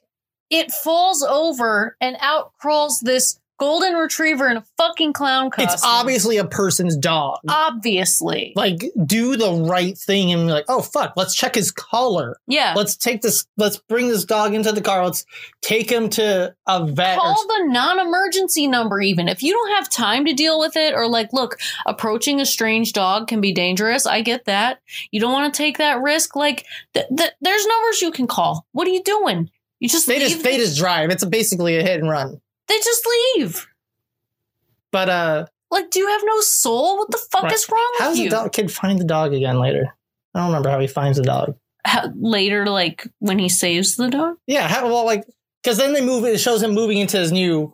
it 0.49 0.71
falls 0.71 1.23
over 1.23 1.97
and 1.99 2.17
out 2.19 2.53
crawls 2.59 2.99
this 2.99 3.39
golden 3.63 3.93
retriever 3.93 4.49
in 4.49 4.57
a 4.57 4.63
fucking 4.77 5.13
clown 5.13 5.49
costume. 5.49 5.73
It's 5.73 5.83
obviously 5.85 6.35
a 6.37 6.43
person's 6.45 6.97
dog. 6.97 7.39
Obviously. 7.47 8.51
like, 8.55 8.83
do 9.05 9.37
the 9.37 9.51
right 9.69 9.97
thing 9.97 10.31
and 10.33 10.47
be 10.47 10.51
like, 10.51 10.65
oh 10.67 10.81
fuck, 10.81 11.13
let's 11.15 11.33
check 11.33 11.55
his 11.55 11.71
collar. 11.71 12.37
yeah. 12.47 12.73
Let's 12.75 12.95
take 12.97 13.21
this. 13.21 13.45
Let's 13.57 13.77
bring 13.77 14.09
this 14.09 14.25
dog 14.25 14.53
into 14.53 14.71
the 14.71 14.81
car. 14.81 15.05
Let's 15.05 15.25
take 15.61 15.89
him 15.89 16.09
to 16.11 16.53
a 16.67 16.85
vet. 16.85 17.17
Call 17.17 17.47
the 17.47 17.65
non-emergency 17.67 18.67
number 18.67 18.99
even. 19.01 19.27
If 19.29 19.41
you 19.43 19.53
don't 19.53 19.71
have 19.75 19.89
time 19.89 20.25
to 20.25 20.33
deal 20.33 20.59
with 20.59 20.75
it 20.75 20.93
or 20.93 21.07
like 21.07 21.31
look, 21.33 21.57
approaching 21.85 22.41
a 22.41 22.45
strange 22.45 22.93
dog 22.93 23.27
can 23.27 23.39
be 23.41 23.53
dangerous. 23.53 24.05
I 24.05 24.21
get 24.21 24.45
that. 24.45 24.81
You 25.11 25.19
don't 25.19 25.31
want 25.33 25.53
to 25.53 25.57
take 25.57 25.77
that 25.77 26.01
risk 26.01 26.35
like 26.35 26.65
th- 26.93 27.07
th- 27.15 27.31
there's 27.41 27.65
numbers 27.65 28.01
you 28.01 28.11
can 28.11 28.27
call. 28.27 28.65
What 28.73 28.87
are 28.87 28.91
you 28.91 29.03
doing? 29.03 29.49
You 29.79 29.89
just 29.89 30.07
they 30.07 30.19
just 30.19 30.43
they 30.43 30.57
just 30.57 30.77
drive. 30.77 31.09
It's 31.09 31.25
basically 31.25 31.77
a 31.77 31.83
hit 31.83 31.99
and 31.99 32.09
run. 32.09 32.39
They 32.67 32.75
just 32.77 33.07
leave. 33.35 33.67
But 34.91 35.09
uh, 35.09 35.45
Like, 35.71 35.89
do 35.89 35.99
you 35.99 36.07
have 36.07 36.21
no 36.23 36.39
soul? 36.41 36.97
What 36.97 37.11
the 37.11 37.17
fuck 37.31 37.43
Right. 37.43 37.53
is 37.53 37.67
wrong 37.69 37.91
how 37.99 38.09
with 38.11 38.19
does 38.19 38.29
the 38.31 38.43
you? 38.43 38.49
kid 38.49 38.71
find 38.71 38.99
the 38.99 39.03
dog 39.05 39.33
again 39.33 39.59
later? 39.59 39.95
I 40.35 40.39
don't 40.39 40.47
remember 40.47 40.69
how 40.69 40.79
he 40.79 40.87
finds 40.87 41.17
the 41.17 41.23
dog. 41.23 41.55
How- 41.85 42.11
later, 42.15 42.67
like 42.67 43.07
when 43.19 43.39
he 43.39 43.49
saves 43.49 43.95
the 43.97 44.09
dog. 44.09 44.35
Yeah, 44.47 44.67
how, 44.67 44.85
well, 44.87 45.05
like 45.05 45.25
because 45.63 45.77
then 45.77 45.93
they 45.93 46.01
move. 46.01 46.25
It 46.25 46.39
shows 46.39 46.61
him 46.63 46.71
moving 46.73 46.97
into 46.97 47.17
his 47.17 47.31
new 47.31 47.73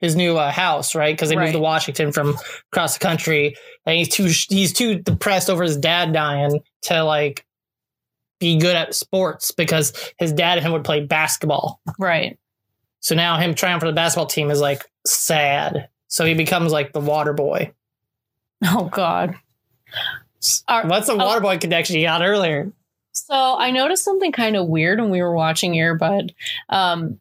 his 0.00 0.16
new 0.16 0.36
uh, 0.38 0.50
house, 0.50 0.94
right? 0.94 1.14
Because 1.14 1.28
they 1.28 1.36
moved 1.36 1.52
to 1.52 1.58
Washington 1.58 2.10
from 2.12 2.36
across 2.72 2.94
the 2.96 3.00
country, 3.04 3.56
and 3.84 3.96
he's 3.98 4.08
too 4.08 4.30
he's 4.48 4.72
too 4.72 4.96
depressed 5.00 5.50
over 5.50 5.62
his 5.62 5.76
dad 5.76 6.12
dying, 6.12 6.60
to 6.82 7.02
like 7.02 7.44
be 8.38 8.56
good 8.58 8.74
at 8.76 8.94
sports 8.94 9.50
because 9.52 9.92
his 10.18 10.32
dad 10.32 10.56
and 10.58 10.66
him 10.66 10.72
would 10.72 10.84
play 10.84 11.04
basketball. 11.04 11.80
Right. 11.98 12.38
So 13.00 13.14
now 13.14 13.38
him 13.38 13.54
trying 13.54 13.80
for 13.80 13.86
the 13.86 13.92
basketball 13.92 14.26
team 14.26 14.50
is 14.50 14.60
like 14.60 14.84
sad. 15.06 15.88
So 16.08 16.24
he 16.24 16.34
becomes 16.34 16.72
like 16.72 16.92
the 16.92 17.00
water 17.00 17.32
boy. 17.32 17.72
Oh 18.64 18.88
God. 18.90 19.34
Are- 20.68 20.86
What's 20.86 21.06
the 21.06 21.14
oh, 21.14 21.16
water 21.16 21.40
boy 21.40 21.58
connection 21.58 21.96
you 21.96 22.06
got 22.06 22.22
earlier? 22.22 22.72
So 23.12 23.34
I 23.34 23.70
noticed 23.70 24.04
something 24.04 24.32
kind 24.32 24.56
of 24.56 24.68
weird 24.68 25.00
when 25.00 25.10
we 25.10 25.22
were 25.22 25.34
watching 25.34 25.72
Airbud. 25.72 26.32
Um, 26.68 27.18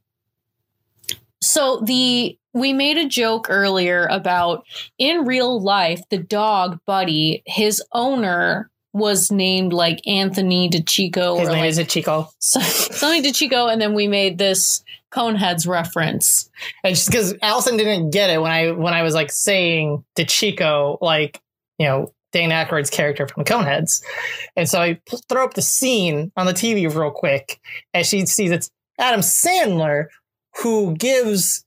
so 1.41 1.82
the 1.82 2.38
we 2.53 2.73
made 2.73 2.97
a 2.97 3.07
joke 3.07 3.47
earlier 3.49 4.07
about 4.07 4.65
in 4.97 5.25
real 5.25 5.61
life 5.61 6.01
the 6.09 6.17
dog 6.17 6.80
Buddy, 6.86 7.43
his 7.45 7.82
owner 7.93 8.69
was 8.91 9.32
named 9.32 9.71
like 9.71 10.05
Anthony 10.07 10.69
DeChico 10.69 11.39
His 11.39 11.47
or 11.47 11.51
name 11.51 11.61
like 11.61 11.69
is 11.69 11.88
Chico. 11.88 12.30
something 12.39 13.23
DeChico, 13.23 13.71
and 13.71 13.82
then 13.82 13.93
we 13.93 14.07
made 14.07 14.38
this 14.38 14.84
Coneheads 15.12 15.68
reference. 15.68 16.49
And 16.84 16.95
just 16.95 17.10
because 17.10 17.36
Allison 17.41 17.78
didn't 17.78 18.12
get 18.12 18.30
it 18.30 18.41
when 18.41 18.51
I 18.51 18.72
when 18.72 18.93
I 18.93 19.01
was 19.03 19.14
like 19.14 19.32
saying 19.32 20.03
to 20.16 20.26
Chico, 20.26 20.97
like, 21.01 21.41
you 21.78 21.88
know, 21.88 22.14
Dan 22.32 22.49
Aykroyd's 22.49 22.89
character 22.89 23.28
from 23.28 23.43
Coneheads. 23.43 24.03
And 24.55 24.70
so 24.70 24.82
I 24.82 24.99
throw 25.28 25.43
up 25.43 25.55
the 25.55 25.62
scene 25.62 26.32
on 26.38 26.45
the 26.45 26.53
TV 26.53 26.93
real 26.93 27.12
quick 27.12 27.60
as 27.93 28.07
she 28.07 28.26
sees 28.26 28.51
it's 28.51 28.70
Adam 28.99 29.22
Sandler 29.22 30.07
who 30.62 30.95
gives 30.95 31.64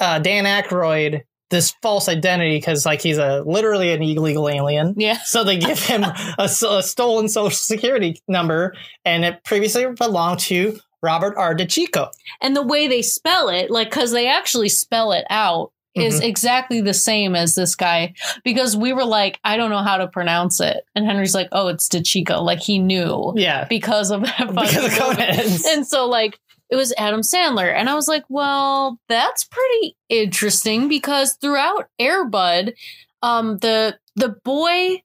uh, 0.00 0.18
Dan 0.18 0.44
Aykroyd 0.44 1.22
this 1.50 1.74
false 1.82 2.08
identity 2.08 2.56
because 2.56 2.84
like 2.86 3.00
he's 3.00 3.18
a 3.18 3.42
literally 3.46 3.92
an 3.92 4.02
illegal 4.02 4.48
alien. 4.48 4.94
Yeah. 4.96 5.18
So 5.24 5.44
they 5.44 5.58
give 5.58 5.78
him 5.78 6.04
a 6.38 6.48
stolen 6.48 7.28
social 7.28 7.50
security 7.50 8.20
number, 8.26 8.74
and 9.04 9.24
it 9.24 9.44
previously 9.44 9.86
belonged 9.96 10.40
to 10.40 10.80
Robert 11.02 11.34
R. 11.36 11.54
DeChico. 11.54 12.10
And 12.40 12.54
the 12.54 12.62
way 12.62 12.86
they 12.88 13.02
spell 13.02 13.48
it, 13.48 13.70
like, 13.70 13.90
because 13.90 14.12
they 14.12 14.28
actually 14.28 14.68
spell 14.68 15.12
it 15.12 15.24
out, 15.30 15.72
is 15.94 16.20
exactly 16.20 16.80
the 16.80 16.94
same 16.94 17.36
as 17.36 17.54
this 17.54 17.74
guy. 17.74 18.14
Because 18.44 18.74
we 18.76 18.94
were 18.94 19.04
like, 19.04 19.38
I 19.44 19.58
don't 19.58 19.70
know 19.70 19.82
how 19.82 19.98
to 19.98 20.08
pronounce 20.08 20.58
it. 20.58 20.86
And 20.94 21.04
Henry's 21.04 21.34
like, 21.34 21.48
oh, 21.52 21.68
it's 21.68 21.86
DeChico. 21.88 22.42
Like, 22.42 22.60
he 22.60 22.78
knew 22.78 23.34
Yeah, 23.36 23.66
because 23.66 24.10
of 24.10 24.22
that. 24.22 24.38
because 24.48 24.86
of. 24.86 24.92
Coneheads. 24.92 25.64
And 25.66 25.86
so, 25.86 26.06
like, 26.08 26.38
it 26.70 26.76
was 26.76 26.94
Adam 26.96 27.20
Sandler. 27.20 27.70
And 27.70 27.90
I 27.90 27.94
was 27.94 28.08
like, 28.08 28.24
well, 28.30 28.98
that's 29.08 29.44
pretty 29.44 29.94
interesting 30.08 30.88
because 30.88 31.34
throughout 31.34 31.88
Airbud, 32.00 32.72
um, 33.20 33.58
the 33.58 33.98
the 34.16 34.30
boy 34.30 35.02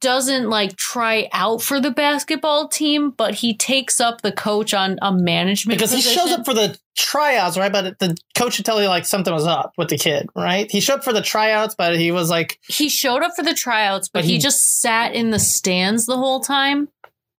doesn't 0.00 0.48
like 0.50 0.76
try 0.76 1.28
out 1.32 1.62
for 1.62 1.80
the 1.80 1.90
basketball 1.90 2.68
team, 2.68 3.10
but 3.10 3.34
he 3.34 3.56
takes 3.56 4.00
up 4.00 4.22
the 4.22 4.32
coach 4.32 4.74
on 4.74 4.98
a 5.02 5.12
management 5.12 5.78
because 5.78 5.92
he 5.92 6.00
shows 6.00 6.30
up 6.32 6.44
for 6.44 6.54
the 6.54 6.78
tryouts, 6.96 7.56
right? 7.56 7.72
But 7.72 7.98
the 7.98 8.16
coach 8.36 8.58
would 8.58 8.66
tell 8.66 8.80
you 8.82 8.88
like 8.88 9.06
something 9.06 9.32
was 9.32 9.46
up 9.46 9.72
with 9.76 9.88
the 9.88 9.98
kid, 9.98 10.28
right? 10.34 10.70
He 10.70 10.80
showed 10.80 10.96
up 10.98 11.04
for 11.04 11.12
the 11.12 11.22
tryouts, 11.22 11.74
but 11.74 11.96
he 11.96 12.10
was 12.12 12.28
like, 12.30 12.58
he 12.68 12.88
showed 12.88 13.22
up 13.22 13.32
for 13.36 13.42
the 13.44 13.54
tryouts, 13.54 14.08
but, 14.08 14.20
But 14.20 14.24
he, 14.26 14.34
he- 14.34 14.38
just 14.38 14.80
sat 14.80 15.14
in 15.14 15.30
the 15.30 15.38
stands 15.38 16.06
the 16.06 16.16
whole 16.16 16.40
time 16.40 16.88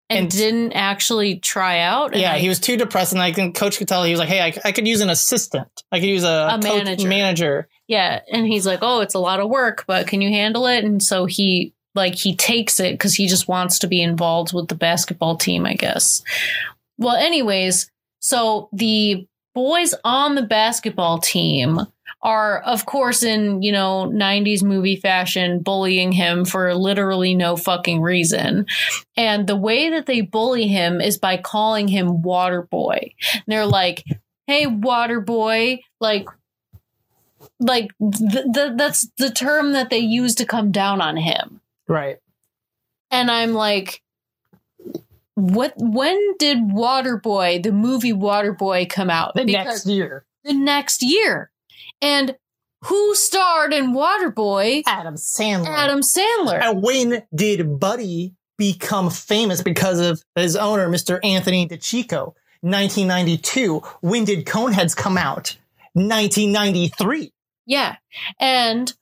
and, 0.10 0.20
And- 0.22 0.32
didn't 0.32 0.72
actually 0.74 1.38
try 1.40 1.80
out. 1.80 2.14
And 2.14 2.22
yeah, 2.22 2.34
I- 2.34 2.40
he 2.40 2.50
was 2.50 2.60
too 2.60 2.78
depressed, 2.78 3.14
and 3.14 3.22
I 3.22 3.32
think 3.34 3.56
coach 3.56 3.78
could 3.78 3.88
tell 3.88 4.04
he 4.04 4.12
was 4.12 4.20
like, 4.20 4.30
hey, 4.30 4.42
I, 4.42 4.54
I 4.66 4.72
could 4.72 4.88
use 4.88 5.02
an 5.02 5.10
assistant, 5.10 5.84
I 5.92 6.00
could 6.00 6.10
use 6.10 6.24
a, 6.24 6.50
A 6.52 6.60
coach- 6.60 6.64
manager. 6.64 7.08
manager. 7.08 7.68
yeah, 7.88 8.22
and 8.32 8.48
he's 8.48 8.66
like, 8.66 8.80
"Oh, 8.82 9.02
it's 9.02 9.14
a 9.16 9.20
lot 9.20 9.40
of 9.40 9.50
work, 9.50 9.84
but 9.88 10.08
can 10.08 10.22
you 10.22 10.30
handle 10.30 10.68
it?" 10.68 10.84
And 10.84 11.02
so 11.02 11.26
he 11.26 11.74
like 11.96 12.16
he 12.16 12.36
takes 12.36 12.80
it 12.80 12.94
because 12.94 13.16
he 13.16 13.28
just 13.28 13.48
wants 13.48 13.80
to 13.80 13.88
be 13.88 14.02
involved 14.02 14.54
with 14.54 14.68
the 14.68 14.76
basketball 14.76 15.36
team, 15.36 15.66
I 15.66 15.74
guess. 15.74 16.22
Well, 16.98 17.16
anyways, 17.16 17.90
so 18.20 18.70
the 18.74 19.28
boys 19.56 19.96
on 20.04 20.36
the 20.36 20.44
basketball 20.44 21.20
team 21.20 21.82
are 22.22 22.60
of 22.62 22.86
course 22.86 23.24
in 23.24 23.62
you 23.62 23.72
know 23.72 24.12
90s 24.14 24.62
movie 24.62 24.98
fashion 24.98 25.60
bullying 25.60 26.12
him 26.12 26.44
for 26.44 26.76
literally 26.76 27.34
no 27.34 27.56
fucking 27.56 28.02
reason. 28.02 28.66
And 29.16 29.48
the 29.48 29.56
way 29.56 29.90
that 29.92 30.06
they 30.06 30.22
bully 30.22 30.68
him 30.68 31.00
is 31.02 31.18
by 31.18 31.38
calling 31.38 31.88
him 31.88 32.22
water 32.22 32.64
boy. 32.64 33.14
And 33.34 33.44
they're 33.48 33.66
like 33.66 34.04
hey 34.48 34.68
water 34.68 35.22
boy 35.22 35.80
like 36.00 36.28
like 37.60 37.92
th- 38.00 38.46
th- 38.54 38.74
that's 38.76 39.10
the 39.18 39.32
term 39.32 39.72
that 39.74 39.90
they 39.90 40.00
use 40.00 40.36
to 40.36 40.46
come 40.46 40.72
down 40.72 41.02
on 41.02 41.16
him 41.16 41.62
Right. 41.90 42.18
and 43.12 43.30
i'm 43.32 43.54
like 43.54 44.02
what 45.36 45.74
when 45.78 46.38
did 46.38 46.58
waterboy 46.60 47.64
the 47.64 47.72
movie 47.72 48.14
waterboy 48.14 48.90
come 48.90 49.10
out 49.10 49.34
The 49.36 49.46
Because- 49.46 49.66
next 49.66 49.86
year, 49.88 50.26
the 50.44 50.54
next 50.54 51.02
year 51.04 51.52
and 52.02 52.36
who 52.86 53.14
starred 53.16 53.74
in 53.74 53.94
waterboy 53.94 54.84
Adam 54.86 55.16
Sandler. 55.16 55.68
adam 55.68 56.02
sandler 56.02 56.62
And 56.62 56.82
when 56.82 57.24
did 57.36 57.80
Buddy 57.80 58.36
become 58.58 59.10
famous 59.10 59.62
because 59.62 60.00
of 60.00 60.22
his 60.36 60.56
owner, 60.56 60.88
Mr. 60.90 61.20
Anthony 61.24 61.68
DeChico? 61.68 62.34
1992. 62.62 63.80
When 64.02 64.26
did 64.26 64.46
Coneheads 64.46 64.96
come 64.96 65.18
out? 65.18 65.58
1993. 65.94 67.32
Yeah. 67.66 67.96
And 68.40 68.94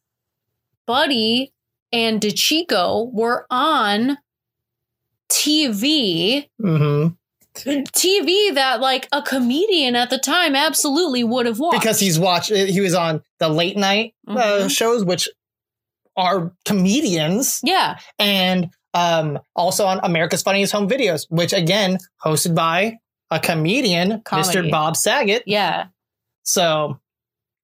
Buddy 0.85 1.53
and 1.91 2.19
DeChico 2.21 3.11
were 3.13 3.45
on 3.49 4.17
TV, 5.29 6.47
Mm-hmm. 6.61 7.13
TV 7.55 8.53
that 8.53 8.81
like 8.81 9.07
a 9.11 9.21
comedian 9.23 9.95
at 9.95 10.11
the 10.11 10.19
time 10.19 10.55
absolutely 10.55 11.23
would 11.23 11.47
have 11.47 11.59
watched. 11.59 11.81
Because 11.81 11.99
he's 11.99 12.19
watched, 12.19 12.49
he 12.53 12.79
was 12.81 12.93
on 12.93 13.23
the 13.39 13.49
late 13.49 13.75
night 13.75 14.13
uh, 14.27 14.35
Mhm. 14.35 14.69
shows, 14.69 15.03
which 15.03 15.27
are 16.15 16.51
comedians, 16.65 17.59
yeah, 17.63 17.97
and 18.19 18.69
um, 18.93 19.39
also 19.55 19.85
on 19.87 19.99
America's 20.03 20.43
Funniest 20.43 20.71
Home 20.73 20.87
Videos, 20.87 21.25
which 21.29 21.51
again, 21.51 21.97
hosted 22.23 22.53
by 22.55 22.97
a 23.31 23.39
comedian, 23.39 24.21
Comedy. 24.21 24.49
Mr. 24.49 24.71
Bob 24.71 24.95
Saget. 24.95 25.41
yeah. 25.47 25.87
So 26.43 26.99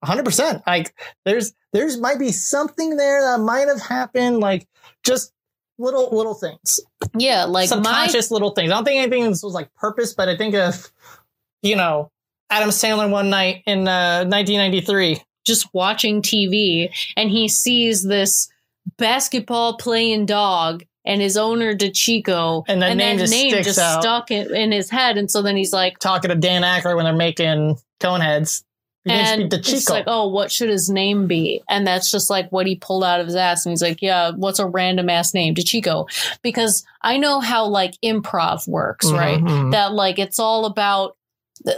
100%. 0.04 0.64
Like 0.68 0.94
there's 1.26 1.54
there's 1.72 1.98
might 1.98 2.20
be 2.20 2.32
something 2.32 2.98
there 2.98 3.22
that 3.22 3.40
might 3.40 3.68
have 3.68 3.82
happened 3.82 4.40
like 4.40 4.68
just 5.04 5.32
little 5.78 6.10
little 6.16 6.34
things. 6.34 6.80
Yeah, 7.18 7.46
like 7.46 7.70
my 7.70 7.76
Subconscious 7.78 8.32
little 8.32 8.52
things. 8.52 8.72
I 8.72 8.76
don't 8.76 8.86
think 8.86 9.02
anything 9.02 9.28
was 9.30 9.44
like 9.44 9.74
purpose, 9.76 10.14
but 10.14 10.30
I 10.30 10.38
think 10.38 10.56
of 10.56 10.92
you 11.62 11.76
know, 11.76 12.12
Adam 12.50 12.70
Sandler 12.70 13.10
one 13.10 13.30
night 13.30 13.64
in 13.66 13.88
uh 13.88 14.26
1993. 14.26 15.22
just 15.46 15.74
watching 15.74 16.22
TV 16.22 16.90
and 17.18 17.30
he 17.30 17.48
sees 17.48 18.04
this 18.04 18.50
basketball 18.98 19.78
playing 19.78 20.26
dog 20.26 20.84
and 21.06 21.22
his 21.22 21.36
owner 21.36 21.74
DeChico 21.76 22.64
And 22.68 22.82
that 22.82 22.96
name 22.96 23.18
just 23.18 23.34
sticks 23.34 23.76
just 23.76 24.02
stuck 24.02 24.32
in, 24.32 24.54
in 24.56 24.72
his 24.72 24.90
head 24.90 25.18
and 25.18 25.30
so 25.30 25.42
then 25.42 25.56
he's 25.58 25.74
like 25.74 26.00
Talking 26.00 26.30
to 26.30 26.36
Dan 26.36 26.62
Aykroyd 26.64 26.96
when 26.96 27.06
they're 27.06 27.14
making 27.14 27.78
Coneheads. 28.00 28.64
And 29.12 29.52
speak 29.52 29.64
to 29.64 29.72
it's 29.76 29.90
like, 29.90 30.06
oh, 30.08 30.30
what 30.30 30.52
should 30.52 30.70
his 30.70 30.90
name 30.90 31.28
be? 31.28 31.62
And 31.70 31.86
that's 31.86 32.10
just 32.10 32.30
like 32.30 32.50
what 32.52 32.68
he 32.68 32.76
pulled 32.76 33.04
out 33.04 33.20
of 33.20 33.26
his 33.28 33.36
ass. 33.36 33.66
And 33.66 33.72
he's 33.72 33.82
like, 33.82 34.02
yeah, 34.02 34.32
what's 34.32 34.60
a 34.60 34.66
random 34.68 35.10
ass 35.10 35.34
name? 35.34 35.56
DeChico. 35.56 36.08
Because 36.42 36.86
I 37.02 37.18
know 37.18 37.40
how 37.42 37.66
like 37.66 37.96
improv 38.04 38.68
works, 38.68 39.08
Mhm, 39.08 39.18
right? 39.18 39.42
mhm. 39.42 39.72
That 39.72 39.92
like 39.94 40.20
it's 40.20 40.40
all 40.40 40.66
about 40.66 41.18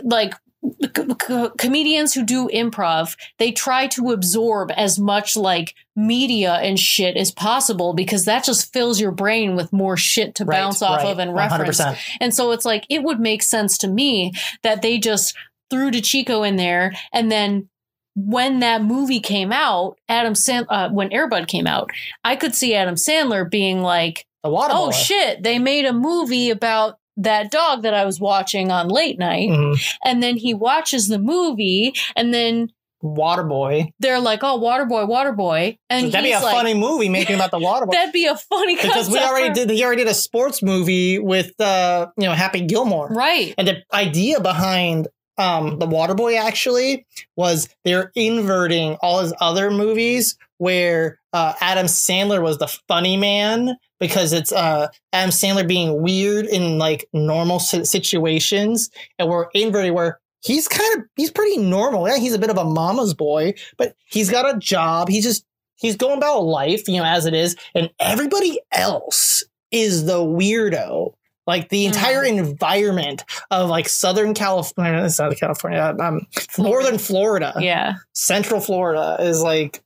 like 0.04 0.34
c- 0.64 1.04
c- 1.28 1.50
comedians 1.60 2.14
who 2.14 2.24
do 2.24 2.48
improv 2.50 3.16
they 3.38 3.52
try 3.52 3.86
to 3.86 4.12
absorb 4.12 4.72
as 4.76 4.98
much 4.98 5.38
like 5.38 5.76
media 5.96 6.54
and 6.56 6.80
shit 6.80 7.16
as 7.18 7.30
possible 7.32 7.94
because 7.94 8.26
that 8.26 8.44
just 8.44 8.74
fills 8.74 9.00
your 9.00 9.12
brain 9.12 9.56
with 9.56 9.72
more 9.72 9.96
shit 9.96 10.34
to 10.36 10.44
Right, 10.46 10.58
bounce 10.58 10.82
off 10.82 11.04
right, 11.04 11.12
of 11.12 11.20
and 11.20 11.36
reference 11.36 11.80
100%. 11.80 11.98
and 12.20 12.34
so 12.34 12.50
it's 12.52 12.66
like 12.66 12.86
it 12.90 13.04
would 13.04 13.20
make 13.20 13.44
sense 13.44 13.78
to 13.80 13.88
me 13.88 14.34
that 14.64 14.82
they 14.82 14.98
just 14.98 15.36
threw 15.76 15.92
DeChico 15.92 16.48
in 16.48 16.56
there 16.56 16.94
and 17.14 17.32
then 17.32 17.70
when 18.16 18.60
that 18.62 18.82
movie 18.82 19.20
came 19.20 19.52
out, 19.52 19.98
Adam 20.08 20.36
Sand 20.36 20.68
uh, 20.70 20.90
when 20.90 21.10
Airbud 21.10 21.48
came 21.48 21.68
out, 21.68 21.90
I 22.24 22.38
could 22.38 22.56
see 22.56 22.74
Adam 22.74 22.96
Sandler 22.96 23.50
being 23.50 23.82
like, 23.82 24.26
"Oh 24.44 24.90
shit, 24.92 25.44
they 25.44 25.60
made 25.60 25.84
a 25.86 25.92
movie 25.92 26.50
about 26.50 26.98
that 27.18 27.52
dog 27.52 27.84
that 27.84 27.94
I 27.94 28.06
was 28.06 28.18
watching 28.20 28.72
on 28.72 28.88
late 28.88 29.20
night." 29.20 29.50
Mhm. 29.50 29.96
And 30.06 30.24
then 30.24 30.38
he 30.38 30.54
watches 30.54 31.10
the 31.10 31.20
movie 31.20 31.94
and 32.16 32.34
then 32.34 32.70
Water 33.02 33.44
boy. 33.44 33.92
they're 34.00 34.22
like, 34.22 34.40
"Oh, 34.44 34.58
Waterboy, 34.62 35.10
Waterboy." 35.10 35.78
And 35.90 36.10
That'd 36.12 36.24
be 36.24 36.32
a 36.32 36.40
like, 36.40 36.56
funny 36.56 36.74
movie 36.74 37.10
making 37.10 37.36
about 37.36 37.52
the 37.52 37.60
water 37.60 37.86
boy. 37.88 37.92
That'd 37.92 38.14
be 38.14 38.28
a 38.28 38.38
funny 38.38 38.78
because 38.78 39.10
we 39.10 39.20
already 39.20 39.54
did 39.54 39.70
he 39.70 39.84
already 39.84 40.04
did 40.04 40.10
a 40.10 40.16
sports 40.16 40.64
movie 40.64 41.20
with 41.20 41.52
uh 41.60 42.08
you 42.18 42.28
know 42.28 42.34
Happy 42.34 42.62
Gilmore. 42.62 43.10
Right. 43.10 43.54
And 43.58 43.68
the 43.68 43.84
idea 43.94 44.40
behind 44.40 45.10
um, 45.38 45.80
The 45.80 45.88
Waterboy 45.88 46.40
actually 46.40 47.06
was 47.36 47.70
they're 47.84 48.12
inverting 48.16 48.96
all 49.02 49.20
his 49.20 49.34
other 49.40 49.70
movies 49.70 50.38
where 50.58 51.20
uh, 51.34 51.54
Adam 51.60 51.88
Sandler 51.88 52.42
was 52.42 52.58
the 52.58 52.68
funny 52.88 53.18
man 53.18 53.76
because 54.00 54.34
it's 54.34 54.52
uh, 54.52 54.88
Adam 55.12 55.32
Sandler 55.32 55.68
being 55.68 56.02
weird 56.02 56.46
in 56.46 56.78
like 56.78 57.08
normal 57.14 57.60
situations, 57.60 58.90
and 59.20 59.30
we're 59.30 59.48
inverting 59.54 59.94
where 59.94 60.20
he's 60.42 60.68
kind 60.68 60.98
of 60.98 61.06
he's 61.16 61.32
pretty 61.32 61.58
normal. 61.58 62.08
Yeah, 62.08 62.18
he's 62.18 62.34
a 62.34 62.40
bit 62.40 62.50
of 62.50 62.58
a 62.58 62.66
mama's 62.66 63.14
boy, 63.14 63.54
but 63.78 63.96
he's 64.06 64.30
got 64.30 64.54
a 64.54 64.58
job. 64.58 65.10
He's 65.10 65.24
just 65.24 65.46
he's 65.76 65.98
going 65.98 66.18
about 66.18 66.42
life, 66.42 66.88
you 66.88 66.98
know, 66.98 67.06
as 67.06 67.26
it 67.26 67.34
is, 67.34 67.56
and 67.74 67.90
everybody 68.00 68.60
else 68.72 69.44
is 69.72 70.06
the 70.06 70.20
weirdo. 70.20 71.14
Like 71.48 71.70
the 71.70 71.86
entire 71.86 72.24
environment 72.24 73.24
of 73.52 73.70
like 73.70 73.88
Southern 73.88 74.34
California, 74.34 75.10
Southern 75.10 75.38
California, 75.38 75.96
um, 76.00 76.22
Northern 76.58 76.98
Florida, 76.98 77.54
Yeah. 77.60 77.96
Central 78.14 78.60
Florida 78.60 79.18
is 79.20 79.42
like 79.42 79.84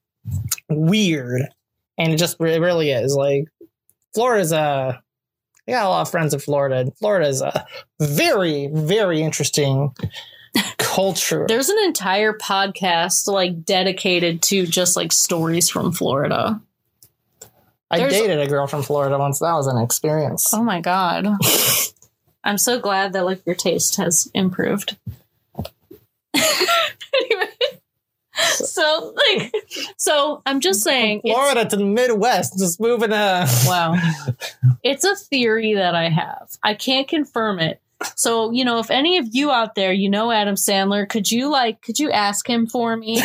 weird, 0.69 1.41
and 1.97 2.13
it 2.13 2.17
just 2.17 2.39
it 2.39 2.61
really 2.61 2.91
is. 2.91 3.13
Like 3.15 3.45
Florida's 4.13 4.51
a, 4.51 5.01
I 5.67 5.71
got 5.71 5.85
a 5.85 5.89
lot 5.89 6.01
of 6.01 6.11
friends 6.11 6.33
in 6.33 6.39
Florida. 6.39 6.77
and 6.77 6.97
Florida 6.97 7.27
is 7.27 7.41
a 7.41 7.65
very 7.99 8.67
very 8.71 9.21
interesting 9.21 9.93
culture. 10.77 11.45
There's 11.47 11.69
an 11.69 11.77
entire 11.85 12.33
podcast 12.33 13.27
like 13.27 13.63
dedicated 13.65 14.41
to 14.43 14.65
just 14.65 14.95
like 14.95 15.11
stories 15.11 15.69
from 15.69 15.91
Florida. 15.91 16.61
I 17.91 17.97
there's- 17.97 18.13
dated 18.13 18.39
a 18.39 18.47
girl 18.47 18.67
from 18.67 18.83
Florida 18.83 19.17
once. 19.17 19.39
That 19.39 19.53
was 19.53 19.67
an 19.67 19.77
experience. 19.77 20.53
Oh 20.53 20.63
my 20.63 20.81
god. 20.81 21.27
I'm 22.43 22.57
so 22.57 22.79
glad 22.79 23.13
that 23.13 23.25
like 23.25 23.45
your 23.45 23.55
taste 23.55 23.97
has 23.97 24.29
improved. 24.33 24.97
anyway. 26.33 27.49
So 28.41 29.13
like 29.15 29.53
so 29.97 30.41
I'm 30.45 30.61
just 30.61 30.81
saying 30.81 31.21
it's, 31.23 31.33
Florida 31.33 31.65
to 31.65 31.75
the 31.75 31.83
Midwest, 31.83 32.57
just 32.57 32.79
moving. 32.79 33.11
Uh, 33.11 33.47
wow. 33.65 33.95
It's 34.83 35.03
a 35.03 35.15
theory 35.15 35.73
that 35.75 35.95
I 35.95 36.09
have. 36.09 36.49
I 36.63 36.73
can't 36.75 37.07
confirm 37.07 37.59
it. 37.59 37.81
So, 38.15 38.51
you 38.51 38.63
know, 38.63 38.79
if 38.79 38.91
any 38.91 39.17
of 39.17 39.27
you 39.31 39.51
out 39.51 39.75
there, 39.75 39.91
you 39.91 40.09
know 40.09 40.31
Adam 40.31 40.55
Sandler, 40.55 41.07
could 41.07 41.29
you 41.29 41.49
like 41.51 41.81
could 41.81 41.99
you 41.99 42.11
ask 42.11 42.49
him 42.49 42.67
for 42.67 42.95
me? 42.95 43.21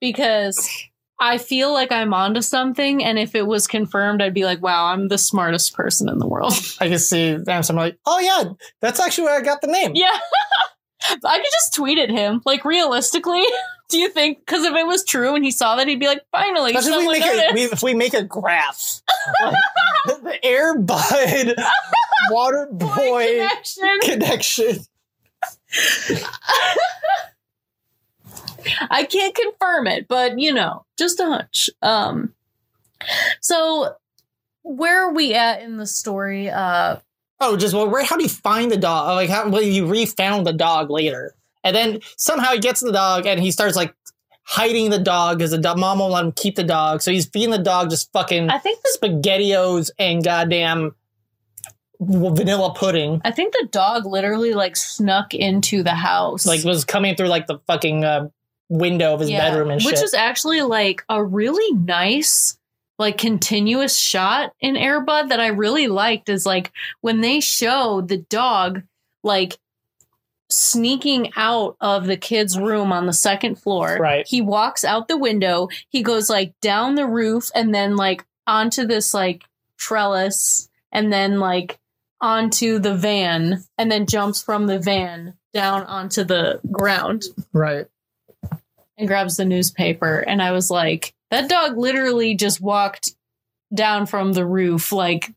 because 0.00 0.68
I 1.22 1.38
feel 1.38 1.72
like 1.72 1.92
I'm 1.92 2.12
onto 2.12 2.42
something 2.42 3.04
and 3.04 3.16
if 3.16 3.36
it 3.36 3.46
was 3.46 3.68
confirmed, 3.68 4.20
I'd 4.20 4.34
be 4.34 4.44
like, 4.44 4.60
wow, 4.60 4.86
I'm 4.86 5.06
the 5.06 5.18
smartest 5.18 5.72
person 5.72 6.08
in 6.08 6.18
the 6.18 6.26
world. 6.26 6.52
I 6.80 6.88
can 6.88 6.98
see 6.98 7.34
them. 7.36 7.62
I'm 7.68 7.76
like, 7.76 7.96
oh 8.06 8.18
yeah, 8.18 8.54
that's 8.80 8.98
actually 8.98 9.24
where 9.24 9.38
I 9.38 9.40
got 9.40 9.60
the 9.60 9.68
name. 9.68 9.92
Yeah. 9.94 10.10
I 11.24 11.36
could 11.36 11.44
just 11.44 11.74
tweet 11.74 11.98
at 11.98 12.10
him. 12.10 12.42
Like, 12.44 12.64
realistically, 12.64 13.44
do 13.88 13.98
you 13.98 14.08
think, 14.08 14.40
because 14.40 14.64
if 14.64 14.74
it 14.74 14.86
was 14.86 15.04
true 15.04 15.36
and 15.36 15.44
he 15.44 15.52
saw 15.52 15.76
that, 15.76 15.86
he'd 15.86 16.00
be 16.00 16.06
like, 16.06 16.22
finally, 16.32 16.72
if 16.74 16.84
we 16.84 17.06
make 17.06 17.24
a, 17.24 17.50
we, 17.54 17.62
if 17.64 17.82
we 17.84 17.94
make 17.94 18.14
a 18.14 18.24
graph, 18.24 19.00
Like, 19.44 19.54
the 20.24 20.44
Air 20.44 20.76
Bud 20.76 21.54
Water 22.30 22.68
Boy 22.72 23.26
connection. 23.26 24.00
connection. 24.00 24.78
I 28.90 29.04
can't 29.04 29.34
confirm 29.34 29.86
it, 29.86 30.08
but 30.08 30.38
you 30.38 30.52
know, 30.52 30.84
just 30.98 31.20
a 31.20 31.24
hunch. 31.24 31.70
Um, 31.82 32.34
so 33.40 33.94
where 34.62 35.04
are 35.04 35.12
we 35.12 35.34
at 35.34 35.62
in 35.62 35.76
the 35.76 35.86
story? 35.86 36.50
Uh, 36.50 36.96
Oh, 37.44 37.56
just 37.56 37.74
well, 37.74 37.88
where? 37.90 38.04
How 38.04 38.16
do 38.16 38.22
you 38.22 38.28
find 38.28 38.70
the 38.70 38.76
dog? 38.76 39.08
Like, 39.16 39.28
how? 39.28 39.48
Well, 39.48 39.62
you 39.62 39.84
refound 39.84 40.46
the 40.46 40.52
dog 40.52 40.90
later, 40.90 41.34
and 41.64 41.74
then 41.74 41.98
somehow 42.16 42.52
he 42.52 42.60
gets 42.60 42.80
the 42.80 42.92
dog, 42.92 43.26
and 43.26 43.40
he 43.40 43.50
starts 43.50 43.74
like 43.74 43.92
hiding 44.44 44.90
the 44.90 44.98
dog 45.00 45.38
because 45.38 45.50
the 45.50 45.76
mom 45.76 45.98
won't 45.98 46.12
let 46.12 46.24
him 46.24 46.30
keep 46.30 46.54
the 46.54 46.62
dog, 46.62 47.02
so 47.02 47.10
he's 47.10 47.26
feeding 47.26 47.50
the 47.50 47.58
dog 47.58 47.90
just 47.90 48.12
fucking 48.12 48.48
I 48.48 48.58
think 48.58 48.80
the 48.82 48.96
spaghettios 48.96 49.90
and 49.98 50.22
goddamn 50.22 50.94
vanilla 51.98 52.74
pudding. 52.74 53.20
I 53.24 53.32
think 53.32 53.54
the 53.54 53.66
dog 53.72 54.06
literally 54.06 54.54
like 54.54 54.76
snuck 54.76 55.34
into 55.34 55.82
the 55.82 55.96
house. 55.96 56.46
Like 56.46 56.62
was 56.62 56.84
coming 56.84 57.16
through 57.16 57.28
like 57.28 57.48
the 57.48 57.58
fucking 57.66 58.04
uh, 58.04 58.28
window 58.72 59.12
of 59.14 59.20
his 59.20 59.30
Yeah, 59.30 59.50
bedroom 59.50 59.70
and 59.70 59.82
which 59.82 59.96
shit. 59.96 60.04
is 60.04 60.14
actually 60.14 60.62
like 60.62 61.04
a 61.08 61.22
really 61.22 61.72
nice 61.76 62.56
like 62.98 63.18
continuous 63.18 63.96
shot 63.98 64.52
in 64.60 64.74
airbud 64.76 65.28
that 65.28 65.40
i 65.40 65.48
really 65.48 65.88
liked 65.88 66.28
is 66.28 66.46
like 66.46 66.70
when 67.00 67.20
they 67.20 67.40
show 67.40 68.00
the 68.00 68.18
dog 68.18 68.82
like 69.22 69.58
sneaking 70.48 71.30
out 71.36 71.76
of 71.80 72.06
the 72.06 72.16
kid's 72.16 72.58
room 72.58 72.92
on 72.92 73.06
the 73.06 73.12
second 73.12 73.56
floor 73.56 73.96
Right. 74.00 74.26
he 74.26 74.40
walks 74.42 74.84
out 74.84 75.08
the 75.08 75.16
window 75.16 75.68
he 75.88 76.02
goes 76.02 76.28
like 76.28 76.52
down 76.60 76.94
the 76.94 77.06
roof 77.06 77.50
and 77.54 77.74
then 77.74 77.96
like 77.96 78.24
onto 78.46 78.84
this 78.86 79.14
like 79.14 79.44
trellis 79.78 80.68
and 80.92 81.12
then 81.12 81.38
like 81.40 81.78
onto 82.20 82.78
the 82.78 82.94
van 82.94 83.64
and 83.78 83.90
then 83.90 84.06
jumps 84.06 84.42
from 84.42 84.66
the 84.66 84.78
van 84.78 85.34
down 85.54 85.84
onto 85.84 86.22
the 86.24 86.60
ground 86.70 87.24
right. 87.52 87.86
And 88.98 89.08
grabs 89.08 89.36
the 89.36 89.44
newspaper 89.44 90.18
and 90.18 90.42
i 90.42 90.50
was 90.52 90.70
like 90.70 91.14
that 91.30 91.48
dog 91.48 91.76
literally 91.76 92.34
just 92.34 92.60
walked 92.60 93.10
down 93.74 94.06
from 94.06 94.32
the 94.32 94.44
roof 94.46 94.92
like 94.92 95.30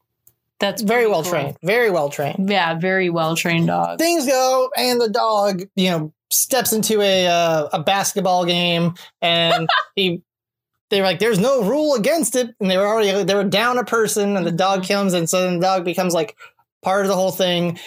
that's 0.59 0.81
Very 0.81 1.05
well 1.05 1.21
cool. 1.21 1.31
trained. 1.31 1.57
Very 1.63 1.89
well 1.91 2.09
trained. 2.09 2.49
yeah 2.49 2.75
very 2.75 3.09
well 3.09 3.35
trained 3.35 3.67
dog 3.67 3.99
things 3.99 4.25
go 4.25 4.69
and 4.77 4.99
the 5.01 5.09
dog 5.09 5.63
you 5.75 5.89
know 5.89 6.13
steps 6.31 6.73
into 6.73 7.01
a 7.01 7.27
uh, 7.27 7.69
a 7.73 7.83
basketball 7.83 8.45
game 8.45 8.93
and 9.21 9.69
he 9.95 10.21
they're 10.89 11.03
like 11.03 11.19
there's 11.19 11.39
no 11.39 11.63
rule 11.63 11.93
against 11.95 12.35
it 12.35 12.53
and 12.59 12.69
they 12.71 12.77
were 12.77 12.87
already 12.87 13.23
they 13.23 13.35
were 13.35 13.43
down 13.43 13.77
a 13.77 13.83
person 13.83 14.35
and 14.37 14.45
the 14.45 14.51
dog 14.51 14.87
comes 14.87 15.13
and 15.13 15.29
so 15.29 15.41
then 15.43 15.55
the 15.59 15.65
dog 15.65 15.83
becomes 15.85 16.13
like 16.13 16.35
part 16.83 17.01
of 17.05 17.09
the 17.09 17.15
whole 17.15 17.31
thing 17.31 17.77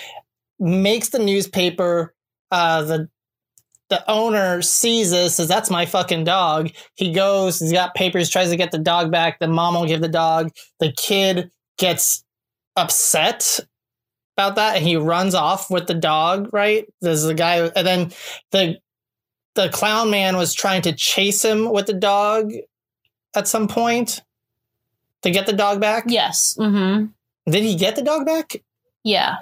makes 0.58 1.08
the 1.10 1.18
newspaper 1.18 2.14
uh 2.50 2.82
the 2.82 3.08
the 3.88 4.08
owner 4.10 4.60
sees 4.62 5.10
this 5.10 5.36
says 5.36 5.48
that's 5.48 5.70
my 5.70 5.86
fucking 5.86 6.24
dog. 6.24 6.70
He 6.94 7.12
goes 7.12 7.58
he's 7.58 7.72
got 7.72 7.94
papers 7.94 8.28
tries 8.28 8.50
to 8.50 8.56
get 8.56 8.70
the 8.70 8.78
dog 8.78 9.10
back. 9.10 9.38
The 9.38 9.48
mom 9.48 9.74
won't 9.74 9.88
give 9.88 10.00
the 10.00 10.08
dog. 10.08 10.50
The 10.78 10.92
kid 10.92 11.50
gets 11.78 12.24
upset 12.76 13.60
about 14.36 14.56
that 14.56 14.76
and 14.76 14.86
he 14.86 14.96
runs 14.96 15.34
off 15.34 15.70
with 15.70 15.86
the 15.86 15.94
dog 15.94 16.50
right? 16.52 16.86
There's 17.00 17.22
the 17.22 17.34
guy 17.34 17.70
and 17.74 17.86
then 17.86 18.12
the 18.52 18.78
the 19.54 19.68
clown 19.70 20.10
man 20.10 20.36
was 20.36 20.54
trying 20.54 20.82
to 20.82 20.92
chase 20.92 21.44
him 21.44 21.72
with 21.72 21.86
the 21.86 21.94
dog 21.94 22.52
at 23.34 23.48
some 23.48 23.68
point 23.68 24.22
to 25.22 25.30
get 25.30 25.46
the 25.46 25.52
dog 25.52 25.80
back? 25.80 26.04
Yes 26.06 26.56
mm-hmm. 26.58 27.06
Did 27.50 27.62
he 27.64 27.74
get 27.74 27.96
the 27.96 28.02
dog 28.02 28.26
back? 28.26 28.56
Yeah 29.02 29.38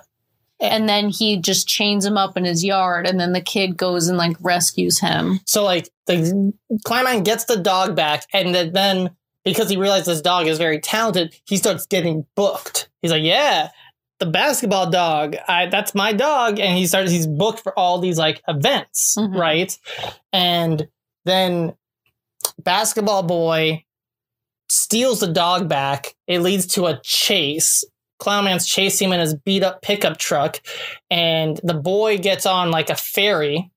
and 0.61 0.89
then 0.89 1.09
he 1.11 1.37
just 1.37 1.69
chains 1.69 2.05
him 2.05 2.17
up 2.17 2.37
in 2.37 2.45
his 2.45 2.65
yard 2.65 3.07
and 3.07 3.21
then 3.21 3.33
the 3.33 3.41
kid 3.41 3.77
goes 3.77 4.09
and 4.09 4.17
like 4.19 4.37
rescues 4.41 4.99
him. 5.01 5.41
So 5.47 5.65
like 5.65 5.91
the 6.07 6.53
man 6.91 7.23
gets 7.23 7.45
the 7.45 7.57
dog 7.57 7.95
back 7.97 8.25
and 8.33 8.55
then- 8.55 9.11
because 9.45 9.71
he 9.71 9.77
realizes 9.77 10.07
this 10.07 10.21
dog 10.23 10.49
is 10.49 10.59
very 10.59 10.81
talented 10.81 11.33
he 11.47 11.57
starts 11.57 11.87
getting 11.87 12.27
booked. 12.35 12.89
He's 13.03 13.13
like 13.13 13.23
yeah 13.23 13.71
the 14.19 14.27
basketball 14.27 14.89
dog. 14.91 15.37
I, 15.47 15.67
that's 15.67 15.95
my 15.95 16.13
dog. 16.15 16.59
And 16.59 16.77
he 16.77 16.87
starts 16.87 17.11
he's 17.13 17.27
booked 17.27 17.61
for 17.61 17.79
all 17.79 17.99
these 18.01 18.19
like 18.19 18.43
events 18.49 19.15
Mhm. 19.19 19.39
right? 19.39 19.79
And 20.33 20.89
then 21.27 21.75
basketball 22.59 23.23
boy 23.23 23.85
steals 24.69 25.21
the 25.21 25.33
dog 25.33 25.69
back. 25.69 26.15
It 26.27 26.41
leads 26.41 26.67
to 26.75 26.87
a 26.87 26.99
chase 27.03 27.85
clown 28.19 28.45
man's 28.45 28.67
chasing 28.67 29.09
him 29.09 29.15
in 29.15 29.21
his 29.21 29.35
beat 29.35 29.63
up 29.63 29.83
pickup 29.83 30.19
truck 30.19 30.61
and 31.11 31.61
the 31.63 31.75
boy 31.75 32.19
gets 32.19 32.47
on 32.47 32.71
like 32.71 32.91
a 32.91 32.97
ferry 32.97 33.71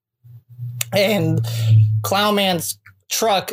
and 0.92 1.46
clown 2.02 2.34
man's 2.34 2.78
truck 3.10 3.52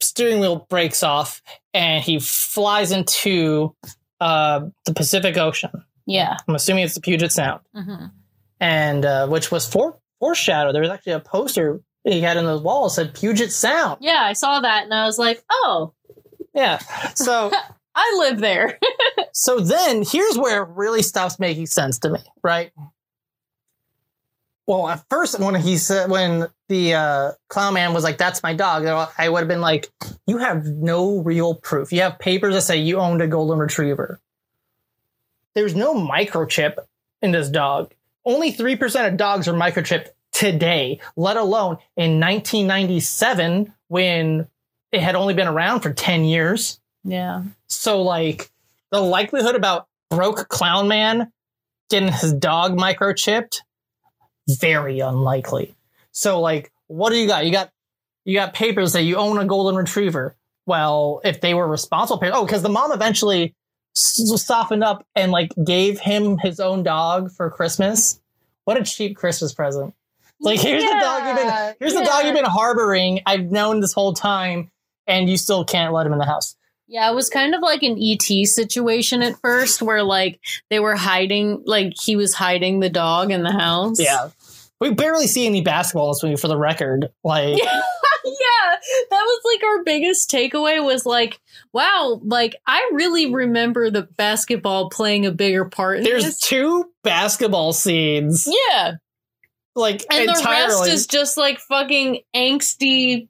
steering 0.00 0.40
wheel 0.40 0.66
breaks 0.70 1.02
off 1.02 1.42
and 1.74 2.04
he 2.04 2.18
flies 2.18 2.92
into 2.92 3.74
uh, 4.20 4.60
the 4.86 4.94
pacific 4.94 5.36
ocean 5.36 5.70
yeah 6.06 6.36
i'm 6.46 6.54
assuming 6.54 6.84
it's 6.84 6.94
the 6.94 7.00
puget 7.00 7.32
sound 7.32 7.60
mm-hmm. 7.74 8.06
and 8.60 9.04
uh, 9.04 9.26
which 9.26 9.50
was 9.50 9.66
for 9.66 9.98
foreshadowed. 10.20 10.74
There 10.74 10.82
was 10.82 10.90
actually 10.90 11.12
a 11.12 11.20
poster 11.20 11.80
he 12.02 12.20
had 12.20 12.36
in 12.36 12.44
the 12.44 12.58
wall 12.58 12.88
said 12.88 13.14
Puget 13.14 13.52
Sound. 13.52 13.98
yeah 14.00 14.22
i 14.22 14.32
saw 14.32 14.60
that 14.60 14.84
and 14.84 14.94
i 14.94 15.04
was 15.04 15.18
like 15.18 15.44
oh 15.50 15.92
Yeah. 16.54 16.78
So 17.14 17.52
i 17.98 18.16
live 18.18 18.38
there 18.38 18.78
so 19.32 19.60
then 19.60 20.04
here's 20.04 20.36
where 20.36 20.62
it 20.62 20.68
really 20.70 21.02
stops 21.02 21.38
making 21.38 21.66
sense 21.66 21.98
to 22.00 22.10
me, 22.10 22.20
right? 22.42 22.72
Well, 24.66 24.88
at 24.88 25.02
first 25.08 25.38
when 25.40 25.54
he 25.54 25.78
said 25.78 26.10
when 26.10 26.48
the 26.68 26.94
uh, 26.94 27.32
clown 27.48 27.74
man 27.74 27.94
was 27.94 28.04
like, 28.04 28.18
"That's 28.18 28.42
my 28.42 28.52
dog," 28.52 28.84
I 29.16 29.28
would 29.28 29.38
have 29.38 29.48
been 29.48 29.62
like, 29.62 29.90
"You 30.26 30.38
have 30.38 30.66
no 30.66 31.20
real 31.20 31.54
proof. 31.54 31.90
You 31.90 32.02
have 32.02 32.18
papers 32.18 32.54
that 32.54 32.62
say 32.62 32.76
you 32.76 32.98
owned 32.98 33.22
a 33.22 33.26
golden 33.26 33.58
retriever. 33.58 34.20
There's 35.54 35.74
no 35.74 35.94
microchip 35.94 36.76
in 37.22 37.32
this 37.32 37.48
dog. 37.48 37.94
Only 38.26 38.50
three 38.50 38.76
percent 38.76 39.08
of 39.08 39.16
dogs 39.16 39.48
are 39.48 39.54
microchipped 39.54 40.08
today, 40.32 41.00
let 41.16 41.38
alone 41.38 41.78
in 41.96 42.20
1997 42.20 43.72
when 43.86 44.48
it 44.92 45.00
had 45.00 45.14
only 45.14 45.32
been 45.32 45.48
around 45.48 45.80
for 45.80 45.92
10 45.92 46.24
years. 46.24 46.78
Yeah. 47.08 47.42
So 47.68 48.02
like 48.02 48.50
the 48.90 49.00
likelihood 49.00 49.54
about 49.54 49.86
broke 50.10 50.48
clown 50.48 50.88
man 50.88 51.32
getting 51.90 52.12
his 52.12 52.32
dog 52.32 52.76
microchipped, 52.76 53.60
very 54.48 55.00
unlikely. 55.00 55.74
So 56.12 56.40
like 56.40 56.70
what 56.86 57.10
do 57.10 57.16
you 57.16 57.26
got? 57.26 57.46
You 57.46 57.52
got 57.52 57.70
you 58.24 58.34
got 58.34 58.54
papers 58.54 58.92
that 58.92 59.02
you 59.02 59.16
own 59.16 59.38
a 59.38 59.44
golden 59.44 59.76
retriever. 59.76 60.36
Well, 60.66 61.20
if 61.24 61.40
they 61.40 61.54
were 61.54 61.66
responsible, 61.66 62.18
parents- 62.18 62.38
oh, 62.38 62.44
because 62.44 62.62
the 62.62 62.68
mom 62.68 62.92
eventually 62.92 63.54
softened 63.94 64.84
up 64.84 65.06
and 65.14 65.32
like 65.32 65.52
gave 65.64 65.98
him 65.98 66.38
his 66.38 66.60
own 66.60 66.82
dog 66.82 67.32
for 67.32 67.50
Christmas. 67.50 68.20
What 68.64 68.78
a 68.78 68.84
cheap 68.84 69.16
Christmas 69.16 69.54
present! 69.54 69.94
Like 70.40 70.60
here's 70.60 70.82
the 70.82 70.98
dog 71.00 71.26
you've 71.26 71.36
been 71.36 71.74
here's 71.80 71.94
the 71.94 72.04
dog 72.04 72.26
you've 72.26 72.34
been 72.34 72.44
harboring. 72.44 73.20
I've 73.26 73.50
known 73.50 73.80
this 73.80 73.92
whole 73.94 74.12
time, 74.12 74.70
and 75.06 75.28
you 75.28 75.36
still 75.38 75.64
can't 75.64 75.92
let 75.92 76.06
him 76.06 76.12
in 76.12 76.18
the 76.18 76.26
house. 76.26 76.54
Yeah, 76.88 77.10
it 77.10 77.14
was 77.14 77.28
kind 77.28 77.54
of 77.54 77.60
like 77.60 77.82
an 77.82 77.98
ET 78.00 78.46
situation 78.46 79.22
at 79.22 79.38
first 79.40 79.82
where 79.82 80.02
like 80.02 80.40
they 80.70 80.80
were 80.80 80.96
hiding 80.96 81.62
like 81.66 81.92
he 82.00 82.16
was 82.16 82.32
hiding 82.32 82.80
the 82.80 82.88
dog 82.88 83.30
in 83.30 83.42
the 83.42 83.52
house. 83.52 84.00
Yeah. 84.00 84.30
We 84.80 84.94
barely 84.94 85.26
see 85.26 85.44
any 85.44 85.60
basketball 85.60 86.06
in 86.06 86.10
this 86.12 86.22
movie 86.22 86.36
for 86.36 86.48
the 86.48 86.56
record. 86.56 87.10
Like 87.22 87.58
yeah, 88.24 88.76
that 89.10 89.22
was 89.22 89.40
like 89.44 89.62
our 89.64 89.84
biggest 89.84 90.30
takeaway 90.30 90.82
was 90.82 91.04
like, 91.04 91.40
wow, 91.74 92.20
like 92.24 92.56
I 92.66 92.90
really 92.94 93.32
remember 93.32 93.90
the 93.90 94.02
basketball 94.02 94.88
playing 94.88 95.26
a 95.26 95.32
bigger 95.32 95.66
part 95.66 95.98
in 95.98 96.04
there's 96.04 96.24
this. 96.24 96.40
two 96.40 96.90
basketball 97.02 97.74
scenes. 97.74 98.48
Yeah. 98.70 98.94
Like 99.74 100.04
And 100.10 100.28
the 100.28 100.42
rest 100.44 100.88
is 100.88 101.06
just 101.06 101.36
like 101.36 101.58
fucking 101.60 102.20
angsty. 102.34 103.28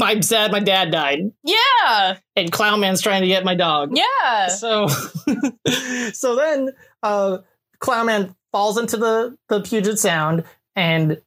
I'm 0.00 0.22
sad 0.22 0.50
my 0.52 0.60
dad 0.60 0.90
died. 0.90 1.32
Yeah. 1.44 2.18
And 2.34 2.50
Clown 2.50 2.80
Man's 2.80 3.00
trying 3.00 3.22
to 3.22 3.28
get 3.28 3.44
my 3.44 3.54
dog. 3.54 3.96
Yeah. 3.96 4.48
So 4.48 4.88
so 6.12 6.36
then 6.36 6.70
uh 7.02 7.38
Clown 7.78 8.06
Man 8.06 8.34
falls 8.52 8.78
into 8.78 8.96
the, 8.96 9.36
the 9.48 9.60
Puget 9.60 9.98
Sound 9.98 10.44
and 10.74 11.20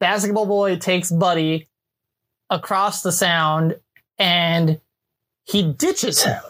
Basketball 0.00 0.46
Boy 0.46 0.76
takes 0.76 1.10
Buddy 1.10 1.68
across 2.50 3.02
the 3.02 3.12
sound 3.12 3.78
and 4.18 4.80
he 5.44 5.72
ditches 5.72 6.22
him. 6.24 6.40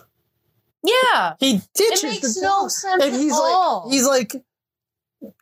Yeah. 0.84 1.34
He 1.40 1.56
It 1.56 1.62
ditches 1.74 2.02
makes 2.02 2.34
the 2.34 2.42
no 2.42 2.68
sense 2.68 3.02
and 3.02 3.14
he's 3.14 3.32
at 3.32 3.38
all. 3.38 3.84
like 3.84 3.92
he's 3.92 4.06
like 4.06 4.32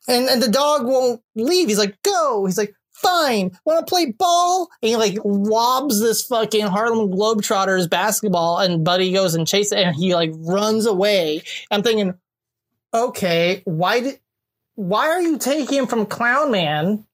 and 0.08 0.28
and 0.28 0.42
the 0.42 0.48
dog 0.48 0.86
won't 0.86 1.20
leave 1.34 1.68
he's 1.68 1.78
like 1.78 2.00
go 2.02 2.46
he's 2.46 2.58
like 2.58 2.74
fine. 3.02 3.58
Want 3.64 3.86
to 3.86 3.90
play 3.90 4.12
ball? 4.12 4.70
And 4.82 4.88
he 4.88 4.96
like 4.96 5.18
lobs 5.24 6.00
this 6.00 6.22
fucking 6.24 6.66
harlem 6.66 7.10
globetrotters 7.10 7.90
basketball 7.90 8.58
and 8.58 8.84
buddy 8.84 9.12
goes 9.12 9.34
and 9.34 9.46
chases 9.46 9.72
and 9.72 9.94
he 9.94 10.14
like 10.14 10.32
runs 10.34 10.86
away. 10.86 11.42
I'm 11.70 11.82
thinking 11.82 12.14
okay 12.94 13.62
why 13.64 14.00
did 14.00 14.20
why 14.74 15.08
are 15.08 15.20
you 15.20 15.38
taking 15.38 15.78
him 15.78 15.86
from 15.86 16.06
clown 16.06 16.50
man 16.50 17.06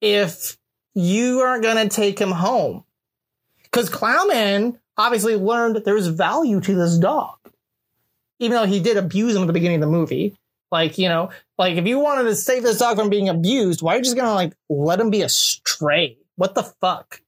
if 0.00 0.56
you 0.94 1.40
aren't 1.40 1.62
gonna 1.62 1.88
take 1.88 2.18
him 2.18 2.30
home? 2.30 2.84
Because 3.64 3.88
clown 3.88 4.28
man 4.28 4.78
obviously 4.96 5.36
learned 5.36 5.82
there's 5.84 6.06
value 6.06 6.60
to 6.60 6.74
this 6.74 6.98
dog 6.98 7.36
even 8.38 8.56
though 8.56 8.66
he 8.66 8.80
did 8.80 8.96
abuse 8.96 9.34
him 9.34 9.42
at 9.42 9.46
the 9.46 9.52
beginning 9.52 9.82
of 9.82 9.88
the 9.88 9.96
movie. 9.96 10.36
Like, 10.70 10.98
you 10.98 11.08
know, 11.08 11.30
like 11.58 11.76
if 11.76 11.86
you 11.86 11.98
wanted 11.98 12.24
to 12.24 12.34
save 12.34 12.62
this 12.62 12.78
dog 12.78 12.96
from 12.96 13.10
being 13.10 13.28
abused, 13.28 13.82
why 13.82 13.94
are 13.94 13.96
you 13.98 14.02
just 14.02 14.16
gonna 14.16 14.34
like 14.34 14.54
let 14.68 15.00
him 15.00 15.10
be 15.10 15.22
a 15.22 15.28
stray? 15.28 16.18
What 16.36 16.54
the 16.54 16.62
fuck? 16.62 17.20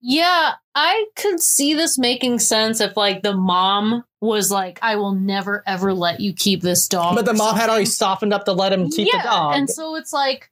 Yeah, 0.00 0.52
I 0.74 1.06
could 1.16 1.40
see 1.40 1.74
this 1.74 1.98
making 1.98 2.38
sense 2.38 2.80
if 2.80 2.96
like 2.96 3.22
the 3.22 3.34
mom 3.34 4.04
was 4.20 4.50
like, 4.52 4.78
I 4.82 4.96
will 4.96 5.14
never 5.14 5.64
ever 5.66 5.92
let 5.92 6.20
you 6.20 6.32
keep 6.32 6.62
this 6.62 6.86
dog. 6.86 7.16
But 7.16 7.24
the 7.24 7.34
mom 7.34 7.56
had 7.56 7.68
already 7.70 7.86
softened 7.86 8.32
up 8.32 8.44
to 8.44 8.52
let 8.52 8.72
him 8.72 8.90
keep 8.90 9.08
yeah, 9.12 9.22
the 9.22 9.28
dog. 9.28 9.56
And 9.56 9.70
so 9.70 9.96
it's 9.96 10.12
like 10.12 10.50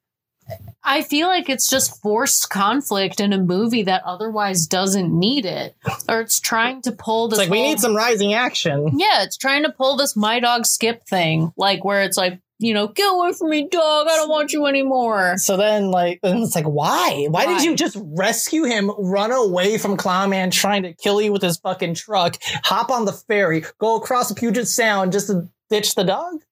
I 0.83 1.03
feel 1.03 1.29
like 1.29 1.49
it's 1.49 1.71
just 1.71 2.03
forced 2.03 2.51
conflict 2.51 3.19
in 3.19 3.33
a 3.33 3.39
movie 3.39 3.85
that 3.85 4.03
otherwise 4.05 4.67
doesn't 4.67 5.19
need 5.19 5.47
it. 5.47 5.75
Or 6.09 6.21
it's 6.21 6.41
trying 6.41 6.83
to 6.83 6.93
pull 6.93 7.29
this 7.29 7.39
it's 7.39 7.49
like 7.49 7.53
we 7.53 7.59
whole- 7.59 7.69
need 7.69 7.81
some 7.81 7.97
rising 7.97 8.35
action. 8.35 8.99
Yeah, 8.99 9.23
it's 9.23 9.39
trying 9.39 9.62
to 9.62 9.73
pull 9.73 9.97
this 9.97 10.15
my 10.17 10.41
dog 10.41 10.67
skip 10.67 11.07
thing, 11.07 11.53
like 11.57 11.85
where 11.85 12.03
it's 12.03 12.19
like, 12.19 12.41
you 12.59 12.73
know, 12.73 12.89
get 12.89 13.13
away 13.13 13.33
from 13.33 13.51
me, 13.51 13.69
dog. 13.69 14.07
I 14.09 14.17
don't 14.17 14.29
want 14.29 14.53
you 14.53 14.67
anymore. 14.67 15.37
So 15.39 15.57
then, 15.57 15.91
like, 15.91 16.21
then 16.23 16.39
it's 16.39 16.55
like, 16.55 16.67
why? 16.67 17.27
Why, 17.29 17.47
Why? 17.47 17.55
did 17.55 17.65
you 17.65 17.75
just 17.75 17.97
rescue 18.01 18.65
him, 18.65 18.91
run 18.99 19.33
away 19.33 19.79
from 19.79 19.97
Clown 19.97 20.31
Man 20.31 20.51
trying 20.51 20.85
to 20.85 20.95
kill 20.95 21.21
you 21.21 21.33
with 21.33 21.43
his 21.43 21.59
fucking 21.59 21.95
truck, 21.95 22.37
hop 22.65 22.91
on 22.91 23.05
the 23.05 23.13
ferry, 23.13 23.65
go 23.79 23.97
across 23.97 24.29
the 24.29 24.35
Puget 24.35 24.69
Sound 24.69 25.13
just 25.13 25.27
to 25.27 25.49
ditch 25.71 25.95
the 25.95 26.05
dog? 26.05 26.43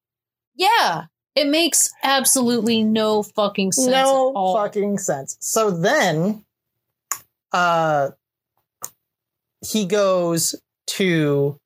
Yeah. 0.54 1.04
It 1.34 1.48
makes 1.48 1.90
absolutely 2.02 2.82
no 2.82 3.22
fucking 3.22 3.72
sense. 3.72 3.88
no 3.88 4.54
fucking 4.54 4.98
sense. 4.98 5.38
So 5.40 5.70
then, 5.70 6.44
uh, 7.52 8.10
he 9.66 9.86
goes 9.86 10.54
to 10.88 11.56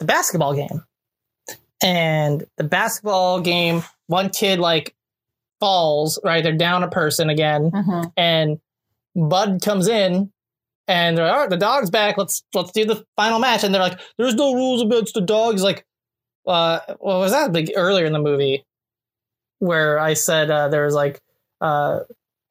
the 0.00 0.04
basketball 0.04 0.54
game, 0.54 0.82
and 1.82 2.44
the 2.56 2.64
basketball 2.64 3.40
game, 3.40 3.82
one 4.06 4.30
kid 4.30 4.58
like 4.58 4.94
falls. 5.60 6.18
Right, 6.24 6.42
they're 6.42 6.52
down 6.56 6.82
a 6.82 6.88
person 6.88 7.30
again, 7.30 7.70
Mhm. 7.70 8.12
and 8.16 8.60
Bud 9.14 9.60
comes 9.62 9.88
in. 9.88 10.32
And 10.90 11.18
they're 11.18 11.26
like, 11.26 11.34
all 11.34 11.40
right, 11.40 11.50
the 11.50 11.58
dog's 11.58 11.90
back. 11.90 12.16
Let's 12.16 12.42
let's 12.54 12.72
do 12.72 12.86
the 12.86 13.04
final 13.14 13.38
match. 13.38 13.62
And 13.62 13.74
they're 13.74 13.82
like, 13.82 14.00
"There's 14.16 14.34
no 14.34 14.54
rules 14.54 14.80
against 14.80 15.12
the 15.12 15.20
dog." 15.20 15.52
He's 15.52 15.62
like, 15.62 15.84
uh, 16.46 16.78
what 16.98 17.18
was 17.18 17.32
that 17.32 17.52
like 17.52 17.70
earlier 17.76 18.06
in 18.06 18.14
the 18.14 18.18
movie 18.18 18.64
where 19.58 19.98
I 19.98 20.14
said 20.14 20.50
uh, 20.50 20.68
there 20.68 20.86
was 20.86 20.94
like 20.94 21.20
uh, 21.60 22.00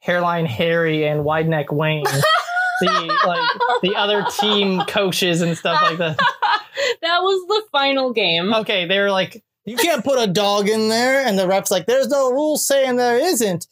hairline 0.02 0.46
Harry 0.46 1.08
and 1.08 1.24
wide 1.24 1.48
neck 1.50 1.72
Wayne, 1.72 2.04
the 2.82 3.18
like 3.26 3.50
the 3.82 3.96
other 3.96 4.24
team 4.40 4.82
coaches 4.82 5.42
and 5.42 5.58
stuff 5.58 5.82
like 5.82 5.98
that. 5.98 6.20
that 7.08 7.22
was 7.22 7.48
the 7.48 7.64
final 7.72 8.14
game. 8.14 8.54
Okay, 8.54 8.86
they 8.86 9.00
were 9.00 9.12
like, 9.12 9.44
you 9.66 9.76
can't 9.78 10.04
put 10.04 10.20
a 10.22 10.28
dog 10.32 10.70
in 10.70 10.90
there, 10.90 11.26
and 11.26 11.38
the 11.38 11.48
ref's 11.48 11.72
like, 11.72 11.86
there's 11.88 12.08
no 12.08 12.32
rule 12.32 12.58
saying 12.58 12.96
there 12.98 13.18
isn't. 13.20 13.68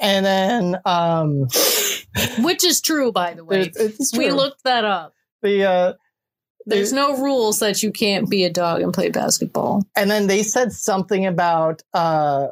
And 0.00 0.26
then 0.26 0.76
um, 0.84 1.48
Which 2.40 2.64
is 2.64 2.80
true, 2.80 3.12
by 3.12 3.34
the 3.34 3.44
way. 3.44 3.62
it- 3.62 3.76
it's 3.76 4.16
We 4.16 4.30
looked 4.30 4.64
that 4.64 4.84
up. 4.84 5.14
the 5.42 5.64
uh, 5.64 5.92
There's 6.66 6.92
It- 6.92 6.96
no 6.96 7.16
rules 7.16 7.60
that 7.60 7.82
you 7.82 7.92
can't 7.92 8.28
be 8.28 8.44
a 8.44 8.50
dog 8.50 8.82
and 8.82 8.92
play 8.92 9.10
basketball. 9.10 9.84
and 9.96 10.10
then 10.10 10.26
they 10.26 10.42
said 10.42 10.72
something 10.72 11.24
about 11.26 11.82
uh 11.94 12.48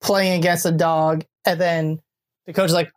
playing 0.00 0.38
against 0.38 0.66
a 0.66 0.72
dog 0.72 1.24
and 1.44 1.60
then 1.60 1.98
the 2.46 2.52
coach 2.52 2.66
is 2.66 2.72
like 2.74 2.90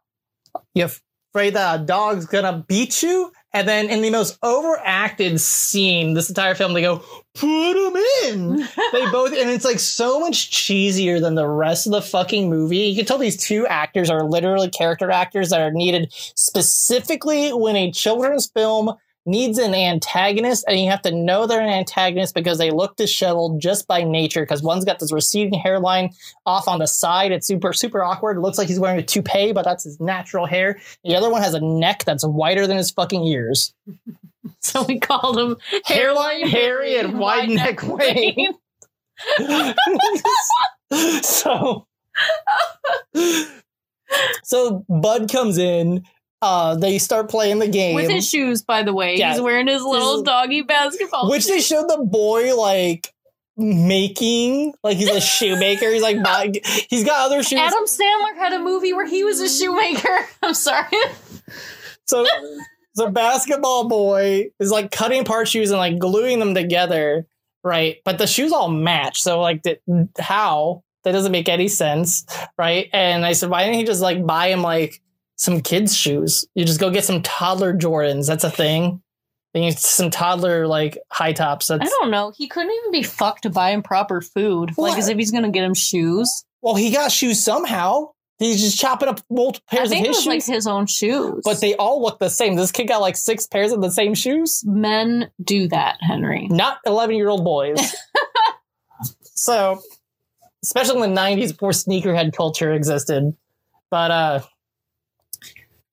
you 0.73 0.85
afraid 1.33 1.53
that 1.55 1.79
a 1.81 1.83
dog's 1.83 2.25
gonna 2.25 2.63
beat 2.67 3.01
you 3.03 3.31
and 3.53 3.67
then 3.67 3.89
in 3.89 4.01
the 4.01 4.09
most 4.09 4.37
overacted 4.43 5.39
scene 5.39 6.13
this 6.13 6.29
entire 6.29 6.55
film 6.55 6.73
they 6.73 6.81
go 6.81 7.03
put 7.35 7.87
him 7.87 7.95
in. 8.25 8.67
They 8.91 9.11
both 9.11 9.31
and 9.33 9.49
it's 9.49 9.65
like 9.65 9.79
so 9.79 10.19
much 10.19 10.51
cheesier 10.51 11.21
than 11.21 11.35
the 11.35 11.47
rest 11.47 11.85
of 11.85 11.91
the 11.91 12.01
fucking 12.01 12.49
movie. 12.49 12.77
You 12.77 12.95
can 12.95 13.05
tell 13.05 13.17
these 13.17 13.37
two 13.37 13.67
actors 13.67 14.09
are 14.09 14.23
literally 14.23 14.69
character 14.69 15.11
actors 15.11 15.49
that 15.49 15.61
are 15.61 15.71
needed 15.71 16.11
specifically 16.11 17.51
when 17.51 17.75
a 17.75 17.91
children's 17.91 18.47
film 18.47 18.93
needs 19.25 19.57
an 19.57 19.73
antagonist 19.73 20.65
and 20.67 20.79
you 20.79 20.89
have 20.89 21.01
to 21.01 21.11
know 21.11 21.45
they're 21.45 21.61
an 21.61 21.69
antagonist 21.69 22.33
because 22.33 22.57
they 22.57 22.71
look 22.71 22.95
disheveled 22.95 23.61
just 23.61 23.87
by 23.87 24.03
nature 24.03 24.41
because 24.41 24.63
one's 24.63 24.85
got 24.85 24.99
this 24.99 25.11
receding 25.11 25.59
hairline 25.59 26.11
off 26.45 26.67
on 26.67 26.79
the 26.79 26.87
side. 26.87 27.31
It's 27.31 27.47
super 27.47 27.73
super 27.73 28.03
awkward. 28.03 28.37
It 28.37 28.41
looks 28.41 28.57
like 28.57 28.67
he's 28.67 28.79
wearing 28.79 28.99
a 28.99 29.03
toupee 29.03 29.51
but 29.51 29.65
that's 29.65 29.83
his 29.83 29.99
natural 29.99 30.45
hair. 30.45 30.79
The 31.03 31.15
other 31.15 31.29
one 31.29 31.41
has 31.41 31.53
a 31.53 31.61
neck 31.61 32.03
that's 32.05 32.25
wider 32.25 32.65
than 32.67 32.77
his 32.77 32.91
fucking 32.91 33.23
ears. 33.23 33.73
So 34.61 34.83
we 34.83 34.99
called 34.99 35.37
him 35.37 35.57
Hairline 35.85 36.47
Harry 36.47 36.97
and 36.97 37.17
Wide 37.17 37.49
Neck 37.49 37.81
Wayne. 37.83 38.53
so 41.21 41.85
so 44.43 44.85
bud 44.89 45.31
comes 45.31 45.57
in 45.57 46.03
uh 46.41 46.75
they 46.75 46.97
start 46.99 47.29
playing 47.29 47.59
the 47.59 47.67
game 47.67 47.95
With 47.95 48.09
his 48.09 48.27
shoes, 48.27 48.61
by 48.61 48.83
the 48.83 48.93
way. 48.93 49.17
Yeah. 49.17 49.33
He's 49.33 49.41
wearing 49.41 49.67
his 49.67 49.81
little 49.83 50.13
His- 50.15 50.23
doggy 50.23 50.61
basketball. 50.61 51.29
which 51.29 51.47
they 51.47 51.59
showed 51.59 51.89
the 51.89 51.97
boy 52.03 52.55
like 52.55 53.13
making 53.57 54.73
like 54.83 54.97
he's 54.97 55.09
a 55.09 55.19
shoemaker 55.35 55.91
he's 55.91 56.01
like 56.01 56.23
buying, 56.23 56.55
he's 56.89 57.03
got 57.03 57.25
other 57.25 57.43
shoes 57.43 57.59
Adam 57.59 57.85
Sandler 57.85 58.37
had 58.37 58.53
a 58.53 58.59
movie 58.59 58.93
where 58.93 59.05
he 59.07 59.23
was 59.23 59.39
a 59.41 59.49
shoemaker. 59.49 60.25
I'm 60.43 60.53
sorry. 60.53 60.87
so 62.05 62.25
so 62.95 63.09
basketball 63.09 63.87
boy 63.87 64.45
is 64.59 64.71
like 64.71 64.91
cutting 64.91 65.21
apart 65.21 65.47
shoes 65.47 65.71
and 65.71 65.77
like 65.79 65.99
gluing 65.99 66.39
them 66.39 66.53
together 66.55 67.27
right 67.63 67.97
but 68.05 68.17
the 68.17 68.27
shoes 68.27 68.51
all 68.53 68.69
match 68.69 69.21
so 69.21 69.41
like 69.41 69.63
the, 69.63 69.77
how 70.17 70.83
That 71.03 71.11
doesn't 71.11 71.31
make 71.31 71.47
any 71.49 71.67
sense, 71.69 72.25
right? 72.57 72.89
And 72.93 73.25
I 73.25 73.31
said, 73.33 73.49
why 73.49 73.63
didn't 73.63 73.77
he 73.79 73.83
just 73.85 74.01
like 74.01 74.25
buy 74.25 74.47
him 74.51 74.61
like 74.61 75.01
some 75.39 75.61
kids' 75.61 75.95
shoes? 75.95 76.45
You 76.53 76.65
just 76.65 76.79
go 76.79 76.91
get 76.91 77.05
some 77.05 77.21
toddler 77.21 77.73
Jordans. 77.73 78.27
That's 78.27 78.43
a 78.43 78.51
thing. 78.51 79.01
Then 79.53 79.63
you 79.63 79.71
some 79.71 80.11
toddler 80.11 80.67
like 80.67 80.97
high 81.09 81.33
tops. 81.33 81.67
That's 81.67 81.81
I 81.81 81.87
don't 81.87 82.11
know. 82.11 82.31
He 82.37 82.47
couldn't 82.47 82.71
even 82.71 82.91
be 82.91 83.01
fucked 83.03 83.43
to 83.43 83.49
buy 83.49 83.71
him 83.71 83.81
proper 83.81 84.21
food. 84.21 84.77
Like 84.77 84.97
as 84.99 85.07
if 85.07 85.17
he's 85.17 85.31
gonna 85.31 85.49
get 85.49 85.63
him 85.63 85.73
shoes. 85.73 86.45
well, 86.61 86.75
he 86.75 86.91
got 86.91 87.11
shoes 87.11 87.43
somehow. 87.43 88.11
He's 88.37 88.61
just 88.61 88.79
chopping 88.79 89.09
up 89.09 89.19
multiple 89.29 89.65
pairs 89.69 89.91
of 89.91 89.97
his 89.97 90.07
was 90.07 90.17
shoes. 90.17 90.25
like 90.25 90.45
his 90.45 90.65
own 90.67 90.85
shoes. 90.85 91.41
but 91.43 91.59
they 91.59 91.75
all 91.75 92.01
look 92.01 92.19
the 92.19 92.29
same. 92.29 92.55
This 92.55 92.71
kid 92.71 92.87
got 92.87 93.01
like 93.01 93.17
six 93.17 93.45
pairs 93.47 93.71
of 93.73 93.81
the 93.81 93.91
same 93.91 94.13
shoes. 94.13 94.63
men 94.65 95.29
do 95.43 95.67
that, 95.69 95.97
Henry. 96.01 96.47
Not 96.47 96.77
11 96.85 97.15
year 97.17 97.27
old 97.27 97.43
boys. 97.43 97.95
so, 99.23 99.81
especially 100.63 101.03
in 101.03 101.13
the 101.13 101.19
90s 101.21 101.49
before 101.49 101.71
sneakerhead 101.71 102.33
culture 102.33 102.71
existed. 102.71 103.35
But, 103.91 104.11
uh, 104.11 104.41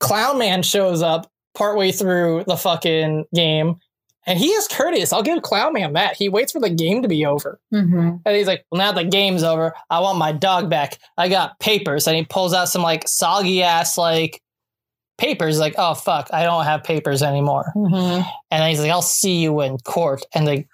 Clown 0.01 0.39
Man 0.39 0.63
shows 0.63 1.03
up 1.03 1.31
partway 1.55 1.93
through 1.93 2.45
the 2.47 2.57
fucking 2.57 3.25
game. 3.35 3.77
And 4.29 4.39
he 4.39 4.49
is 4.49 4.67
courteous. 4.67 5.13
I'll 5.13 5.23
give 5.23 5.41
Clown 5.43 5.73
Man 5.73 5.93
that. 5.93 6.17
He 6.17 6.29
waits 6.29 6.51
for 6.51 6.61
the 6.61 6.69
game 6.69 7.03
to 7.03 7.09
be 7.09 7.25
over. 7.25 7.61
Mm-hmm. 7.73 8.17
And 8.25 8.37
he's 8.37 8.49
like, 8.49 8.65
Well, 8.71 8.81
now 8.81 8.93
the 8.93 9.05
game's 9.05 9.45
over. 9.45 9.73
I 9.89 10.01
want 10.01 10.19
my 10.19 10.33
dog 10.33 10.69
back. 10.69 10.99
I 11.17 11.29
got 11.29 11.59
papers. 11.61 12.07
And 12.09 12.17
he 12.17 12.25
pulls 12.25 12.53
out 12.53 12.69
some 12.69 12.83
like 12.83 13.07
soggy 13.07 13.63
ass 13.63 13.97
like 13.97 14.43
papers. 15.17 15.61
Like, 15.61 15.75
oh 15.79 15.95
fuck, 15.95 16.29
I 16.33 16.43
don't 16.43 16.65
have 16.65 16.83
papers 16.83 17.23
anymore. 17.23 17.73
Mm-hmm. 17.77 18.29
And 18.51 18.63
then 18.63 18.69
he's 18.69 18.81
like, 18.81 18.91
I'll 18.91 19.01
see 19.01 19.41
you 19.41 19.61
in 19.61 19.79
court. 19.79 20.25
And 20.35 20.47
they 20.47 20.67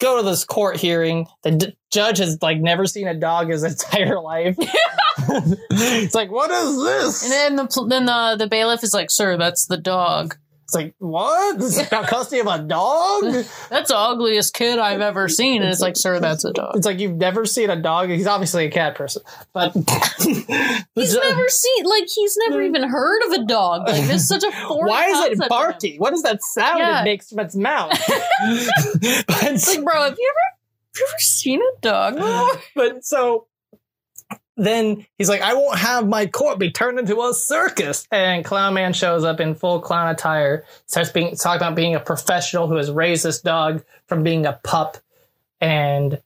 go 0.00 0.18
to 0.18 0.22
this 0.22 0.44
court 0.44 0.76
hearing. 0.76 1.26
The 1.42 1.50
d- 1.52 1.76
judge 1.90 2.18
has 2.18 2.38
like 2.40 2.58
never 2.58 2.86
seen 2.86 3.08
a 3.08 3.14
dog 3.14 3.50
his 3.50 3.64
entire 3.64 4.20
life. 4.20 4.56
it's 5.70 6.14
like, 6.14 6.30
what 6.30 6.50
is 6.50 6.82
this? 6.82 7.22
And 7.24 7.32
then 7.32 7.56
the 7.56 7.86
then 7.88 8.06
the 8.06 8.36
the 8.38 8.46
bailiff 8.48 8.82
is 8.82 8.94
like, 8.94 9.10
"Sir, 9.10 9.36
that's 9.36 9.66
the 9.66 9.76
dog. 9.76 10.36
it's 10.64 10.74
like, 10.74 10.94
what? 10.98 11.58
This 11.58 11.78
is 11.78 11.88
got 11.88 12.06
custody 12.06 12.40
of 12.40 12.46
a 12.46 12.58
dog? 12.58 13.24
That's 13.70 13.88
the 13.90 13.96
ugliest 13.96 14.54
kid 14.54 14.78
I've 14.78 15.00
ever 15.02 15.28
seen." 15.28 15.62
And 15.62 15.70
it's 15.70 15.80
like, 15.80 15.96
"Sir, 15.96 16.18
that's 16.20 16.44
a 16.44 16.52
dog." 16.52 16.76
It's 16.76 16.86
like 16.86 16.98
you've 16.98 17.16
never 17.16 17.44
seen 17.44 17.68
a 17.70 17.76
dog. 17.80 18.08
He's 18.10 18.26
obviously 18.26 18.64
a 18.66 18.70
cat 18.70 18.94
person, 18.94 19.22
but 19.52 19.72
He's 20.94 21.14
never 21.14 21.48
seen 21.48 21.84
like 21.84 22.08
he's 22.08 22.36
never 22.48 22.62
even 22.62 22.82
heard 22.84 23.22
of 23.26 23.32
a 23.32 23.44
dog. 23.44 23.88
Like 23.88 24.02
this 24.06 24.22
is 24.22 24.28
such 24.28 24.44
a 24.44 24.52
foreign. 24.52 24.88
Why 24.88 25.06
is 25.06 25.20
it 25.26 25.36
to 25.36 25.42
him. 25.42 25.48
barking? 25.48 25.98
What 25.98 26.12
is 26.14 26.22
that 26.22 26.42
sound 26.42 26.78
Yeah. 26.78 27.00
it 27.02 27.04
makes 27.04 27.28
from 27.30 27.40
its 27.40 27.54
mouth? 27.56 27.90
but, 27.90 29.52
It's 29.52 29.68
like, 29.74 29.84
bro, 29.84 30.02
have 30.04 30.16
you 30.18 30.32
ever 30.32 30.38
have 30.94 30.98
you 31.00 31.06
ever 31.08 31.18
seen 31.20 31.60
a 31.60 31.80
dog? 31.80 32.18
but 32.76 33.04
so 33.04 33.46
then 34.56 35.06
he's 35.16 35.28
like, 35.28 35.40
I 35.40 35.54
won't 35.54 35.78
have 35.78 36.06
my 36.06 36.26
court 36.26 36.58
be 36.58 36.70
turned 36.70 36.98
into 36.98 37.20
a 37.20 37.32
circus. 37.32 38.06
And 38.10 38.44
Clown 38.44 38.74
Man 38.74 38.92
shows 38.92 39.24
up 39.24 39.40
in 39.40 39.54
full 39.54 39.80
clown 39.80 40.08
attire, 40.08 40.64
starts 40.86 41.10
being 41.10 41.34
talking 41.36 41.56
about 41.56 41.74
being 41.74 41.94
a 41.94 42.00
professional 42.00 42.68
who 42.68 42.76
has 42.76 42.90
raised 42.90 43.24
this 43.24 43.40
dog 43.40 43.82
from 44.06 44.22
being 44.22 44.46
a 44.46 44.60
pup. 44.64 44.98
And 45.60 46.20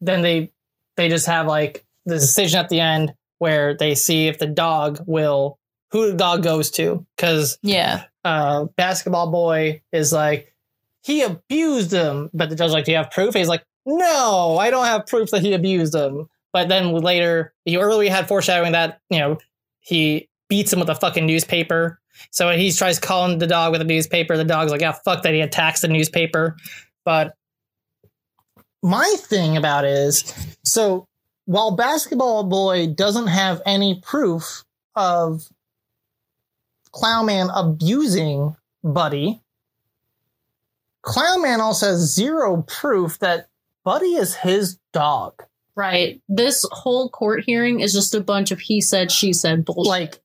then 0.00 0.22
they 0.22 0.52
they 0.96 1.08
just 1.08 1.26
have 1.26 1.46
like 1.46 1.84
the 2.04 2.16
decision 2.18 2.60
at 2.60 2.68
the 2.68 2.80
end 2.80 3.14
where 3.38 3.74
they 3.74 3.94
see 3.94 4.28
if 4.28 4.38
the 4.38 4.46
dog 4.46 5.02
will 5.06 5.58
who 5.92 6.10
the 6.10 6.16
dog 6.16 6.42
goes 6.42 6.70
to. 6.72 7.06
Cause 7.16 7.58
yeah, 7.62 8.04
uh, 8.24 8.64
basketball 8.76 9.30
boy 9.30 9.82
is 9.92 10.12
like, 10.12 10.52
he 11.02 11.22
abused 11.22 11.92
him. 11.92 12.28
But 12.34 12.50
the 12.50 12.56
judge's 12.56 12.72
like, 12.72 12.84
do 12.84 12.90
you 12.90 12.96
have 12.98 13.10
proof? 13.10 13.34
He's 13.34 13.48
like, 13.48 13.64
no, 13.86 14.58
I 14.58 14.70
don't 14.70 14.86
have 14.86 15.06
proof 15.06 15.30
that 15.30 15.42
he 15.42 15.52
abused 15.52 15.94
him. 15.94 16.28
But 16.56 16.68
then 16.68 16.94
later, 16.94 17.52
he 17.66 17.76
earlier 17.76 18.10
had 18.10 18.28
foreshadowing 18.28 18.72
that, 18.72 18.98
you 19.10 19.18
know, 19.18 19.36
he 19.80 20.26
beats 20.48 20.72
him 20.72 20.80
with 20.80 20.88
a 20.88 20.94
fucking 20.94 21.26
newspaper. 21.26 22.00
So 22.30 22.48
he 22.52 22.72
tries 22.72 22.98
calling 22.98 23.40
the 23.40 23.46
dog 23.46 23.72
with 23.72 23.82
a 23.82 23.84
newspaper, 23.84 24.38
the 24.38 24.44
dog's 24.44 24.72
like, 24.72 24.80
yeah, 24.80 24.92
fuck 24.92 25.22
that. 25.22 25.34
He 25.34 25.42
attacks 25.42 25.82
the 25.82 25.88
newspaper. 25.88 26.56
But 27.04 27.34
my 28.82 29.16
thing 29.18 29.58
about 29.58 29.84
it 29.84 29.90
is, 29.90 30.32
so 30.64 31.06
while 31.44 31.76
basketball 31.76 32.44
boy 32.44 32.86
doesn't 32.86 33.26
have 33.26 33.60
any 33.66 34.00
proof 34.00 34.64
of 34.94 35.46
Clownman 36.94 37.50
abusing 37.54 38.56
Buddy, 38.82 39.42
Clownman 41.04 41.58
also 41.58 41.88
has 41.88 42.14
zero 42.14 42.62
proof 42.62 43.18
that 43.18 43.50
Buddy 43.84 44.14
is 44.14 44.36
his 44.36 44.78
dog. 44.94 45.42
Right. 45.76 46.20
This 46.28 46.66
whole 46.72 47.08
court 47.10 47.44
hearing 47.44 47.80
is 47.80 47.92
just 47.92 48.14
a 48.14 48.20
bunch 48.20 48.50
of 48.50 48.58
he 48.58 48.80
said, 48.80 49.12
she 49.12 49.32
said 49.32 49.64
bullshit. 49.64 49.88
Like, 49.88 50.20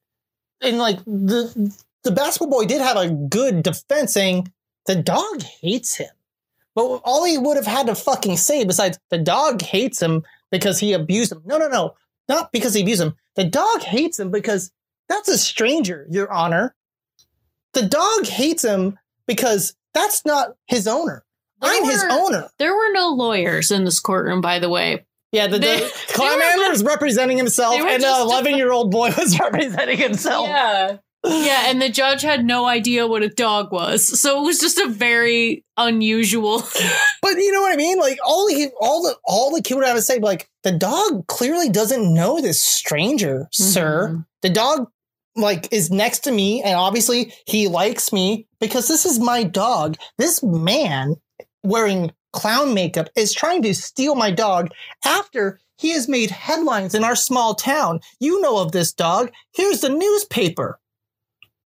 and 0.61 0.77
like 0.77 1.03
the 1.05 1.73
the 2.03 2.11
basketball 2.11 2.59
boy 2.59 2.65
did 2.65 2.81
have 2.81 2.97
a 2.97 3.09
good 3.09 3.63
defense 3.63 4.13
saying 4.13 4.51
the 4.85 4.95
dog 4.95 5.43
hates 5.43 5.95
him. 5.95 6.09
But 6.73 7.01
all 7.03 7.25
he 7.25 7.37
would 7.37 7.57
have 7.57 7.67
had 7.67 7.87
to 7.87 7.95
fucking 7.95 8.37
say 8.37 8.63
besides 8.63 8.97
the 9.09 9.17
dog 9.17 9.61
hates 9.61 10.01
him 10.01 10.23
because 10.51 10.79
he 10.79 10.93
abused 10.93 11.31
him. 11.31 11.41
No, 11.45 11.57
no, 11.57 11.67
no. 11.67 11.95
Not 12.29 12.51
because 12.51 12.73
he 12.73 12.81
abused 12.81 13.01
him. 13.01 13.15
The 13.35 13.43
dog 13.43 13.81
hates 13.81 14.19
him 14.19 14.31
because 14.31 14.71
that's 15.09 15.27
a 15.27 15.37
stranger, 15.37 16.07
Your 16.09 16.31
Honor. 16.31 16.73
The 17.73 17.85
dog 17.85 18.25
hates 18.25 18.63
him 18.63 18.97
because 19.27 19.75
that's 19.93 20.25
not 20.25 20.55
his 20.67 20.87
owner. 20.87 21.23
There 21.61 21.71
I'm 21.71 21.83
his 21.83 22.03
owner. 22.09 22.49
there 22.57 22.75
were 22.75 22.91
no 22.91 23.09
lawyers 23.09 23.71
in 23.71 23.83
this 23.85 23.99
courtroom, 23.99 24.41
by 24.41 24.59
the 24.59 24.69
way. 24.69 25.05
Yeah, 25.31 25.47
the, 25.47 25.59
They- 25.59 25.79
the 26.15 26.67
was 26.69 26.83
representing 26.83 27.37
himself, 27.37 27.75
and 27.75 28.03
the 28.03 28.07
11 28.21 28.55
year 28.57 28.71
old 28.71 28.91
boy 28.91 29.11
was 29.17 29.39
representing 29.39 29.97
himself. 29.97 30.47
Yeah. 30.47 30.97
Yeah, 31.23 31.65
and 31.67 31.79
the 31.79 31.89
judge 31.89 32.23
had 32.23 32.43
no 32.45 32.65
idea 32.65 33.05
what 33.05 33.21
a 33.21 33.29
dog 33.29 33.71
was. 33.71 34.19
So 34.19 34.41
it 34.41 34.45
was 34.45 34.59
just 34.59 34.79
a 34.79 34.87
very 34.87 35.63
unusual. 35.77 36.63
But 37.21 37.37
you 37.37 37.51
know 37.51 37.61
what 37.61 37.71
I 37.71 37.77
mean? 37.77 37.99
Like 37.99 38.17
all 38.25 38.47
he, 38.47 38.69
all 38.81 39.03
the 39.03 39.15
all 39.23 39.53
the 39.55 39.61
kid 39.61 39.75
would 39.75 39.85
have 39.85 39.95
to 39.95 40.01
say, 40.01 40.17
like 40.17 40.49
the 40.63 40.71
dog 40.71 41.27
clearly 41.27 41.69
doesn't 41.69 42.11
know 42.13 42.41
this 42.41 42.61
stranger, 42.61 43.47
sir. 43.51 44.09
Mhm. 44.11 44.25
The 44.41 44.49
dog 44.49 44.87
like 45.35 45.71
is 45.71 45.91
next 45.91 46.21
to 46.21 46.31
me, 46.31 46.63
and 46.63 46.75
obviously 46.75 47.31
he 47.45 47.67
likes 47.67 48.11
me 48.11 48.47
because 48.59 48.87
this 48.87 49.05
is 49.05 49.19
my 49.19 49.43
dog. 49.43 49.97
This 50.17 50.41
man 50.41 51.15
wearing 51.63 52.11
clown 52.33 52.73
makeup 52.73 53.09
is 53.15 53.33
trying 53.33 53.61
to 53.63 53.73
steal 53.73 54.15
my 54.15 54.31
dog 54.31 54.69
after 55.05 55.59
he 55.77 55.91
has 55.91 56.07
made 56.07 56.29
headlines 56.29 56.93
in 56.93 57.03
our 57.03 57.15
small 57.15 57.55
town. 57.55 57.99
You 58.19 58.39
know 58.41 58.59
of 58.59 58.71
this 58.71 58.93
dog. 58.93 59.31
Here's 59.53 59.81
the 59.81 59.89
newspaper. 59.89 60.79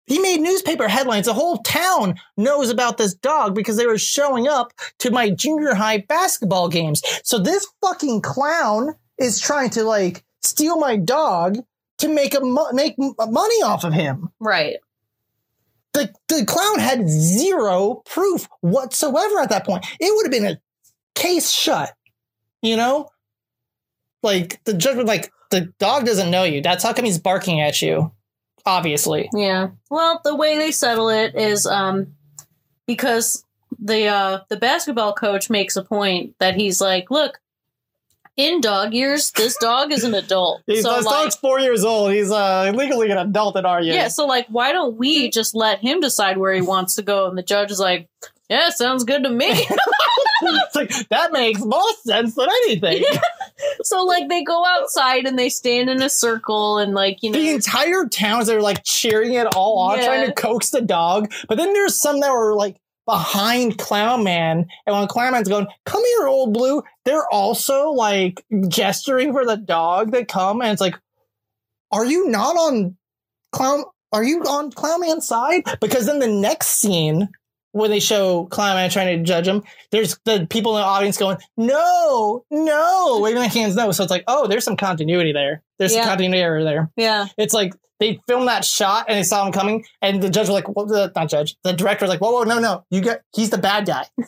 He 0.08 0.20
made 0.20 0.40
newspaper 0.40 0.88
headlines. 0.88 1.26
The 1.26 1.34
whole 1.34 1.58
town 1.60 2.16
knows 2.38 2.70
about 2.70 2.98
this 2.98 3.14
dog 3.16 3.56
because 3.56 3.76
they 3.76 3.88
were 3.88 3.98
showing 3.98 4.48
up 4.48 4.72
to 5.00 5.12
my 5.12 5.32
junior 5.32 5.74
high 5.74 5.98
basketball 6.08 6.70
games. 6.70 7.02
So 7.24 7.40
this 7.40 7.68
fucking 7.82 8.22
clown 8.22 8.94
is 9.18 9.40
trying 9.40 9.72
to 9.72 9.84
like 9.84 10.24
steal 10.44 10.78
my 10.78 10.96
dog 10.96 11.58
to 11.98 12.08
make 12.08 12.36
a 12.36 12.42
mo- 12.42 12.72
make 12.72 12.96
money 12.98 13.64
off 13.64 13.84
of 13.84 13.94
him. 13.94 14.30
Right. 14.40 14.76
The 15.96 16.14
the 16.28 16.46
clown 16.46 16.80
had 16.80 17.10
zero 17.10 18.04
proof 18.06 18.48
whatsoever 18.60 19.40
at 19.40 19.50
that 19.50 19.66
point. 19.66 19.86
It 20.00 20.14
would 20.14 20.26
have 20.26 20.32
been 20.32 20.58
a 20.58 20.60
case 21.16 21.52
shut. 21.52 21.94
You 22.62 22.76
know? 22.76 23.10
Like 24.22 24.62
the 24.66 24.74
judge 24.74 24.98
would 24.98 25.08
like 25.08 25.32
the 25.52 25.74
dog 25.80 26.06
doesn't 26.06 26.30
know 26.30 26.44
you. 26.44 26.62
That's 26.62 26.84
how 26.84 26.92
come 26.92 27.06
he's 27.06 27.20
barking 27.20 27.62
at 27.62 27.82
you. 27.82 28.12
Obviously. 28.66 29.30
Yeah. 29.34 29.70
Well, 29.90 30.20
the 30.24 30.36
way 30.36 30.58
they 30.58 30.72
settle 30.72 31.10
it 31.10 31.36
is 31.36 31.66
um 31.66 32.16
because 32.88 33.46
the 33.80 34.08
uh 34.08 34.40
the 34.50 34.58
basketball 34.58 35.14
coach 35.14 35.50
makes 35.50 35.78
a 35.78 35.84
point 35.84 36.36
that 36.40 36.56
he's 36.56 36.82
like, 36.82 37.10
look, 37.10 37.40
in 38.38 38.60
dog 38.62 38.94
years, 38.94 39.32
this 39.32 39.56
dog 39.58 39.92
is 39.92 40.04
an 40.04 40.14
adult. 40.14 40.62
He's, 40.68 40.84
so 40.84 40.96
this 40.96 41.06
like, 41.06 41.24
dog's 41.24 41.36
four 41.36 41.60
years 41.60 41.86
old. 41.86 42.12
He's 42.12 42.32
uh, 42.32 42.72
legally 42.76 43.10
an 43.12 43.18
adult 43.18 43.56
in 43.56 43.66
our 43.66 43.82
years. 43.82 43.96
yeah, 43.96 44.08
so 44.10 44.26
like 44.26 44.48
why 44.48 44.72
don't 44.72 44.98
we 44.98 45.30
just 45.30 45.56
let 45.56 45.80
him 45.80 46.00
decide 46.00 46.38
where 46.38 46.54
he 46.54 46.62
wants 46.62 46.96
to 46.96 47.02
go? 47.02 47.28
And 47.28 47.38
the 47.38 47.44
judge 47.44 47.72
is 47.72 47.80
like, 47.80 48.10
Yeah, 48.50 48.70
sounds 48.70 49.04
good 49.04 49.24
to 49.24 49.30
me. 49.30 49.48
it's 50.42 50.76
like 50.76 50.92
that 51.10 51.32
makes 51.32 51.64
more 51.64 51.94
sense 52.04 52.36
than 52.36 52.48
anything. 52.64 53.04
so 53.84 54.04
like 54.04 54.28
they 54.28 54.44
go 54.44 54.66
outside 54.66 55.26
and 55.26 55.40
they 55.40 55.50
stand 55.50 55.90
in 55.90 56.02
a 56.02 56.10
circle 56.10 56.78
and 56.78 56.94
like, 56.94 57.24
you 57.24 57.32
know 57.32 57.40
the 57.40 57.52
entire 57.52 58.06
towns 58.08 58.50
are 58.50 58.62
like 58.62 58.84
cheering 58.84 59.34
it 59.34 59.48
all 59.56 59.80
on, 59.80 59.98
Yeah. 59.98 60.06
trying 60.08 60.28
to 60.28 60.34
coax 60.34 60.72
the 60.72 60.82
dog. 60.82 61.32
But 61.48 61.58
then 61.58 61.72
there's 61.74 62.00
some 62.00 62.20
that 62.20 62.32
were 62.34 62.54
like 62.56 62.76
behind 63.06 63.78
Clown 63.78 64.24
Man, 64.24 64.66
and 64.86 64.96
when 64.96 65.08
Clown 65.08 65.32
Man's 65.34 65.48
going, 65.50 65.68
"Come 65.86 66.04
here, 66.04 66.28
old 66.28 66.54
blue," 66.54 66.84
they're 67.06 67.28
also 67.32 67.92
like 67.92 68.44
gesturing 68.68 69.32
for 69.34 69.46
the 69.46 69.58
dog 69.58 70.12
to 70.14 70.26
come, 70.26 70.62
and 70.62 70.72
it's 70.72 70.82
like, 70.82 70.96
are 71.92 72.06
you 72.06 72.28
not 72.30 72.56
on 72.56 72.98
Clown? 73.52 73.84
Are 74.12 74.24
you 74.24 74.42
on 74.44 74.72
Clown 74.72 75.02
Man's 75.02 75.28
side? 75.28 75.64
Because 75.82 76.06
then 76.06 76.20
the 76.20 76.28
next 76.28 76.68
scene 76.68 77.30
when 77.74 77.92
they 77.92 78.00
show 78.00 78.46
Clown 78.46 78.76
Man 78.76 78.90
trying 78.90 79.18
to 79.18 79.24
judge 79.24 79.48
him, 79.48 79.62
there's 79.92 80.18
the 80.24 80.48
people 80.50 80.76
in 80.78 80.82
the 80.82 80.88
audience 80.88 81.18
going, 81.18 81.38
"No, 81.58 82.46
no," 82.50 83.20
waving 83.22 83.42
their 83.42 83.50
hands 83.50 83.76
no. 83.76 83.92
So 83.92 84.04
it's 84.04 84.12
like, 84.12 84.24
oh, 84.28 84.48
there's 84.48 84.64
some 84.64 84.78
continuity 84.78 85.34
there. 85.34 85.62
There's 85.78 85.94
Yeah. 85.94 86.02
some 86.04 86.10
continuity 86.12 86.42
error 86.42 86.64
there. 86.64 86.90
Yeah. 86.96 87.28
It's 87.38 87.54
like 87.54 87.74
they 88.00 88.20
filmed 88.28 88.48
that 88.48 88.66
shot 88.66 89.06
and 89.08 89.18
they 89.18 89.24
saw 89.24 89.46
him 89.46 89.52
coming, 89.52 89.86
and 90.02 90.22
the 90.22 90.30
judge 90.30 90.48
was 90.48 90.56
like, 90.56 90.76
well, 90.76 90.86
the, 90.86 91.12
not 91.16 91.30
judge, 91.30 91.56
the 91.64 91.74
director 91.74 92.06
was 92.06 92.10
like, 92.10 92.22
whoa, 92.22 92.32
whoa, 92.32 92.44
no, 92.44 92.60
no, 92.60 92.86
you 92.90 93.02
get, 93.02 93.24
he's 93.36 93.50
the 93.50 93.58
bad 93.58 93.86
guy. 93.86 94.06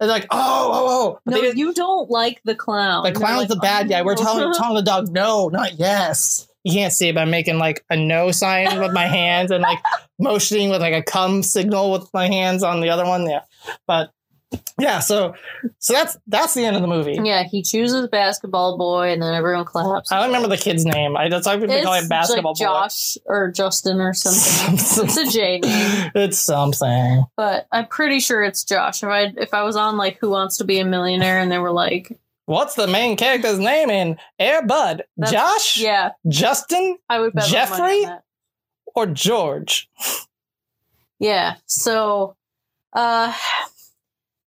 They're 0.00 0.08
like, 0.08 0.26
oh, 0.30 0.70
oh, 0.72 0.86
oh. 0.88 1.20
But 1.26 1.34
No, 1.34 1.40
you 1.50 1.74
don't 1.74 2.10
like 2.10 2.40
the 2.44 2.54
clown. 2.54 3.04
the 3.04 3.12
clown's 3.12 3.40
like, 3.40 3.48
the 3.48 3.56
bad 3.56 3.90
guy. 3.90 4.00
We're 4.00 4.14
"Oh." 4.14 4.22
telling, 4.24 4.54
telling 4.54 4.76
the 4.76 4.82
dog, 4.82 5.10
no, 5.10 5.48
not 5.48 5.78
yes. 5.78 6.48
You 6.64 6.72
can't 6.72 6.92
see 6.92 7.08
it, 7.08 7.14
but 7.14 7.20
I'm 7.20 7.30
making 7.30 7.58
like 7.58 7.84
a 7.90 7.96
no 7.96 8.30
sign 8.32 8.80
with 8.80 8.92
my 8.92 9.06
hands 9.06 9.50
and 9.50 9.62
like 9.62 9.78
motioning 10.18 10.70
with 10.70 10.80
like 10.80 10.94
a 10.94 11.02
come 11.02 11.42
signal 11.42 11.92
with 11.92 12.08
my 12.14 12.28
hands 12.28 12.62
on 12.62 12.80
the 12.80 12.88
other 12.88 13.04
one. 13.04 13.28
Yeah. 13.28 13.42
But 13.86 14.10
yeah, 14.78 14.98
so 15.00 15.34
so 15.78 15.92
that's 15.92 16.16
that's 16.26 16.54
the 16.54 16.64
end 16.64 16.76
of 16.76 16.82
the 16.82 16.88
movie. 16.88 17.18
Yeah, 17.22 17.44
he 17.44 17.62
chooses 17.62 18.08
basketball 18.08 18.78
boy, 18.78 19.12
and 19.12 19.22
then 19.22 19.34
everyone 19.34 19.64
claps. 19.64 20.10
I 20.10 20.18
don't 20.18 20.28
remember 20.28 20.48
the 20.48 20.56
kid's 20.56 20.84
name. 20.84 21.16
I 21.16 21.28
that's 21.28 21.46
why 21.46 21.56
we've 21.56 21.68
been 21.68 21.84
calling 21.84 22.04
it 22.04 22.08
basketball 22.08 22.52
like 22.52 22.58
Josh 22.58 23.18
or 23.26 23.50
Justin 23.50 24.00
or 24.00 24.14
something. 24.14 24.76
boy. 24.76 25.04
it's 25.04 25.16
a 25.16 25.26
J 25.26 25.60
name, 25.60 26.10
it's 26.14 26.38
something. 26.38 27.24
but 27.36 27.66
I'm 27.70 27.86
pretty 27.86 28.20
sure 28.20 28.42
it's 28.42 28.64
Josh. 28.64 29.02
If 29.02 29.08
I 29.08 29.32
if 29.36 29.54
I 29.54 29.62
was 29.62 29.76
on 29.76 29.96
like 29.96 30.18
Who 30.18 30.30
Wants 30.30 30.56
to 30.58 30.64
Be 30.64 30.80
a 30.80 30.84
Millionaire, 30.84 31.38
and 31.38 31.52
they 31.52 31.58
were 31.58 31.72
like, 31.72 32.18
What's 32.46 32.74
the 32.74 32.88
main 32.88 33.16
character's 33.16 33.60
name 33.60 33.90
in 33.90 34.18
Air 34.38 34.66
Bud? 34.66 35.04
That's- 35.16 35.32
Josh? 35.32 35.80
yeah, 35.80 36.10
Justin? 36.26 36.98
I 37.08 37.20
would 37.20 37.32
bet 37.32 37.48
my 37.52 37.68
money 37.78 37.82
on 37.82 38.02
Jeffrey? 38.02 38.16
Or 38.96 39.06
George? 39.06 39.88
Yeah. 41.20 41.56
So, 41.66 42.34
uh, 42.92 43.32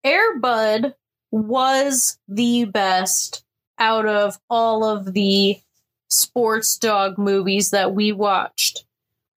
Airbud 0.05 0.95
was 1.31 2.19
the 2.29 2.65
best 2.65 3.45
out 3.79 4.07
of 4.07 4.39
all 4.49 4.85
of 4.85 5.13
the 5.13 5.61
sports 6.09 6.77
dog 6.77 7.19
movies 7.19 7.71
that 7.71 7.95
we 7.95 8.13
watched. 8.13 8.85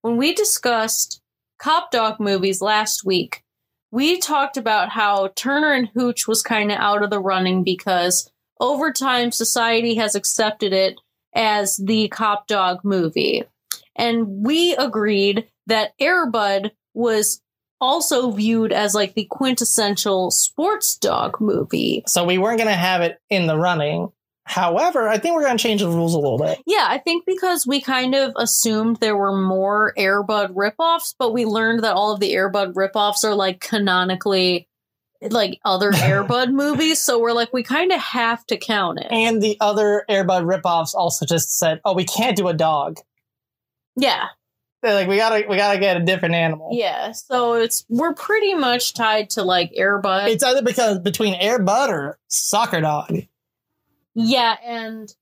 When 0.02 0.16
we 0.16 0.34
discussed 0.34 1.20
cop 1.58 1.90
dog 1.90 2.20
movies 2.20 2.60
last 2.60 3.04
week, 3.04 3.42
we 3.90 4.18
talked 4.18 4.56
about 4.56 4.90
how 4.90 5.28
Turner 5.36 5.72
and 5.72 5.88
Hooch 5.94 6.26
was 6.26 6.42
kind 6.42 6.72
of 6.72 6.78
out 6.78 7.02
of 7.02 7.10
the 7.10 7.20
running 7.20 7.62
because 7.62 8.30
over 8.60 8.92
time 8.92 9.30
society 9.30 9.94
has 9.94 10.14
accepted 10.14 10.72
it 10.72 11.00
as 11.34 11.76
the 11.76 12.08
cop 12.08 12.46
dog 12.46 12.80
movie. 12.82 13.44
And 13.96 14.44
we 14.44 14.74
agreed 14.76 15.48
that 15.66 15.96
Airbud 15.98 16.72
was 16.92 17.40
also 17.84 18.30
viewed 18.30 18.72
as 18.72 18.94
like 18.94 19.14
the 19.14 19.26
quintessential 19.30 20.30
sports 20.30 20.96
dog 20.96 21.40
movie. 21.40 22.02
So 22.06 22.24
we 22.24 22.38
weren't 22.38 22.58
going 22.58 22.70
to 22.70 22.74
have 22.74 23.02
it 23.02 23.18
in 23.28 23.46
the 23.46 23.58
running. 23.58 24.10
However, 24.46 25.08
I 25.08 25.18
think 25.18 25.34
we're 25.34 25.44
going 25.44 25.56
to 25.56 25.62
change 25.62 25.80
the 25.80 25.88
rules 25.88 26.14
a 26.14 26.18
little 26.18 26.38
bit. 26.38 26.58
Yeah, 26.66 26.86
I 26.88 26.98
think 26.98 27.24
because 27.26 27.66
we 27.66 27.80
kind 27.80 28.14
of 28.14 28.32
assumed 28.36 28.96
there 28.96 29.16
were 29.16 29.36
more 29.36 29.94
Airbud 29.98 30.54
ripoffs, 30.54 31.14
but 31.18 31.32
we 31.32 31.44
learned 31.44 31.84
that 31.84 31.94
all 31.94 32.12
of 32.12 32.20
the 32.20 32.32
Airbud 32.32 32.74
ripoffs 32.74 33.24
are 33.24 33.34
like 33.34 33.60
canonically 33.60 34.68
like 35.22 35.60
other 35.64 35.92
Airbud 35.92 36.52
movies, 36.52 37.00
so 37.02 37.18
we're 37.18 37.32
like 37.32 37.52
we 37.52 37.62
kind 37.62 37.92
of 37.92 38.00
have 38.00 38.44
to 38.46 38.58
count 38.58 39.00
it. 39.00 39.06
And 39.10 39.42
the 39.42 39.56
other 39.60 40.04
Airbud 40.10 40.44
ripoffs 40.44 40.94
also 40.94 41.24
just 41.24 41.58
said, 41.58 41.80
"Oh, 41.84 41.94
we 41.94 42.04
can't 42.04 42.36
do 42.36 42.48
a 42.48 42.54
dog. 42.54 42.98
Yeah. 43.96 44.26
They're 44.84 44.94
like, 44.94 45.08
we 45.08 45.16
gotta, 45.16 45.44
we 45.48 45.56
gotta 45.56 45.80
get 45.80 45.96
a 45.96 46.04
different 46.04 46.34
animal." 46.36 46.68
Yeah, 46.72 47.10
so 47.12 47.54
it's 47.54 47.84
we're 47.88 48.14
pretty 48.14 48.54
much 48.54 48.94
tied 48.94 49.30
to 49.30 49.42
like 49.42 49.72
Airbud. 49.72 50.28
It's 50.28 50.44
either 50.44 50.62
because 50.62 51.00
between 51.00 51.34
Airbud 51.40 51.88
or 51.88 52.18
Soccer 52.28 52.80
Dog. 52.80 53.12
yeah, 54.14 54.56
and 54.64 55.12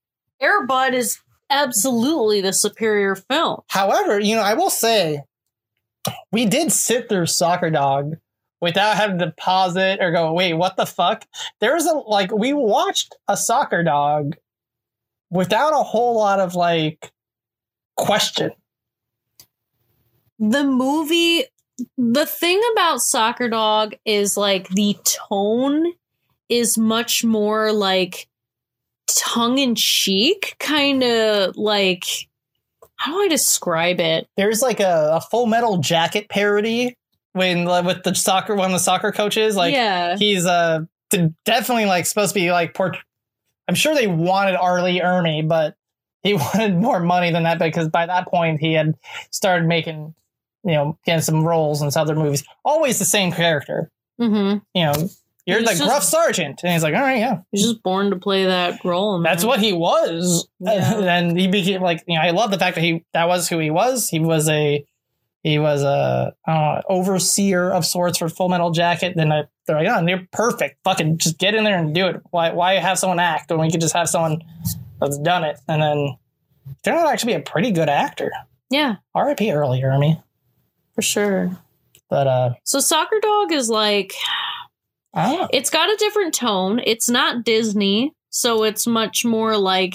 Airbud 0.42 0.92
is 0.92 1.18
absolutely 1.48 2.40
the 2.40 2.52
superior 2.52 3.14
film. 3.14 3.60
However, 3.68 4.18
you 4.18 4.34
know, 4.34 4.42
I 4.42 4.54
will 4.54 4.70
say, 4.70 5.22
we 6.32 6.46
did 6.46 6.72
sit 6.72 7.08
through 7.08 7.26
Soccer 7.26 7.70
Dog 7.70 8.16
without 8.60 8.96
having 8.96 9.18
to 9.18 9.32
pause 9.36 9.76
it 9.76 10.00
or 10.00 10.12
go, 10.12 10.32
wait, 10.32 10.54
what 10.54 10.76
the 10.76 10.86
fuck? 10.86 11.24
There's 11.60 11.84
a, 11.84 11.92
like, 11.92 12.32
we 12.32 12.52
watched 12.52 13.14
a 13.28 13.36
Soccer 13.36 13.82
Dog 13.82 14.36
without 15.30 15.72
a 15.72 15.82
whole 15.82 16.16
lot 16.16 16.40
of, 16.40 16.54
like, 16.54 17.12
question. 17.96 18.50
The 20.42 20.64
movie 20.64 21.44
the 21.96 22.26
thing 22.26 22.60
about 22.72 23.00
soccer 23.00 23.48
dog 23.48 23.94
is 24.04 24.36
like 24.36 24.68
the 24.70 24.96
tone 25.04 25.92
is 26.48 26.76
much 26.76 27.24
more 27.24 27.72
like 27.72 28.28
tongue-in-cheek 29.06 30.56
kind 30.58 31.02
of 31.02 31.56
like 31.56 32.04
how 32.96 33.12
do 33.12 33.22
i 33.24 33.28
describe 33.28 34.00
it 34.00 34.28
There's, 34.36 34.62
like, 34.62 34.80
a, 34.80 35.12
a 35.14 35.20
full 35.20 35.46
metal 35.46 35.78
jacket 35.78 36.28
parody 36.28 36.96
when, 37.32 37.64
like, 37.64 37.84
with 37.84 38.02
the 38.02 38.14
soccer, 38.14 38.54
one 38.54 38.66
of 38.66 38.72
the 38.72 38.78
soccer 38.78 39.12
coaches. 39.12 39.56
Like, 39.56 39.74
yeah 39.74 40.16
he's 40.16 40.44
uh 40.44 40.80
d- 41.10 41.30
definitely 41.44 41.86
like 41.86 42.06
supposed 42.06 42.34
to 42.34 42.40
be 42.40 42.50
like 42.50 42.74
port 42.74 42.96
i'm 43.68 43.74
sure 43.76 43.94
they 43.94 44.08
wanted 44.08 44.56
R. 44.56 44.82
Lee 44.82 45.00
Ermey 45.00 45.46
but 45.46 45.76
he 46.22 46.34
wanted 46.34 46.74
more 46.76 47.00
money 47.00 47.30
than 47.30 47.44
that 47.44 47.60
because 47.60 47.88
by 47.88 48.06
that 48.06 48.26
point 48.26 48.60
he 48.60 48.72
had 48.72 48.94
started 49.30 49.66
making 49.66 50.14
you 50.64 50.72
know 50.72 50.98
getting 51.04 51.22
some 51.22 51.44
roles 51.44 51.82
in 51.82 51.90
some 51.90 52.02
other 52.02 52.14
movies 52.16 52.44
always 52.64 52.98
the 52.98 53.04
same 53.04 53.32
character 53.32 53.90
mm-hmm. 54.20 54.58
you 54.74 54.84
know 54.84 55.08
you're 55.44 55.58
He's 55.58 55.68
the 55.70 55.74
just- 55.74 55.84
gruff 55.84 56.02
sergeant 56.04 56.60
and 56.62 56.72
he's 56.72 56.82
like 56.82 56.94
all 56.94 57.00
right 57.00 57.18
yeah 57.18 57.40
he's 57.50 57.62
just 57.64 57.82
born 57.82 58.10
to 58.10 58.16
play 58.16 58.44
that 58.46 58.84
role 58.84 59.16
in 59.16 59.22
that's 59.22 59.44
what 59.44 59.58
he 59.60 59.72
was 59.72 60.46
Yeah. 60.60 60.94
and 60.94 61.02
then 61.04 61.36
he 61.36 61.48
became 61.48 61.80
like 61.82 62.02
you 62.06 62.14
know 62.16 62.22
i 62.22 62.30
love 62.30 62.50
the 62.50 62.58
fact 62.58 62.76
that 62.76 62.82
he 62.84 63.04
that 63.12 63.26
was 63.28 63.48
who 63.48 63.58
he 63.58 63.70
was 63.70 64.08
he 64.08 64.20
was 64.20 64.48
a 64.48 64.84
he 65.42 65.58
was 65.58 65.82
a 65.82 66.32
uh, 66.46 66.82
overseer 66.88 67.72
of 67.72 67.84
sorts 67.84 68.18
for 68.18 68.28
Full 68.28 68.48
Metal 68.48 68.70
Jacket. 68.70 69.14
Then 69.16 69.32
I, 69.32 69.42
they're 69.66 69.74
like, 69.74 69.88
oh, 69.88 70.06
you're 70.06 70.24
perfect. 70.30 70.78
Fucking 70.84 71.18
just 71.18 71.36
get 71.36 71.56
in 71.56 71.64
there 71.64 71.76
and 71.76 71.92
do 71.92 72.06
it. 72.06 72.20
Why 72.30 72.52
why 72.52 72.74
have 72.74 72.96
someone 72.96 73.18
act 73.18 73.50
when 73.50 73.58
we 73.58 73.68
could 73.68 73.80
just 73.80 73.92
have 73.94 74.08
someone 74.08 74.40
that's 75.00 75.18
done 75.18 75.42
it? 75.42 75.58
And 75.66 75.82
then 75.82 76.16
turned 76.84 76.98
out 76.98 77.06
to 77.06 77.10
actually 77.10 77.32
be 77.32 77.40
a 77.40 77.42
pretty 77.42 77.72
good 77.72 77.88
actor. 77.88 78.30
yeah 78.70 78.98
R.I.P. 79.16 79.50
earlier, 79.50 79.90
I 79.90 79.98
mean. 79.98 80.22
For 80.94 81.02
sure 81.02 81.58
But 82.08 82.26
uh, 82.26 82.54
so 82.64 82.80
soccer 82.80 83.20
dog 83.20 83.52
is 83.52 83.68
like 83.70 84.12
it's 85.52 85.70
got 85.70 85.92
a 85.92 85.96
different 85.96 86.34
tone. 86.34 86.80
It's 86.84 87.08
not 87.08 87.44
Disney, 87.44 88.14
so 88.30 88.64
it's 88.64 88.86
much 88.86 89.24
more 89.24 89.56
like 89.56 89.94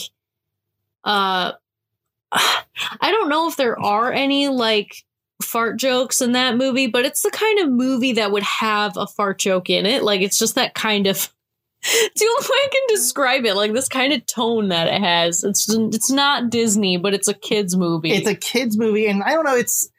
uh 1.03 1.53
I 2.31 3.11
don't 3.11 3.29
know 3.29 3.47
if 3.47 3.55
there 3.55 3.79
are 3.79 4.11
any 4.11 4.47
like 4.47 5.03
fart 5.41 5.77
jokes 5.77 6.21
in 6.21 6.33
that 6.33 6.57
movie, 6.57 6.87
but 6.87 7.05
it's 7.05 7.21
the 7.21 7.31
kind 7.31 7.59
of 7.59 7.69
movie 7.69 8.13
that 8.13 8.31
would 8.31 8.43
have 8.43 8.97
a 8.97 9.07
fart 9.07 9.39
joke 9.39 9.69
in 9.69 9.85
it. 9.85 10.03
Like 10.03 10.21
it's 10.21 10.37
just 10.37 10.55
that 10.55 10.73
kind 10.73 11.07
of 11.07 11.31
Do 11.83 12.25
you 12.25 12.35
only 12.37 12.47
way 12.49 12.57
I 12.63 12.69
can 12.71 12.81
describe 12.89 13.45
it. 13.45 13.55
Like 13.55 13.73
this 13.73 13.87
kind 13.87 14.11
of 14.11 14.25
tone 14.25 14.69
that 14.69 14.87
it 14.87 14.99
has. 14.99 15.43
It's 15.43 15.69
it's 15.69 16.09
not 16.09 16.49
Disney, 16.49 16.97
but 16.97 17.13
it's 17.13 17.27
a 17.27 17.33
kids 17.33 17.77
movie. 17.77 18.11
It's 18.11 18.27
a 18.27 18.35
kids 18.35 18.77
movie, 18.77 19.07
and 19.07 19.23
I 19.23 19.33
don't 19.33 19.45
know. 19.45 19.55
It's 19.55 19.89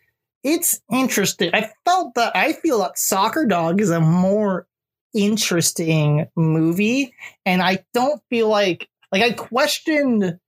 it's 0.45 0.80
interesting. 0.91 1.51
I 1.53 1.70
felt 1.84 2.14
that 2.14 2.36
I 2.36 2.53
feel 2.53 2.80
that 2.80 2.99
Soccer 2.99 3.47
Dog 3.47 3.80
is 3.80 3.91
a 3.91 4.01
more 4.01 4.66
interesting 5.14 6.26
movie, 6.36 7.14
and 7.45 7.62
I 7.62 7.84
don't 7.95 8.22
feel 8.30 8.49
like 8.49 8.89
like 9.12 9.22
I 9.22 9.32
questioned 9.32 10.39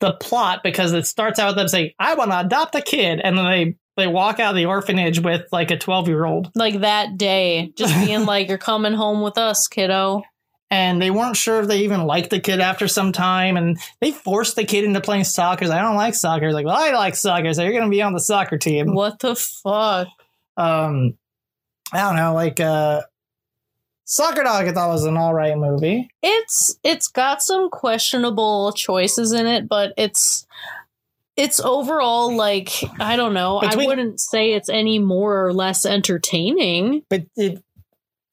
the 0.00 0.12
plot 0.14 0.60
because 0.62 0.92
it 0.92 1.06
starts 1.06 1.38
out 1.38 1.48
with 1.48 1.56
them 1.56 1.68
saying, 1.68 1.90
"I 1.98 2.14
want 2.14 2.30
to 2.30 2.40
adopt 2.40 2.74
a 2.74 2.82
kid," 2.82 3.20
and 3.22 3.36
then 3.36 3.44
they 3.44 3.76
they 3.96 4.06
walk 4.06 4.40
out 4.40 4.50
of 4.50 4.56
the 4.56 4.66
orphanage 4.66 5.20
with 5.20 5.46
like 5.52 5.70
a 5.70 5.78
twelve 5.78 6.08
year 6.08 6.24
old, 6.24 6.50
like 6.54 6.80
that 6.80 7.18
day, 7.18 7.72
just 7.76 7.94
being 8.06 8.24
like, 8.26 8.48
"You're 8.48 8.58
coming 8.58 8.94
home 8.94 9.22
with 9.22 9.38
us, 9.38 9.68
kiddo." 9.68 10.22
And 10.70 11.02
they 11.02 11.10
weren't 11.10 11.36
sure 11.36 11.60
if 11.60 11.66
they 11.68 11.80
even 11.80 12.04
liked 12.04 12.30
the 12.30 12.40
kid 12.40 12.60
after 12.60 12.86
some 12.88 13.12
time, 13.12 13.56
and 13.56 13.78
they 14.00 14.12
forced 14.12 14.56
the 14.56 14.64
kid 14.64 14.84
into 14.84 15.00
playing 15.00 15.24
soccer. 15.24 15.66
Like, 15.66 15.80
I 15.80 15.82
don't 15.82 15.96
like 15.96 16.14
soccer. 16.14 16.46
He's 16.46 16.54
like, 16.54 16.66
well, 16.66 16.76
I 16.76 16.92
like 16.92 17.16
soccer, 17.16 17.52
so 17.52 17.62
you're 17.62 17.72
gonna 17.72 17.90
be 17.90 18.02
on 18.02 18.12
the 18.12 18.20
soccer 18.20 18.58
team. 18.58 18.94
What 18.94 19.18
the 19.18 19.34
fuck? 19.34 20.08
um 20.56 21.16
i 21.92 22.00
don't 22.00 22.16
know 22.16 22.34
like 22.34 22.60
uh 22.60 23.00
soccer 24.04 24.42
dog 24.42 24.66
i 24.66 24.72
thought 24.72 24.90
was 24.90 25.04
an 25.04 25.16
all 25.16 25.32
right 25.32 25.56
movie 25.56 26.10
it's 26.22 26.76
it's 26.82 27.08
got 27.08 27.42
some 27.42 27.70
questionable 27.70 28.72
choices 28.72 29.32
in 29.32 29.46
it 29.46 29.68
but 29.68 29.94
it's 29.96 30.46
it's 31.36 31.60
overall 31.60 32.34
like 32.34 32.70
i 32.98 33.16
don't 33.16 33.32
know 33.32 33.58
i 33.58 33.74
wouldn't 33.76 34.20
say 34.20 34.52
it's 34.52 34.68
any 34.68 34.98
more 34.98 35.46
or 35.46 35.52
less 35.54 35.86
entertaining 35.86 37.02
but 37.08 37.22
it, 37.36 37.62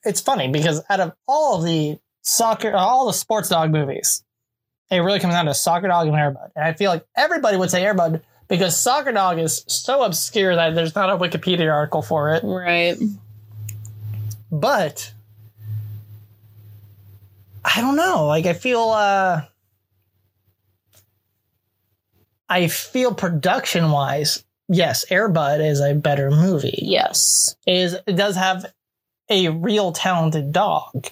it's 0.03 0.19
funny 0.19 0.49
because 0.49 0.81
out 0.89 0.99
of 0.99 1.13
all 1.27 1.61
the 1.61 1.97
soccer 2.27 2.75
all 2.75 3.07
the 3.07 3.13
sports 3.13 3.49
dog 3.49 3.71
movies 3.71 4.23
it 4.89 4.99
really 4.99 5.19
comes 5.19 5.33
down 5.33 5.45
to 5.45 5.53
soccer 5.53 5.87
dog 5.87 6.07
and 6.07 6.15
airbud 6.15 6.51
and 6.55 6.65
i 6.65 6.73
feel 6.73 6.91
like 6.91 7.05
everybody 7.15 7.57
would 7.57 7.71
say 7.71 7.83
airbud 7.83 8.21
because 8.47 8.79
soccer 8.79 9.11
dog 9.11 9.39
is 9.39 9.63
so 9.67 10.03
obscure 10.03 10.55
that 10.55 10.75
there's 10.75 10.95
not 10.95 11.09
a 11.09 11.17
wikipedia 11.17 11.71
article 11.71 12.01
for 12.01 12.33
it 12.33 12.43
right 12.43 12.97
but 14.51 15.11
I 17.67 17.81
don't 17.81 17.97
know. 17.97 18.25
Like 18.25 18.45
I 18.45 18.53
feel 18.53 18.89
uh 18.89 19.41
I 22.49 22.67
feel 22.67 23.13
production 23.13 23.91
wise, 23.91 24.45
yes, 24.69 25.05
Airbud 25.11 25.59
is 25.59 25.81
a 25.81 25.93
better 25.93 26.31
movie. 26.31 26.79
Yes. 26.81 27.55
It 27.65 27.75
is 27.75 27.97
it 28.07 28.15
does 28.15 28.35
have 28.35 28.71
a 29.29 29.49
real 29.49 29.91
talented 29.91 30.53
dog. 30.53 31.07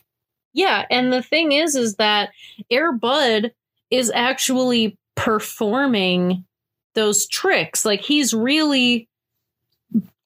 Yeah, 0.55 0.85
and 0.89 1.11
the 1.11 1.21
thing 1.21 1.51
is 1.51 1.75
is 1.75 1.95
that 1.95 2.29
Air 2.71 2.93
Bud 2.93 3.51
is 3.91 4.09
actually 4.15 4.97
performing 5.15 6.45
those 6.93 7.27
tricks. 7.27 7.83
Like 7.85 8.01
he's 8.01 8.33
really 8.33 9.09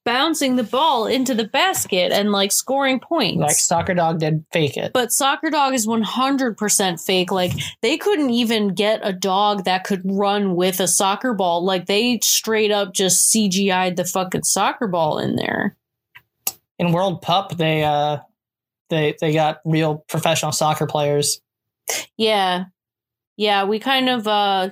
bouncing 0.05 0.55
the 0.55 0.63
ball 0.63 1.07
into 1.07 1.33
the 1.33 1.43
basket 1.43 2.11
and 2.11 2.31
like 2.31 2.51
scoring 2.51 2.99
points. 2.99 3.39
Like 3.39 3.55
Soccer 3.55 3.93
Dog 3.93 4.19
did 4.19 4.45
fake 4.51 4.77
it. 4.77 4.93
but 4.93 5.11
Soccer 5.11 5.49
Dog 5.49 5.73
is 5.73 5.85
100% 5.85 7.05
fake. 7.05 7.31
Like, 7.31 7.51
they 7.81 7.97
couldn't 7.97 8.29
even 8.29 8.69
get 8.69 9.01
a 9.03 9.13
dog 9.13 9.65
that 9.65 9.83
could 9.83 10.01
run 10.05 10.55
with 10.55 10.79
a 10.79 10.87
soccer 10.87 11.33
ball. 11.33 11.63
Like, 11.63 11.85
they 11.85 12.19
straight 12.23 12.71
up 12.71 12.93
just 12.93 13.31
CGI'd 13.33 13.97
the 13.97 14.05
fucking 14.05 14.43
soccer 14.43 14.87
ball 14.87 15.19
in 15.19 15.35
there. 15.35 15.75
In 16.79 16.91
World 16.91 17.21
Pup, 17.21 17.57
they 17.57 17.83
uh 17.83 18.19
they 18.89 19.15
they 19.19 19.33
got 19.33 19.59
real 19.65 20.03
professional 20.09 20.51
soccer 20.51 20.85
players. 20.85 21.41
Yeah. 22.17 22.65
Yeah, 23.37 23.63
we 23.63 23.79
kind 23.79 24.09
of, 24.09 24.27
uh, 24.27 24.71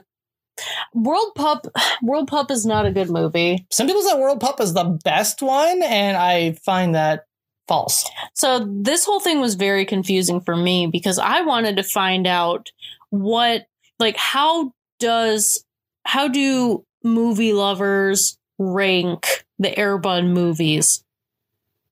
World 0.93 1.34
Pup, 1.36 1.68
World 2.03 2.28
Pup 2.28 2.51
is 2.51 2.65
not 2.65 2.86
a 2.86 2.91
good 2.91 3.09
movie. 3.09 3.65
Some 3.72 3.88
people 3.88 4.01
say 4.01 4.20
World 4.20 4.39
Pup 4.39 4.59
is 4.59 4.74
the 4.74 4.99
best 5.03 5.41
one, 5.41 5.82
and 5.84 6.18
I 6.18 6.53
find 6.65 6.95
that 6.95 7.26
false. 7.68 8.09
So 8.34 8.68
this 8.82 9.05
whole 9.05 9.20
thing 9.20 9.39
was 9.39 9.55
very 9.55 9.86
confusing 9.86 10.41
for 10.41 10.55
me 10.55 10.88
because 10.88 11.20
I 11.20 11.41
wanted 11.41 11.78
to 11.78 11.84
find 11.84 12.26
out 12.26 12.72
what 13.09 13.68
like 13.99 14.18
how 14.18 14.74
does 14.99 15.63
how 16.05 16.28
do 16.28 16.86
movie 17.03 17.53
lovers 17.53 18.38
rank 18.57 19.45
the 19.59 19.70
Airbud 19.70 20.28
movies? 20.32 21.03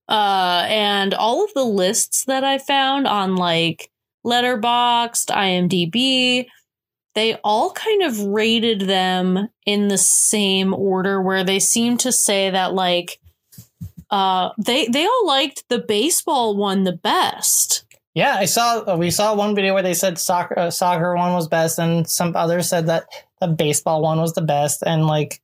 Uh 0.07 0.65
and 0.67 1.13
all 1.13 1.43
of 1.43 1.53
the 1.53 1.63
lists 1.63 2.25
that 2.25 2.43
I 2.43 2.57
found 2.57 3.07
on 3.07 3.35
like 3.35 3.89
Letterboxd, 4.25 5.27
IMDb, 5.27 6.47
they 7.13 7.35
all 7.43 7.71
kind 7.71 8.03
of 8.03 8.19
rated 8.19 8.81
them 8.81 9.49
in 9.65 9.87
the 9.87 9.97
same 9.97 10.73
order 10.73 11.21
where 11.21 11.43
they 11.43 11.59
seem 11.59 11.97
to 11.97 12.11
say 12.11 12.49
that 12.49 12.73
like 12.73 13.19
uh 14.11 14.49
they 14.57 14.87
they 14.87 15.05
all 15.05 15.27
liked 15.27 15.63
the 15.69 15.79
baseball 15.79 16.55
one 16.55 16.83
the 16.83 16.91
best. 16.91 17.85
Yeah, 18.15 18.35
I 18.35 18.45
saw 18.45 18.95
we 18.95 19.11
saw 19.11 19.35
one 19.35 19.55
video 19.55 19.73
where 19.73 19.83
they 19.83 19.93
said 19.93 20.17
soccer 20.17 20.57
uh, 20.57 20.71
soccer 20.71 21.15
one 21.15 21.33
was 21.33 21.49
best, 21.49 21.79
and 21.79 22.07
some 22.09 22.33
others 22.35 22.69
said 22.69 22.87
that 22.87 23.07
the 23.41 23.47
baseball 23.47 24.01
one 24.01 24.21
was 24.21 24.33
the 24.33 24.41
best, 24.41 24.83
and 24.85 25.05
like 25.05 25.41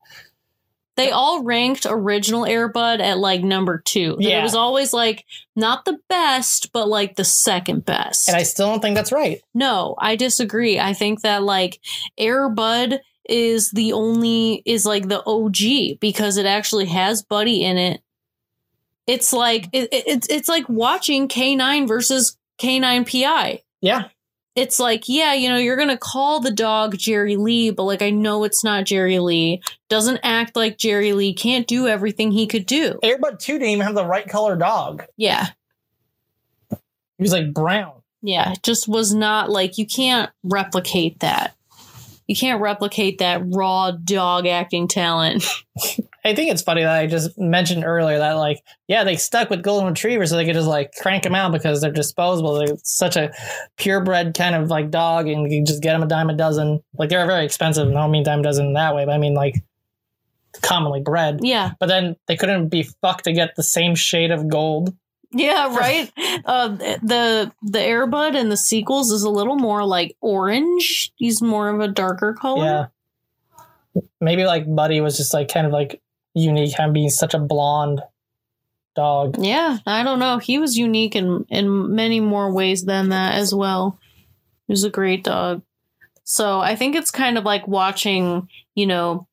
they 0.97 1.11
all 1.11 1.43
ranked 1.43 1.85
original 1.89 2.43
airbud 2.43 2.99
at 2.99 3.17
like 3.17 3.41
number 3.43 3.79
two. 3.83 4.17
That 4.19 4.23
it 4.39 4.43
was 4.43 4.55
always 4.55 4.93
like 4.93 5.25
not 5.55 5.85
the 5.85 5.99
best 6.09 6.71
but 6.73 6.87
like 6.87 7.15
the 7.15 7.23
second 7.23 7.85
best. 7.85 8.27
And 8.27 8.37
I 8.37 8.43
still 8.43 8.67
don't 8.67 8.81
think 8.81 8.95
that's 8.95 9.11
right. 9.11 9.41
no 9.53 9.95
i 9.97 10.15
disagree. 10.15 10.79
I 10.79 10.93
think 10.93 11.21
that 11.21 11.43
like 11.43 11.79
airbud 12.19 12.99
is 13.29 13.71
the 13.71 13.93
only 13.93 14.61
is 14.65 14.85
like 14.85 15.07
the 15.07 15.23
og 15.25 15.55
because 15.99 16.37
it 16.37 16.45
actually 16.45 16.87
has 16.87 17.21
buddy 17.23 17.63
in 17.63 17.77
it. 17.77 18.01
It's 19.07 19.31
like 19.33 19.67
it, 19.73 19.89
it- 19.91 20.03
it's 20.07 20.27
it's 20.27 20.49
like 20.49 20.67
watching 20.69 21.27
k9 21.27 21.87
versus 21.87 22.37
k9 22.59 23.09
pi 23.09 23.61
Yeah, 23.81 24.05
it's 24.55 24.79
like, 24.79 25.07
yeah, 25.07 25.33
you 25.33 25.49
know, 25.49 25.57
you're 25.57 25.77
gonna 25.77 25.97
call 25.97 26.39
the 26.39 26.51
dog 26.51 26.97
Jerry 26.97 27.37
Lee, 27.37 27.71
but 27.71 27.83
like 27.83 28.01
I 28.01 28.09
know 28.09 28.43
it's 28.43 28.63
not 28.63 28.85
Jerry 28.85 29.19
Lee. 29.19 29.61
Doesn't 29.89 30.19
act 30.23 30.55
like 30.55 30.77
Jerry 30.77 31.13
Lee, 31.13 31.33
can't 31.33 31.67
do 31.67 31.87
everything 31.87 32.31
he 32.31 32.47
could 32.47 32.65
do. 32.65 32.99
Airbud 33.03 33.39
Two 33.39 33.53
didn't 33.53 33.69
even 33.69 33.85
have 33.85 33.95
the 33.95 34.05
right 34.05 34.27
color 34.27 34.55
dog. 34.55 35.05
Yeah. 35.17 35.47
He 36.69 37.23
was 37.23 37.31
like 37.31 37.53
brown. 37.53 37.93
Yeah. 38.21 38.53
It 38.53 38.63
just 38.63 38.87
was 38.87 39.13
not 39.13 39.49
like 39.49 39.77
you 39.77 39.85
can't 39.85 40.29
replicate 40.43 41.19
that. 41.21 41.55
You 42.27 42.35
can't 42.35 42.61
replicate 42.61 43.19
that 43.19 43.41
raw 43.45 43.91
dog 43.91 44.47
acting 44.47 44.87
talent. 44.87 45.45
I 46.23 46.35
think 46.35 46.51
it's 46.51 46.61
funny 46.61 46.83
that 46.83 46.95
I 46.95 47.07
just 47.07 47.37
mentioned 47.39 47.83
earlier 47.83 48.19
that 48.19 48.33
like 48.33 48.63
yeah 48.87 49.03
they 49.03 49.15
stuck 49.15 49.49
with 49.49 49.63
golden 49.63 49.87
retrievers 49.89 50.29
so 50.29 50.35
they 50.35 50.45
could 50.45 50.53
just 50.53 50.67
like 50.67 50.91
crank 51.01 51.23
them 51.23 51.33
out 51.35 51.51
because 51.51 51.81
they're 51.81 51.91
disposable. 51.91 52.53
They're 52.55 52.77
such 52.83 53.15
a 53.15 53.33
purebred 53.77 54.35
kind 54.35 54.55
of 54.55 54.69
like 54.69 54.91
dog, 54.91 55.27
and 55.27 55.51
you 55.51 55.59
can 55.59 55.65
just 55.65 55.81
get 55.81 55.93
them 55.93 56.03
a 56.03 56.07
dime 56.07 56.29
a 56.29 56.35
dozen. 56.35 56.81
Like 56.93 57.09
they're 57.09 57.25
very 57.25 57.45
expensive. 57.45 57.87
and 57.87 57.97
I 57.97 58.01
don't 58.01 58.11
mean 58.11 58.23
dime 58.23 58.41
a 58.41 58.43
dozen 58.43 58.67
in 58.67 58.73
that 58.73 58.95
way, 58.95 59.05
but 59.05 59.13
I 59.13 59.17
mean 59.17 59.33
like 59.33 59.55
commonly 60.61 61.01
bred. 61.01 61.39
Yeah. 61.41 61.71
But 61.79 61.87
then 61.87 62.15
they 62.27 62.35
couldn't 62.35 62.69
be 62.69 62.83
fucked 63.01 63.23
to 63.25 63.33
get 63.33 63.55
the 63.55 63.63
same 63.63 63.95
shade 63.95 64.31
of 64.31 64.47
gold. 64.47 64.95
Yeah, 65.33 65.75
right. 65.75 66.11
uh 66.45 66.67
the 66.67 67.51
the 67.63 67.79
Airbud 67.79 68.35
and 68.35 68.51
the 68.51 68.57
sequels 68.57 69.11
is 69.11 69.23
a 69.23 69.29
little 69.29 69.55
more 69.55 69.85
like 69.85 70.15
orange. 70.21 71.11
He's 71.15 71.41
more 71.41 71.69
of 71.69 71.79
a 71.79 71.87
darker 71.87 72.33
color. 72.33 72.91
Yeah. 73.95 74.01
Maybe 74.19 74.45
like 74.45 74.73
Buddy 74.73 75.01
was 75.01 75.17
just 75.17 75.33
like 75.33 75.51
kind 75.51 75.65
of 75.65 75.73
like 75.73 76.01
unique, 76.33 76.79
of 76.79 76.93
being 76.93 77.09
such 77.09 77.33
a 77.33 77.39
blonde 77.39 78.01
dog. 78.95 79.37
Yeah, 79.39 79.77
I 79.85 80.03
don't 80.03 80.19
know. 80.19 80.37
He 80.37 80.59
was 80.59 80.77
unique 80.77 81.15
in 81.15 81.45
in 81.49 81.95
many 81.95 82.19
more 82.19 82.51
ways 82.51 82.83
than 82.85 83.09
that 83.09 83.35
as 83.35 83.53
well. 83.53 83.99
He 84.67 84.73
was 84.73 84.83
a 84.83 84.89
great 84.89 85.23
dog. 85.23 85.61
So 86.23 86.59
I 86.59 86.75
think 86.75 86.95
it's 86.95 87.11
kind 87.11 87.37
of 87.37 87.43
like 87.43 87.67
watching, 87.67 88.47
you 88.75 88.85
know, 88.85 89.27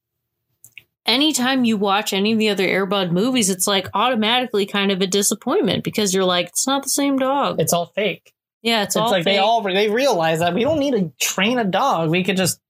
anytime 1.07 1.65
you 1.65 1.77
watch 1.77 2.13
any 2.13 2.33
of 2.33 2.39
the 2.39 2.51
other 2.51 2.67
Airbud 2.67 3.11
movies, 3.13 3.51
it's 3.51 3.67
like 3.67 3.89
automatically 3.95 4.67
kind 4.67 4.91
of 4.91 5.01
a 5.01 5.07
disappointment 5.07 5.85
because 5.85 6.13
you're 6.15 6.25
like, 6.25 6.49
it's 6.49 6.67
not 6.67 6.83
the 6.83 6.89
same 6.89 7.19
dog. 7.19 7.61
It's 7.61 7.73
all 7.73 7.87
fake. 7.95 8.33
yeah, 8.63 8.83
it's, 8.83 8.97
It's, 8.97 9.01
all 9.01 9.11
like 9.11 9.25
they 9.25 9.39
all 9.39 9.63
they 9.63 9.89
realize 9.89 10.41
that 10.41 10.55
we 10.55 10.63
don't 10.63 10.79
need 10.79 10.93
to 10.93 11.13
train 11.21 11.59
a 11.59 11.65
dog. 11.65 12.11
We 12.11 12.25
could 12.25 12.37
just 12.37 12.61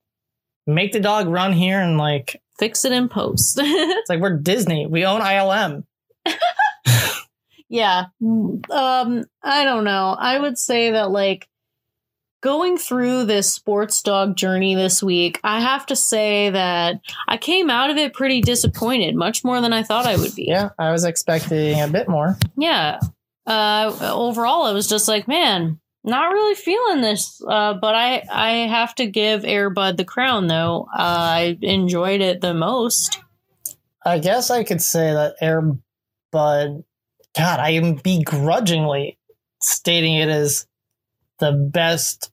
make 0.66 0.92
the 0.92 1.00
dog 1.00 1.28
run 1.28 1.52
here 1.52 1.80
and 1.80 1.96
like 1.96 2.40
fix 2.58 2.84
it 2.84 2.92
in 2.92 3.08
post. 3.08 3.58
it's 3.62 4.10
like 4.10 4.20
we're 4.20 4.38
Disney. 4.38 4.86
We 4.86 5.04
own 5.04 5.20
ILM. 5.20 5.84
yeah 7.70 8.06
um 8.20 9.24
i 9.42 9.62
don't 9.64 9.84
know 9.84 10.16
i 10.18 10.38
would 10.38 10.56
say 10.56 10.92
that 10.92 11.10
like 11.10 11.46
going 12.40 12.78
through 12.78 13.24
this 13.24 13.52
sports 13.52 14.00
dog 14.00 14.36
journey 14.36 14.74
this 14.74 15.02
week 15.02 15.38
i 15.44 15.60
have 15.60 15.84
to 15.84 15.94
say 15.94 16.48
that 16.48 16.98
i 17.26 17.36
came 17.36 17.68
out 17.68 17.90
of 17.90 17.98
it 17.98 18.14
pretty 18.14 18.40
disappointed 18.40 19.14
much 19.14 19.44
more 19.44 19.60
than 19.60 19.74
i 19.74 19.82
thought 19.82 20.06
i 20.06 20.16
would 20.16 20.34
be 20.34 20.46
Yeah, 20.48 20.70
I 20.78 20.92
was 20.92 21.04
expecting 21.04 21.78
a 21.80 21.88
bit 21.88 22.08
more. 22.08 22.38
yeah 22.56 23.00
uh 23.46 23.94
overall 24.14 24.64
i 24.64 24.72
was 24.72 24.88
just 24.88 25.06
like 25.06 25.28
man 25.28 25.78
not 26.04 26.32
really 26.32 26.54
feeling 26.54 27.00
this 27.00 27.40
uh 27.48 27.74
but 27.74 27.94
i 27.94 28.22
i 28.32 28.50
have 28.68 28.94
to 28.94 29.06
give 29.06 29.42
airbud 29.42 29.96
the 29.96 30.04
crown 30.04 30.46
though 30.46 30.86
uh, 30.94 31.02
i 31.02 31.58
enjoyed 31.62 32.20
it 32.20 32.40
the 32.40 32.54
most 32.54 33.20
I 34.06 34.20
guess 34.20 34.48
I 34.50 34.64
could 34.64 34.80
say 34.80 35.12
that 35.12 35.34
Air 35.40 35.60
Bud. 36.32 36.84
God, 37.36 37.60
I 37.60 37.70
am 37.70 37.96
begrudgingly 37.96 39.18
stating 39.60 40.14
it 40.16 40.30
as 40.30 40.66
the 41.40 41.52
best 41.52 42.30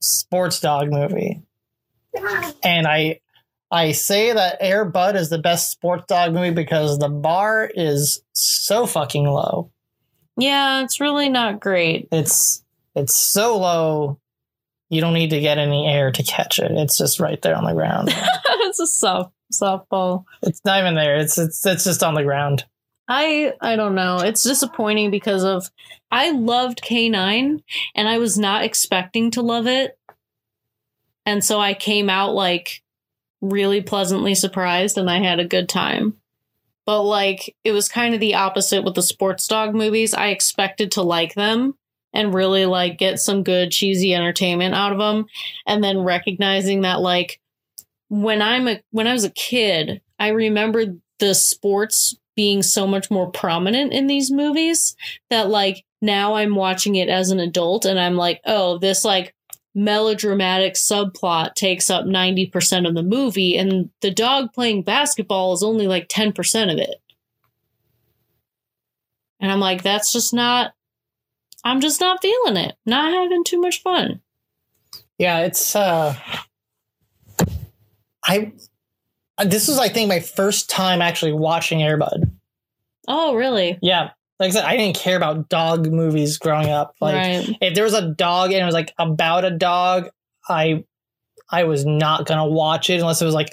sports 0.00 0.60
dog 0.60 0.92
movie, 0.92 1.42
and 2.62 2.86
I 2.86 3.20
I 3.72 3.92
say 3.92 4.34
that 4.34 4.58
Air 4.60 4.84
Bud 4.84 5.16
is 5.16 5.28
the 5.30 5.38
best 5.38 5.72
sports 5.72 6.04
dog 6.06 6.32
movie 6.32 6.52
because 6.52 6.98
the 6.98 7.08
bar 7.08 7.68
is 7.74 8.22
so 8.34 8.86
fucking 8.86 9.24
low. 9.24 9.72
yeah 10.36 10.82
it's 10.84 11.00
really 11.00 11.28
not 11.30 11.60
great 11.60 12.06
It's 12.12 12.62
it's 12.96 13.14
so 13.14 13.58
low. 13.58 14.18
You 14.88 15.00
don't 15.00 15.14
need 15.14 15.30
to 15.30 15.40
get 15.40 15.58
any 15.58 15.86
air 15.86 16.10
to 16.10 16.22
catch 16.22 16.58
it. 16.58 16.72
It's 16.72 16.96
just 16.96 17.20
right 17.20 17.40
there 17.42 17.56
on 17.56 17.64
the 17.64 17.74
ground. 17.74 18.08
it's 18.14 18.80
a 18.80 18.86
soft 18.86 19.32
softball 19.52 20.24
it's 20.42 20.60
not 20.64 20.80
even 20.80 20.96
there. 20.96 21.16
It's 21.16 21.38
it's 21.38 21.64
it's 21.64 21.84
just 21.84 22.02
on 22.02 22.14
the 22.14 22.24
ground. 22.24 22.64
I 23.08 23.52
I 23.60 23.76
don't 23.76 23.94
know. 23.94 24.18
It's 24.18 24.42
disappointing 24.42 25.10
because 25.10 25.44
of 25.44 25.70
I 26.10 26.30
loved 26.30 26.82
K9 26.82 27.62
and 27.94 28.08
I 28.08 28.18
was 28.18 28.38
not 28.38 28.64
expecting 28.64 29.30
to 29.32 29.42
love 29.42 29.66
it. 29.66 29.98
And 31.24 31.44
so 31.44 31.60
I 31.60 31.74
came 31.74 32.08
out 32.08 32.34
like 32.34 32.82
really 33.40 33.82
pleasantly 33.82 34.34
surprised 34.34 34.98
and 34.98 35.10
I 35.10 35.18
had 35.18 35.38
a 35.38 35.44
good 35.44 35.68
time. 35.68 36.16
But 36.86 37.02
like 37.02 37.54
it 37.62 37.72
was 37.72 37.88
kind 37.88 38.14
of 38.14 38.20
the 38.20 38.34
opposite 38.34 38.82
with 38.82 38.94
the 38.94 39.02
sports 39.02 39.46
dog 39.46 39.74
movies. 39.74 40.14
I 40.14 40.28
expected 40.28 40.92
to 40.92 41.02
like 41.02 41.34
them 41.34 41.76
and 42.16 42.34
really 42.34 42.66
like 42.66 42.98
get 42.98 43.18
some 43.18 43.42
good 43.42 43.70
cheesy 43.70 44.14
entertainment 44.14 44.74
out 44.74 44.92
of 44.92 44.98
them 44.98 45.26
and 45.66 45.84
then 45.84 45.98
recognizing 45.98 46.80
that 46.80 47.00
like 47.00 47.40
when 48.08 48.40
I'm 48.42 48.68
a 48.68 48.80
when 48.90 49.06
I 49.06 49.12
was 49.12 49.24
a 49.24 49.30
kid, 49.30 50.00
I 50.18 50.28
remembered 50.28 51.00
the 51.18 51.34
sports 51.34 52.16
being 52.34 52.62
so 52.62 52.86
much 52.86 53.10
more 53.10 53.30
prominent 53.30 53.92
in 53.92 54.06
these 54.06 54.30
movies 54.30 54.94
that 55.30 55.48
like 55.48 55.84
now 56.02 56.34
I'm 56.34 56.54
watching 56.54 56.96
it 56.96 57.08
as 57.08 57.30
an 57.30 57.40
adult 57.40 57.84
and 57.84 57.98
I'm 57.98 58.16
like, 58.16 58.40
oh, 58.44 58.78
this 58.78 59.04
like 59.04 59.34
melodramatic 59.74 60.74
subplot 60.74 61.54
takes 61.54 61.90
up 61.90 62.04
90% 62.04 62.88
of 62.88 62.94
the 62.94 63.02
movie 63.02 63.56
and 63.56 63.90
the 64.00 64.10
dog 64.10 64.52
playing 64.52 64.82
basketball 64.82 65.52
is 65.52 65.62
only 65.62 65.86
like 65.86 66.08
10% 66.08 66.72
of 66.72 66.78
it. 66.78 66.96
And 69.40 69.52
I'm 69.52 69.60
like, 69.60 69.82
that's 69.82 70.12
just 70.12 70.32
not, 70.32 70.72
I'm 71.66 71.80
just 71.80 72.00
not 72.00 72.22
feeling 72.22 72.56
it. 72.56 72.76
Not 72.86 73.12
having 73.12 73.42
too 73.42 73.60
much 73.60 73.82
fun. 73.82 74.20
Yeah, 75.18 75.40
it's 75.40 75.74
uh 75.74 76.14
I 78.24 78.52
this 79.44 79.66
was 79.66 79.76
I 79.76 79.88
think 79.88 80.08
my 80.08 80.20
first 80.20 80.70
time 80.70 81.02
actually 81.02 81.32
watching 81.32 81.80
Airbud. 81.80 82.30
Oh, 83.08 83.34
really? 83.34 83.80
Yeah. 83.82 84.10
Like 84.38 84.50
I 84.50 84.52
said, 84.52 84.64
I 84.64 84.76
didn't 84.76 84.96
care 84.96 85.16
about 85.16 85.48
dog 85.48 85.90
movies 85.90 86.38
growing 86.38 86.68
up. 86.68 86.94
Like 87.00 87.14
right. 87.14 87.58
if 87.60 87.74
there 87.74 87.84
was 87.84 87.94
a 87.94 88.10
dog 88.10 88.52
and 88.52 88.62
it 88.62 88.64
was 88.64 88.74
like 88.74 88.92
about 88.96 89.44
a 89.44 89.50
dog, 89.50 90.10
I 90.48 90.84
I 91.50 91.64
was 91.64 91.84
not 91.84 92.26
gonna 92.26 92.46
watch 92.46 92.90
it 92.90 93.00
unless 93.00 93.20
it 93.20 93.24
was 93.24 93.34
like 93.34 93.52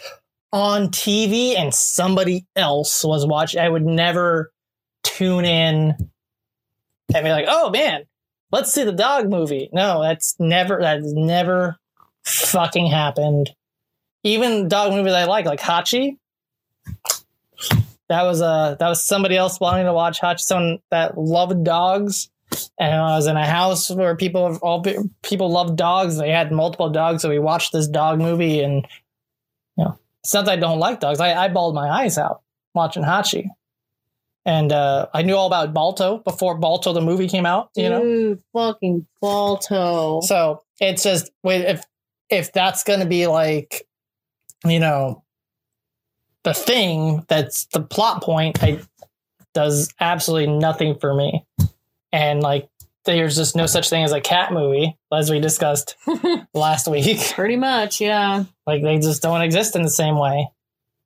on 0.51 0.89
TV 0.89 1.57
and 1.57 1.73
somebody 1.73 2.45
else 2.55 3.03
was 3.03 3.25
watching. 3.25 3.59
I 3.59 3.69
would 3.69 3.87
never 3.87 4.51
tune 5.03 5.45
in 5.45 6.11
and 7.13 7.23
be 7.23 7.31
like, 7.31 7.45
"Oh 7.47 7.69
man, 7.69 8.03
let's 8.51 8.71
see 8.71 8.83
the 8.83 8.91
dog 8.91 9.29
movie." 9.29 9.69
No, 9.71 10.01
that's 10.01 10.35
never 10.39 10.79
that's 10.79 11.11
never 11.13 11.77
fucking 12.23 12.87
happened. 12.87 13.51
Even 14.23 14.67
dog 14.67 14.93
movies 14.93 15.13
I 15.13 15.25
like, 15.25 15.45
like 15.45 15.59
Hachi. 15.59 16.17
That 18.09 18.23
was 18.23 18.41
uh 18.41 18.75
that 18.79 18.87
was 18.87 19.03
somebody 19.03 19.37
else 19.37 19.59
wanting 19.59 19.85
to 19.85 19.93
watch 19.93 20.21
Hachi, 20.21 20.39
someone 20.39 20.79
that 20.91 21.17
loved 21.17 21.63
dogs. 21.63 22.29
And 22.79 22.93
I 22.93 23.15
was 23.15 23.25
in 23.25 23.35
a 23.35 23.45
house 23.45 23.89
where 23.89 24.15
people 24.15 24.57
all 24.61 24.83
people 25.23 25.49
loved 25.49 25.75
dogs. 25.75 26.17
They 26.17 26.29
had 26.29 26.51
multiple 26.51 26.89
dogs, 26.89 27.21
so 27.21 27.29
we 27.29 27.39
watched 27.39 27.73
this 27.73 27.87
dog 27.87 28.19
movie. 28.19 28.61
And 28.61 28.87
you 29.77 29.85
know, 29.85 29.99
it's 30.21 30.33
not 30.33 30.45
that 30.45 30.53
I 30.53 30.55
don't 30.57 30.79
like 30.79 30.99
dogs. 30.99 31.19
I, 31.19 31.33
I 31.33 31.47
bawled 31.47 31.75
my 31.75 31.89
eyes 31.89 32.17
out 32.17 32.41
watching 32.73 33.03
Hachi. 33.03 33.47
And 34.45 34.71
uh, 34.71 35.07
I 35.13 35.21
knew 35.21 35.35
all 35.35 35.47
about 35.47 35.73
Balto 35.73 36.17
before 36.17 36.57
Balto 36.57 36.91
the 36.91 37.01
movie 37.01 37.29
came 37.29 37.45
out. 37.45 37.69
You 37.75 37.89
know, 37.89 38.37
fucking 38.51 39.07
Balto. 39.21 40.21
so 40.21 40.63
it's 40.79 41.03
just 41.03 41.31
wait 41.43 41.61
if 41.61 41.83
if 42.29 42.51
that's 42.51 42.83
going 42.83 42.99
to 42.99 43.05
be 43.05 43.27
like, 43.27 43.87
you 44.65 44.79
know, 44.79 45.23
the 46.43 46.53
thing 46.53 47.25
that's 47.29 47.65
the 47.67 47.81
plot 47.81 48.21
point, 48.21 48.61
I 48.61 48.81
does 49.53 49.89
absolutely 49.99 50.53
nothing 50.53 50.95
for 50.99 51.13
me. 51.13 51.45
And 52.11 52.41
like, 52.41 52.69
there's 53.05 53.35
just 53.35 53.55
no 53.55 53.65
such 53.65 53.89
thing 53.89 54.03
as 54.03 54.13
a 54.13 54.21
cat 54.21 54.51
movie, 54.51 54.97
as 55.11 55.29
we 55.29 55.39
discussed 55.39 55.95
last 56.53 56.87
week. 56.87 57.19
Pretty 57.33 57.55
much, 57.55 57.99
yeah. 58.01 58.45
Like 58.65 58.81
they 58.81 58.97
just 58.99 59.21
don't 59.21 59.41
exist 59.41 59.75
in 59.75 59.83
the 59.83 59.89
same 59.89 60.17
way. 60.17 60.49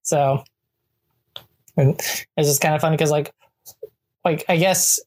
So 0.04 0.44
and 1.78 1.92
it's 2.00 2.50
just 2.50 2.62
kind 2.62 2.76
of 2.76 2.82
funny 2.82 2.96
because 2.98 3.12
like 3.12 3.32
like 4.26 4.44
I 4.50 4.58
guess 4.58 5.00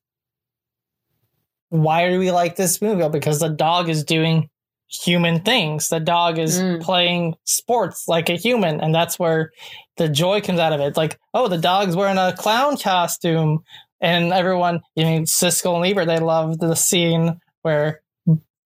why 1.68 2.08
do 2.10 2.18
we 2.18 2.30
like 2.32 2.56
this 2.56 2.82
movie? 2.82 3.08
Because 3.08 3.38
the 3.40 3.48
dog 3.48 3.88
is 3.88 4.04
doing 4.04 4.48
human 4.88 5.40
things. 5.42 5.88
The 5.88 6.00
dog 6.00 6.38
is 6.38 6.60
Mm. 6.60 6.82
playing 6.82 7.36
sports 7.44 8.08
like 8.08 8.28
a 8.28 8.34
human, 8.36 8.80
and 8.80 8.92
that's 8.94 9.18
where 9.18 9.52
the 9.96 10.08
joy 10.08 10.40
comes 10.40 10.58
out 10.58 10.72
of 10.72 10.80
it. 10.80 10.86
It's 10.86 10.96
like, 10.96 11.18
oh, 11.32 11.46
the 11.48 11.58
dog's 11.58 11.94
wearing 11.94 12.18
a 12.18 12.34
clown 12.36 12.76
costume, 12.76 13.62
and 14.00 14.32
everyone, 14.32 14.80
you 14.96 15.04
mean 15.04 15.24
Siskel 15.26 15.76
and 15.76 15.86
Ebert, 15.86 16.06
they 16.08 16.18
love 16.18 16.58
the 16.58 16.74
scene 16.74 17.38
where 17.62 18.00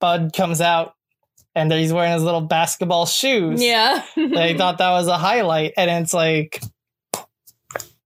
Bud 0.01 0.33
comes 0.35 0.61
out 0.61 0.95
and 1.55 1.71
he's 1.73 1.93
wearing 1.93 2.13
his 2.13 2.23
little 2.23 2.41
basketball 2.41 3.07
shoes 3.07 3.63
Yeah. 3.63 4.03
they 4.17 4.55
thought 4.59 4.79
that 4.79 4.91
was 4.91 5.09
a 5.09 5.17
highlight 5.19 5.73
and 5.77 5.91
it's 5.91 6.13
like 6.15 6.61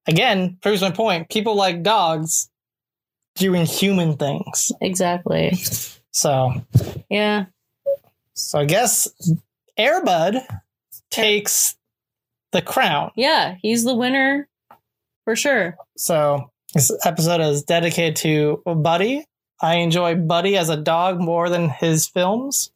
again 0.08 0.56
proves 0.62 0.80
my 0.82 0.90
point 0.90 1.28
people 1.30 1.54
like 1.54 1.82
dogs 1.82 2.50
doing 3.36 3.64
human 3.66 4.16
things 4.16 4.72
exactly. 4.80 5.52
so 6.10 6.52
Yeah. 7.08 7.44
so 8.34 8.58
i 8.58 8.64
guess 8.64 9.06
airbud 9.78 10.44
takes 11.10 11.76
the 12.52 12.62
crown 12.62 13.10
Yeah. 13.14 13.56
He's 13.62 13.84
the 13.84 13.94
winner 13.94 14.48
for 15.24 15.36
sure. 15.36 15.76
so 15.96 16.50
this 16.74 16.90
episode 17.04 17.40
is 17.40 17.62
dedicated 17.62 18.16
to 18.16 18.62
buddy 18.64 19.24
i 19.60 19.76
enjoy 19.76 20.14
buddy 20.16 20.56
as 20.56 20.68
a 20.70 20.76
dog 20.76 21.20
more 21.20 21.48
than 21.48 21.68
his 21.68 22.06
films 22.08 22.70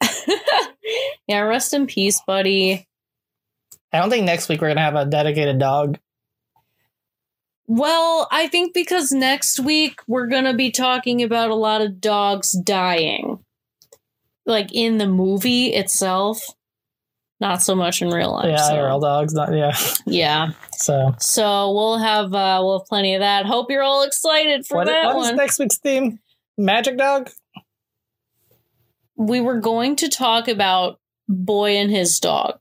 yeah. 1.28 1.40
Rest 1.40 1.72
in 1.74 1.86
peace, 1.86 2.20
buddy. 2.26 2.86
i 3.92 3.98
don't 3.98 4.10
think 4.10 4.24
next 4.26 4.48
week 4.48 4.60
we're 4.60 4.68
gonna 4.68 4.80
have 4.80 4.96
a 4.96 5.06
dedicated 5.06 5.58
dog 5.58 5.98
Well, 7.66 8.28
I 8.30 8.48
think 8.48 8.74
because 8.74 9.10
next 9.12 9.58
week 9.60 10.00
we're 10.06 10.26
going 10.26 10.44
to 10.44 10.54
be 10.54 10.70
talking 10.70 11.22
about 11.22 11.50
a 11.50 11.54
lot 11.54 11.80
of 11.80 12.00
dogs 12.00 12.52
dying. 12.52 13.38
Like 14.46 14.74
in 14.74 14.98
the 14.98 15.06
movie 15.06 15.68
itself, 15.68 16.44
not 17.40 17.62
so 17.62 17.74
much 17.74 18.02
in 18.02 18.10
real 18.10 18.32
life. 18.32 18.46
yeah 18.48 18.56
so, 18.56 18.74
IRL 18.74 19.00
dogs 19.00 19.32
not 19.32 19.52
yeah 19.54 19.74
Yeah. 20.06 20.50
so 20.72 21.14
So 21.18 21.72
we'll 21.72 21.98
have 21.98 22.26
uh 22.34 22.60
we'll 22.62 22.80
have 22.80 22.86
plenty 22.88 23.14
of 23.14 23.20
that. 23.20 23.46
Hope 23.46 23.70
you're 23.70 23.82
all 23.82 24.02
excited 24.02 24.66
for 24.66 24.76
what, 24.78 24.86
that 24.86 25.06
what 25.06 25.16
is 25.16 25.28
one. 25.28 25.36
next 25.36 25.58
week's 25.58 25.78
theme 25.78 26.18
magic 26.58 26.98
dog 26.98 27.30
we 29.16 29.40
were 29.40 29.60
going 29.60 29.96
to 29.96 30.08
talk 30.08 30.48
about 30.48 30.98
Boy 31.28 31.76
and 31.76 31.90
His 31.90 32.18
Dog, 32.18 32.58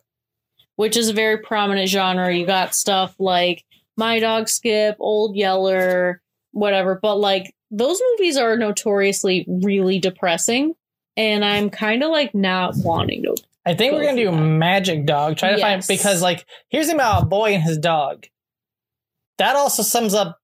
which 0.75 0.95
is 0.95 1.09
a 1.09 1.13
very 1.13 1.37
prominent 1.37 1.89
genre. 1.89 2.33
You 2.33 2.45
got 2.45 2.75
stuff 2.75 3.15
like 3.19 3.63
My 3.97 4.19
Dog 4.19 4.49
Skip, 4.49 4.95
Old 4.99 5.35
Yeller, 5.35 6.21
whatever, 6.51 6.99
but 7.01 7.15
like 7.17 7.53
those 7.71 8.01
movies 8.11 8.37
are 8.37 8.57
notoriously 8.57 9.45
really 9.47 9.99
depressing. 9.99 10.73
And 11.15 11.45
I'm 11.45 11.69
kind 11.69 12.01
of 12.03 12.09
like 12.09 12.33
not 12.33 12.73
wanting 12.77 13.23
to. 13.23 13.35
I 13.65 13.75
think 13.75 13.91
go 13.91 13.97
we're 13.97 14.05
gonna 14.05 14.17
do 14.17 14.31
that. 14.31 14.37
Magic 14.37 15.05
Dog. 15.05 15.37
Try 15.37 15.51
to 15.51 15.57
Yes. 15.59 15.61
find 15.87 15.99
because 15.99 16.21
like 16.21 16.45
here's 16.69 16.87
the 16.87 16.95
about 16.95 17.23
a 17.23 17.25
boy 17.27 17.53
and 17.53 17.63
his 17.63 17.77
dog. 17.77 18.25
That 19.37 19.55
also 19.55 19.83
sums 19.83 20.13
up 20.13 20.39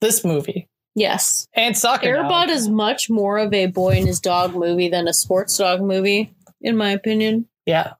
this 0.00 0.24
movie 0.24 0.68
Yes. 0.94 1.46
and 1.54 1.76
Soccer 1.76 2.06
Airbud 2.08 2.28
Dog. 2.46 2.50
is 2.50 2.68
much 2.68 3.08
more 3.10 3.38
of 3.38 3.52
a 3.54 3.66
boy 3.66 3.96
and 3.98 4.06
his 4.06 4.20
dog 4.20 4.54
movie 4.54 4.88
than 4.88 5.08
a 5.08 5.14
sports 5.14 5.56
dog 5.56 5.80
movie, 5.82 6.32
in 6.60 6.76
my 6.76 6.90
opinion. 6.90 7.48
yeah, 7.66 7.94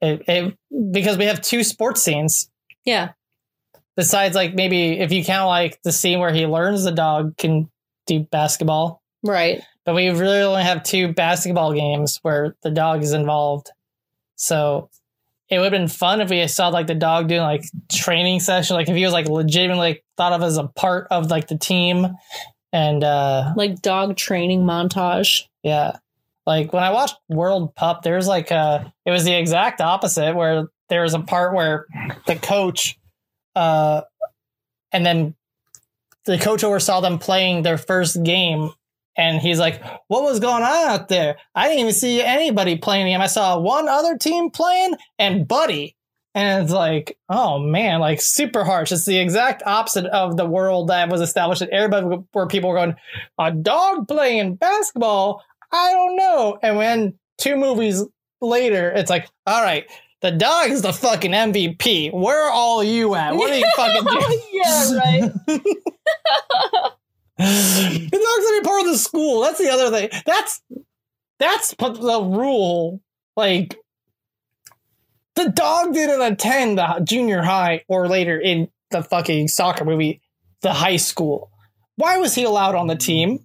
It- 0.00 0.22
it- 0.28 0.54
because 0.92 1.16
we 1.16 1.26
have 1.26 1.40
two 1.40 1.62
sports 1.64 2.02
scenes. 2.02 2.50
Yeah. 2.84 3.10
Besides, 3.96 4.34
like 4.34 4.54
maybe 4.54 4.98
if 5.00 5.12
you 5.12 5.24
count 5.24 5.48
like 5.48 5.80
the 5.82 5.92
scene 5.92 6.18
where 6.18 6.32
he 6.32 6.46
learns 6.46 6.84
the 6.84 6.92
dog 6.92 7.36
can 7.36 7.70
do 8.06 8.20
basketball, 8.20 9.02
Right. 9.22 9.62
but 9.84 9.94
we 9.94 10.08
really 10.08 10.40
only 10.40 10.62
have 10.62 10.82
two 10.82 11.12
basketball 11.12 11.72
games 11.74 12.18
where 12.22 12.56
the 12.62 12.70
dog 12.70 13.02
is 13.02 13.12
involved. 13.12 13.70
So 14.36 14.88
it 15.50 15.58
would 15.58 15.72
have 15.72 15.78
been 15.80 15.88
fun 15.88 16.20
if 16.22 16.30
we 16.30 16.46
saw 16.48 16.68
like 16.68 16.86
the 16.86 16.94
dog 16.94 17.28
doing 17.28 17.42
like 17.42 17.64
training 17.92 18.40
session, 18.40 18.74
like 18.76 18.88
if 18.88 18.96
he 18.96 19.04
was 19.04 19.12
like 19.12 19.28
legitimately 19.28 20.02
thought 20.16 20.32
of 20.32 20.42
as 20.42 20.56
a 20.56 20.68
part 20.68 21.06
of 21.10 21.30
like 21.30 21.48
the 21.48 21.58
team. 21.58 22.06
And 22.72 23.04
uh 23.04 23.52
Like 23.54 23.82
dog 23.82 24.16
training 24.16 24.62
montage. 24.62 25.46
yeah, 25.62 25.96
like 26.46 26.72
when 26.72 26.82
I 26.82 26.90
watched 26.90 27.16
World 27.28 27.74
Pup, 27.74 28.02
there's 28.02 28.26
like 28.26 28.50
uh 28.50 28.84
it 29.04 29.10
was 29.10 29.24
the 29.24 29.34
exact 29.34 29.82
opposite 29.82 30.34
where 30.34 30.68
there 30.88 31.02
was 31.02 31.12
a 31.12 31.20
part 31.20 31.54
where 31.54 31.84
the 32.26 32.36
coach 32.36 32.98
uh 33.54 34.02
and 34.92 35.04
then 35.04 35.34
the 36.24 36.38
coach 36.38 36.62
oversaw 36.62 37.00
them 37.00 37.18
playing 37.18 37.62
their 37.62 37.78
first 37.78 38.22
game 38.22 38.70
and 39.16 39.40
he's 39.40 39.58
like, 39.58 39.82
What 40.08 40.22
was 40.22 40.40
going 40.40 40.62
on 40.62 40.90
out 40.90 41.08
there? 41.08 41.36
I 41.54 41.68
didn't 41.68 41.80
even 41.80 41.92
see 41.92 42.22
anybody 42.22 42.76
playing 42.76 43.08
him. 43.08 43.20
I 43.20 43.26
saw 43.26 43.58
one 43.58 43.88
other 43.88 44.16
team 44.16 44.50
playing 44.50 44.94
and 45.18 45.46
Buddy. 45.46 45.96
And 46.34 46.62
it's 46.62 46.72
like, 46.72 47.18
oh 47.28 47.58
man, 47.58 48.00
like 48.00 48.22
super 48.22 48.64
harsh. 48.64 48.90
It's 48.90 49.04
the 49.04 49.18
exact 49.18 49.62
opposite 49.66 50.06
of 50.06 50.38
the 50.38 50.46
world 50.46 50.88
that 50.88 51.10
was 51.10 51.20
established 51.20 51.60
at 51.60 51.70
Airbud, 51.70 52.26
where 52.32 52.46
people 52.46 52.70
were 52.70 52.76
going, 52.76 52.94
a 53.38 53.52
dog 53.52 54.08
playing 54.08 54.54
basketball? 54.54 55.42
I 55.70 55.92
don't 55.92 56.16
know. 56.16 56.58
And 56.62 56.78
when 56.78 57.18
two 57.36 57.56
movies 57.56 58.02
later, 58.40 58.90
it's 58.90 59.10
like, 59.10 59.28
all 59.46 59.62
right, 59.62 59.84
the 60.22 60.30
dog 60.30 60.70
is 60.70 60.82
the 60.82 60.92
fucking 60.92 61.32
MVP. 61.32 62.12
Where 62.12 62.44
are 62.46 62.50
all 62.50 62.82
you 62.82 63.14
at? 63.16 63.34
What 63.34 63.50
are 63.50 63.58
you 63.58 63.70
fucking 63.76 64.04
doing? 64.04 64.40
yeah, 64.52 64.94
right. 64.94 65.32
the 67.38 68.08
dog's 68.10 68.44
gonna 68.44 68.60
be 68.60 68.64
part 68.64 68.82
of 68.82 68.86
the 68.86 68.98
school. 68.98 69.40
That's 69.42 69.58
the 69.58 69.70
other 69.70 69.90
thing. 69.90 70.08
That's 70.24 70.62
that's 71.38 71.74
the 71.74 72.22
rule. 72.22 73.00
Like 73.36 73.76
the 75.34 75.50
dog 75.50 75.94
didn't 75.94 76.22
attend 76.22 76.78
the 76.78 77.00
junior 77.02 77.42
high 77.42 77.84
or 77.88 78.06
later 78.06 78.38
in 78.38 78.68
the 78.90 79.02
fucking 79.02 79.48
soccer 79.48 79.84
movie, 79.84 80.20
the 80.60 80.72
high 80.72 80.98
school. 80.98 81.50
Why 81.96 82.18
was 82.18 82.34
he 82.34 82.44
allowed 82.44 82.76
on 82.76 82.86
the 82.86 82.96
team? 82.96 83.44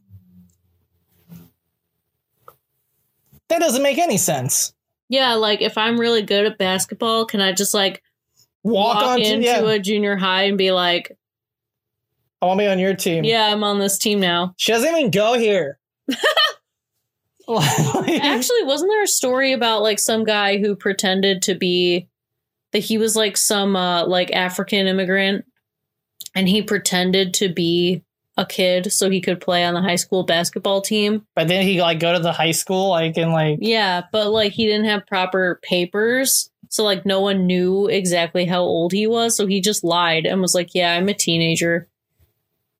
That 3.50 3.60
doesn't 3.60 3.82
make 3.82 3.98
any 3.98 4.18
sense. 4.18 4.74
Yeah, 5.10 5.36
like 5.36 5.62
if 5.62 5.78
I'm 5.78 6.00
really 6.00 6.22
good 6.22 6.46
at 6.46 6.58
basketball, 6.58 7.26
can 7.26 7.42
I 7.42 7.54
just 7.54 7.74
like 7.74 8.04
Walk, 8.64 9.02
walk, 9.02 9.20
into 9.20 9.46
yeah. 9.46 9.62
a 9.62 9.80
junior 9.80 10.18
high 10.18 10.44
and 10.44 10.58
be 10.58 10.72
like, 10.72 11.18
I 12.42 12.46
want 12.46 12.60
to 12.60 12.66
be 12.66 12.68
on 12.68 12.80
your 12.80 12.96
team. 12.96 13.24
yeah, 13.24 13.48
I'm 13.48 13.64
on 13.64 13.80
this 13.80 13.98
team 13.98 14.20
now? 14.20 14.54
She 14.58 14.72
doesn't 14.72 14.90
even 14.90 15.10
go 15.10 15.38
here. 15.38 15.80
Actually, 17.50 18.64
wasn't 18.64 18.92
there 18.92 19.04
a 19.04 19.08
story 19.08 19.54
about 19.54 19.82
like 19.82 20.00
some 20.00 20.26
guy 20.26 20.58
who 20.58 20.76
pretended 20.76 21.42
to 21.44 21.56
be 21.56 22.10
that 22.74 22.80
he 22.80 22.98
was 22.98 23.16
like 23.16 23.38
some 23.38 23.76
uh 23.76 24.06
like 24.06 24.32
African 24.32 24.86
immigrant 24.86 25.46
and 26.36 26.50
he 26.50 26.62
pretended 26.62 27.34
to 27.36 27.48
be 27.48 28.04
a 28.38 28.46
kid 28.46 28.92
so 28.94 29.10
he 29.10 29.20
could 29.20 29.42
play 29.42 29.66
on 29.66 29.74
the 29.74 29.82
high 29.82 29.96
school 29.96 30.24
basketball 30.24 30.82
team. 30.82 31.26
but 31.36 31.48
then 31.48 31.64
he 31.64 31.82
like 31.82 32.00
go 32.00 32.14
to 32.14 32.20
the 32.20 32.32
high 32.32 32.52
school 32.52 32.90
like 32.90 33.18
and 33.18 33.32
like 33.32 33.58
Yeah, 33.62 34.04
but 34.12 34.30
like 34.30 34.52
he 34.52 34.66
didn't 34.68 34.86
have 34.86 35.08
proper 35.08 35.60
papers. 35.64 36.50
So 36.70 36.84
like 36.84 37.06
no 37.06 37.20
one 37.22 37.48
knew 37.48 37.88
exactly 37.88 38.46
how 38.46 38.62
old 38.62 38.92
he 38.92 39.08
was, 39.08 39.36
so 39.36 39.48
he 39.48 39.62
just 39.62 39.84
lied 39.84 40.26
and 40.26 40.42
was 40.42 40.54
like, 40.54 40.76
"Yeah, 40.76 40.94
I'm 40.94 41.08
a 41.08 41.14
teenager." 41.14 41.88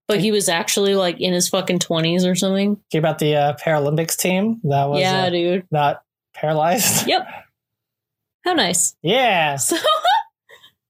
But 0.08 0.20
he 0.20 0.32
was 0.32 0.48
actually 0.50 0.96
like 0.96 1.20
in 1.20 1.34
his 1.34 1.50
fucking 1.50 1.80
20s 1.80 2.30
or 2.30 2.36
something. 2.36 2.78
Hear 2.90 3.00
about 3.00 3.20
the 3.20 3.36
uh, 3.36 3.54
Paralympics 3.56 4.18
team 4.18 4.60
that 4.64 4.86
was 4.90 5.02
yeah, 5.02 5.24
uh, 5.24 5.30
dude. 5.30 5.66
not 5.72 6.02
paralyzed. 6.34 7.08
Yep. 7.08 7.28
How 8.46 8.54
nice. 8.54 8.96
yeah. 9.02 9.58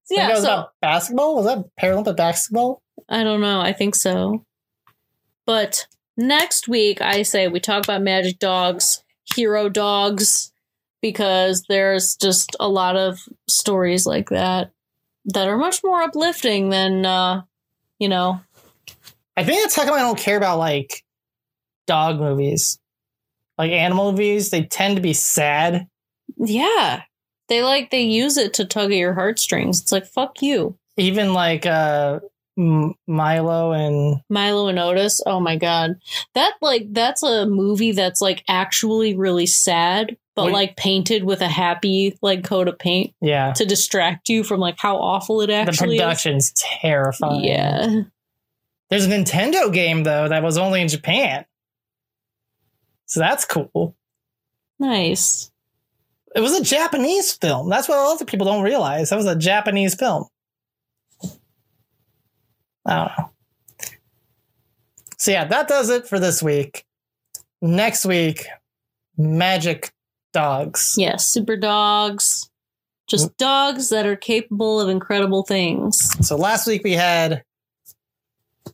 So 0.10 0.16
Yeah, 0.16 0.30
was 0.30 0.44
so 0.44 0.68
basketball. 0.82 1.36
Was 1.36 1.46
that 1.48 1.66
Paralympic 1.80 2.16
basketball? 2.16 2.82
I 3.10 3.24
don't 3.24 3.42
know. 3.42 3.60
I 3.60 3.74
think 3.74 3.94
so. 3.94 4.46
But 5.48 5.88
next 6.16 6.68
week, 6.68 7.02
I 7.02 7.24
say 7.24 7.48
we 7.48 7.60
talk 7.60 7.84
about 7.84 8.04
magic 8.04 8.38
dogs, 8.38 9.04
hero 9.36 9.70
dogs, 9.70 10.52
because 11.02 11.64
there's 11.70 12.16
just 12.16 12.56
a 12.60 12.68
lot 12.68 12.96
of 12.98 13.20
stories 13.48 14.06
like 14.06 14.30
that 14.30 14.72
that 15.26 15.48
are 15.48 15.58
much 15.58 15.84
more 15.84 16.02
uplifting 16.04 16.70
than, 16.70 17.06
uh, 17.06 17.42
you 17.98 18.10
know, 18.10 18.42
I 19.38 19.44
think 19.44 19.62
that's 19.62 19.76
how 19.76 19.86
come 19.86 19.94
I 19.94 20.00
don't 20.00 20.20
care 20.20 20.38
about 20.38 20.58
like 20.58 21.04
dog 21.86 22.20
movies, 22.20 22.80
like 23.58 23.72
animal 23.72 24.12
movies. 24.12 24.50
They 24.50 24.64
tend 24.64 24.98
to 24.98 25.02
be 25.02 25.14
sad. 25.14 25.88
yeah. 26.38 27.04
They 27.48 27.64
like, 27.64 27.92
they 27.92 28.02
use 28.02 28.36
it 28.36 28.56
to 28.56 28.66
tug 28.66 28.92
at 28.92 28.98
your 28.98 29.14
heartstrings. 29.14 29.80
It's 29.82 29.94
like, 29.94 30.06
fuck 30.06 30.42
you. 30.42 30.78
Even 30.98 31.34
like 31.34 31.66
uh, 31.66 32.20
M- 32.58 32.96
Milo 33.06 33.72
and 33.72 34.22
Milo 34.30 34.68
and 34.68 34.80
Otis. 34.80 35.22
Oh 35.26 35.40
my 35.40 35.56
god. 35.56 35.96
That 36.34 36.54
like 36.62 36.92
that's 36.92 37.24
a 37.24 37.46
movie 37.46 37.92
that's 37.92 38.22
like 38.22 38.44
actually 38.48 39.16
really 39.16 39.46
sad, 39.46 40.18
but 40.36 40.48
Wait. 40.48 40.54
like 40.54 40.78
painted 40.78 41.24
with 41.24 41.42
a 41.42 41.48
happy 41.48 42.18
like 42.22 42.44
coat 42.44 42.68
of 42.68 42.80
paint 42.80 43.14
yeah, 43.22 43.54
to 43.54 43.66
distract 43.66 44.30
you 44.30 44.44
from 44.44 44.60
like 44.60 44.76
how 44.80 44.98
awful 44.98 45.42
it 45.42 45.50
actually. 45.50 45.98
the 45.98 46.04
production's 46.04 46.48
is. 46.48 46.54
terrifying. 46.82 47.44
Yeah. 47.44 48.02
There's 48.90 49.06
a 49.06 49.10
Nintendo 49.10 49.72
game 49.72 50.04
though 50.04 50.30
that 50.30 50.44
was 50.44 50.58
only 50.58 50.82
in 50.82 50.88
Japan, 50.88 51.46
so 53.06 53.20
that's 53.20 53.46
cool. 53.46 53.96
Nice. 54.80 55.52
It 56.36 56.42
was 56.42 56.60
a 56.60 56.64
Japanese 56.64 57.34
film. 57.34 57.70
That's 57.70 57.90
what 57.90 57.98
a 57.98 58.02
lot 58.02 58.22
of 58.22 58.28
people 58.28 58.46
don't 58.46 58.64
realize. 58.64 59.10
That 59.10 59.16
was 59.16 59.26
a 59.26 59.36
Japanese 59.36 59.96
film. 59.96 60.26
I 62.88 62.96
don't 62.96 63.12
know. 63.18 63.32
So 65.18 65.32
yeah, 65.32 65.46
that 65.46 65.68
does 65.68 65.90
it 65.90 66.08
for 66.08 66.20
this 66.20 66.42
week. 66.42 66.86
Next 67.62 68.06
week, 68.06 68.46
magic 69.18 69.92
dogs. 70.32 70.96
Yes, 70.98 71.28
super 71.28 71.58
dogs. 71.58 72.50
Just 73.08 73.36
dogs 73.38 73.90
that 73.90 74.06
are 74.06 74.16
capable 74.16 74.80
of 74.82 74.90
incredible 74.90 75.44
things. 75.44 76.14
So 76.28 76.36
last 76.36 76.68
week 76.68 76.84
we 76.84 76.94
had 76.94 77.44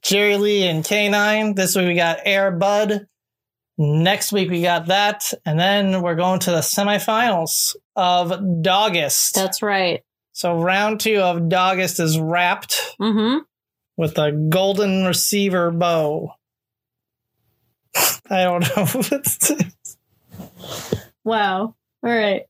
Jerry 0.01 0.37
Lee 0.37 0.67
and 0.67 0.83
K9. 0.83 1.55
This 1.55 1.75
week 1.75 1.87
we 1.87 1.95
got 1.95 2.19
Air 2.25 2.51
Bud. 2.51 3.07
Next 3.77 4.31
week 4.31 4.49
we 4.49 4.61
got 4.61 4.87
that. 4.87 5.31
And 5.45 5.59
then 5.59 6.01
we're 6.01 6.15
going 6.15 6.39
to 6.41 6.51
the 6.51 6.57
semifinals 6.57 7.75
of 7.95 8.31
Dawgust. 8.31 9.33
That's 9.33 9.61
right. 9.61 10.01
So 10.33 10.59
round 10.59 10.99
two 10.99 11.19
of 11.19 11.43
Dawgust 11.43 11.99
is 11.99 12.19
wrapped 12.19 12.95
Mm-hmm. 12.99 13.39
With 13.97 14.17
a 14.17 14.31
golden 14.31 15.05
receiver 15.05 15.71
bow. 15.71 16.33
I 18.29 18.43
don't 18.43 18.65
know. 18.75 19.19
Wow. 21.23 21.75
All 22.03 22.11
right. 22.11 22.43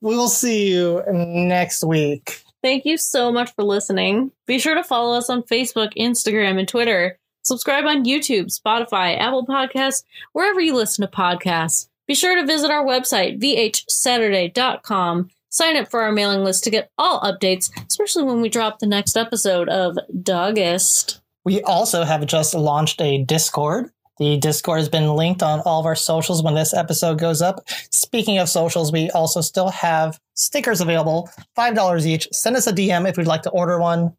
we'll 0.00 0.28
see 0.28 0.72
you 0.72 1.02
next 1.08 1.84
week. 1.84 2.42
Thank 2.62 2.84
you 2.84 2.96
so 2.96 3.30
much 3.30 3.54
for 3.54 3.62
listening. 3.62 4.32
Be 4.46 4.58
sure 4.58 4.74
to 4.74 4.82
follow 4.82 5.16
us 5.16 5.30
on 5.30 5.42
Facebook, 5.42 5.92
Instagram, 5.96 6.58
and 6.58 6.66
Twitter. 6.66 7.18
Subscribe 7.42 7.84
on 7.84 8.04
YouTube, 8.04 8.46
Spotify, 8.46 9.18
Apple 9.20 9.46
Podcasts, 9.46 10.02
wherever 10.32 10.60
you 10.60 10.74
listen 10.74 11.06
to 11.06 11.10
podcasts. 11.16 11.88
Be 12.06 12.14
sure 12.14 12.34
to 12.36 12.46
visit 12.46 12.70
our 12.70 12.84
website, 12.84 13.40
vhsaturday.com. 13.40 15.30
Sign 15.54 15.76
up 15.76 15.88
for 15.88 16.02
our 16.02 16.10
mailing 16.10 16.42
list 16.42 16.64
to 16.64 16.70
get 16.70 16.90
all 16.98 17.20
updates, 17.20 17.70
especially 17.88 18.24
when 18.24 18.40
we 18.40 18.48
drop 18.48 18.80
the 18.80 18.88
next 18.88 19.16
episode 19.16 19.68
of 19.68 19.96
Dawgust. 20.12 21.20
We 21.44 21.62
also 21.62 22.02
have 22.02 22.26
just 22.26 22.56
launched 22.56 23.00
a 23.00 23.22
Discord. 23.22 23.92
The 24.18 24.36
Discord 24.36 24.80
has 24.80 24.88
been 24.88 25.14
linked 25.14 25.44
on 25.44 25.60
all 25.60 25.78
of 25.78 25.86
our 25.86 25.94
socials 25.94 26.42
when 26.42 26.56
this 26.56 26.74
episode 26.74 27.20
goes 27.20 27.40
up. 27.40 27.68
Speaking 27.92 28.38
of 28.38 28.48
socials, 28.48 28.90
we 28.90 29.10
also 29.10 29.40
still 29.40 29.68
have 29.68 30.18
stickers 30.34 30.80
available, 30.80 31.30
$5 31.56 32.04
each. 32.04 32.26
Send 32.32 32.56
us 32.56 32.66
a 32.66 32.72
DM 32.72 33.08
if 33.08 33.16
you'd 33.16 33.28
like 33.28 33.42
to 33.42 33.50
order 33.50 33.78
one. 33.78 34.16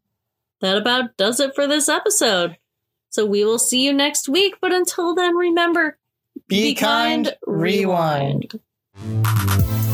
That 0.61 0.77
about 0.77 1.17
does 1.17 1.41
it 1.41 1.53
for 1.53 1.67
this 1.67 1.89
episode. 1.89 2.55
So 3.09 3.25
we 3.25 3.43
will 3.43 3.59
see 3.59 3.83
you 3.83 3.91
next 3.91 4.29
week, 4.29 4.55
but 4.61 4.71
until 4.71 5.13
then, 5.13 5.35
remember 5.35 5.97
Be, 6.47 6.75
kind, 6.75 7.35
rewind. 7.45 8.57
rewind. 8.95 9.84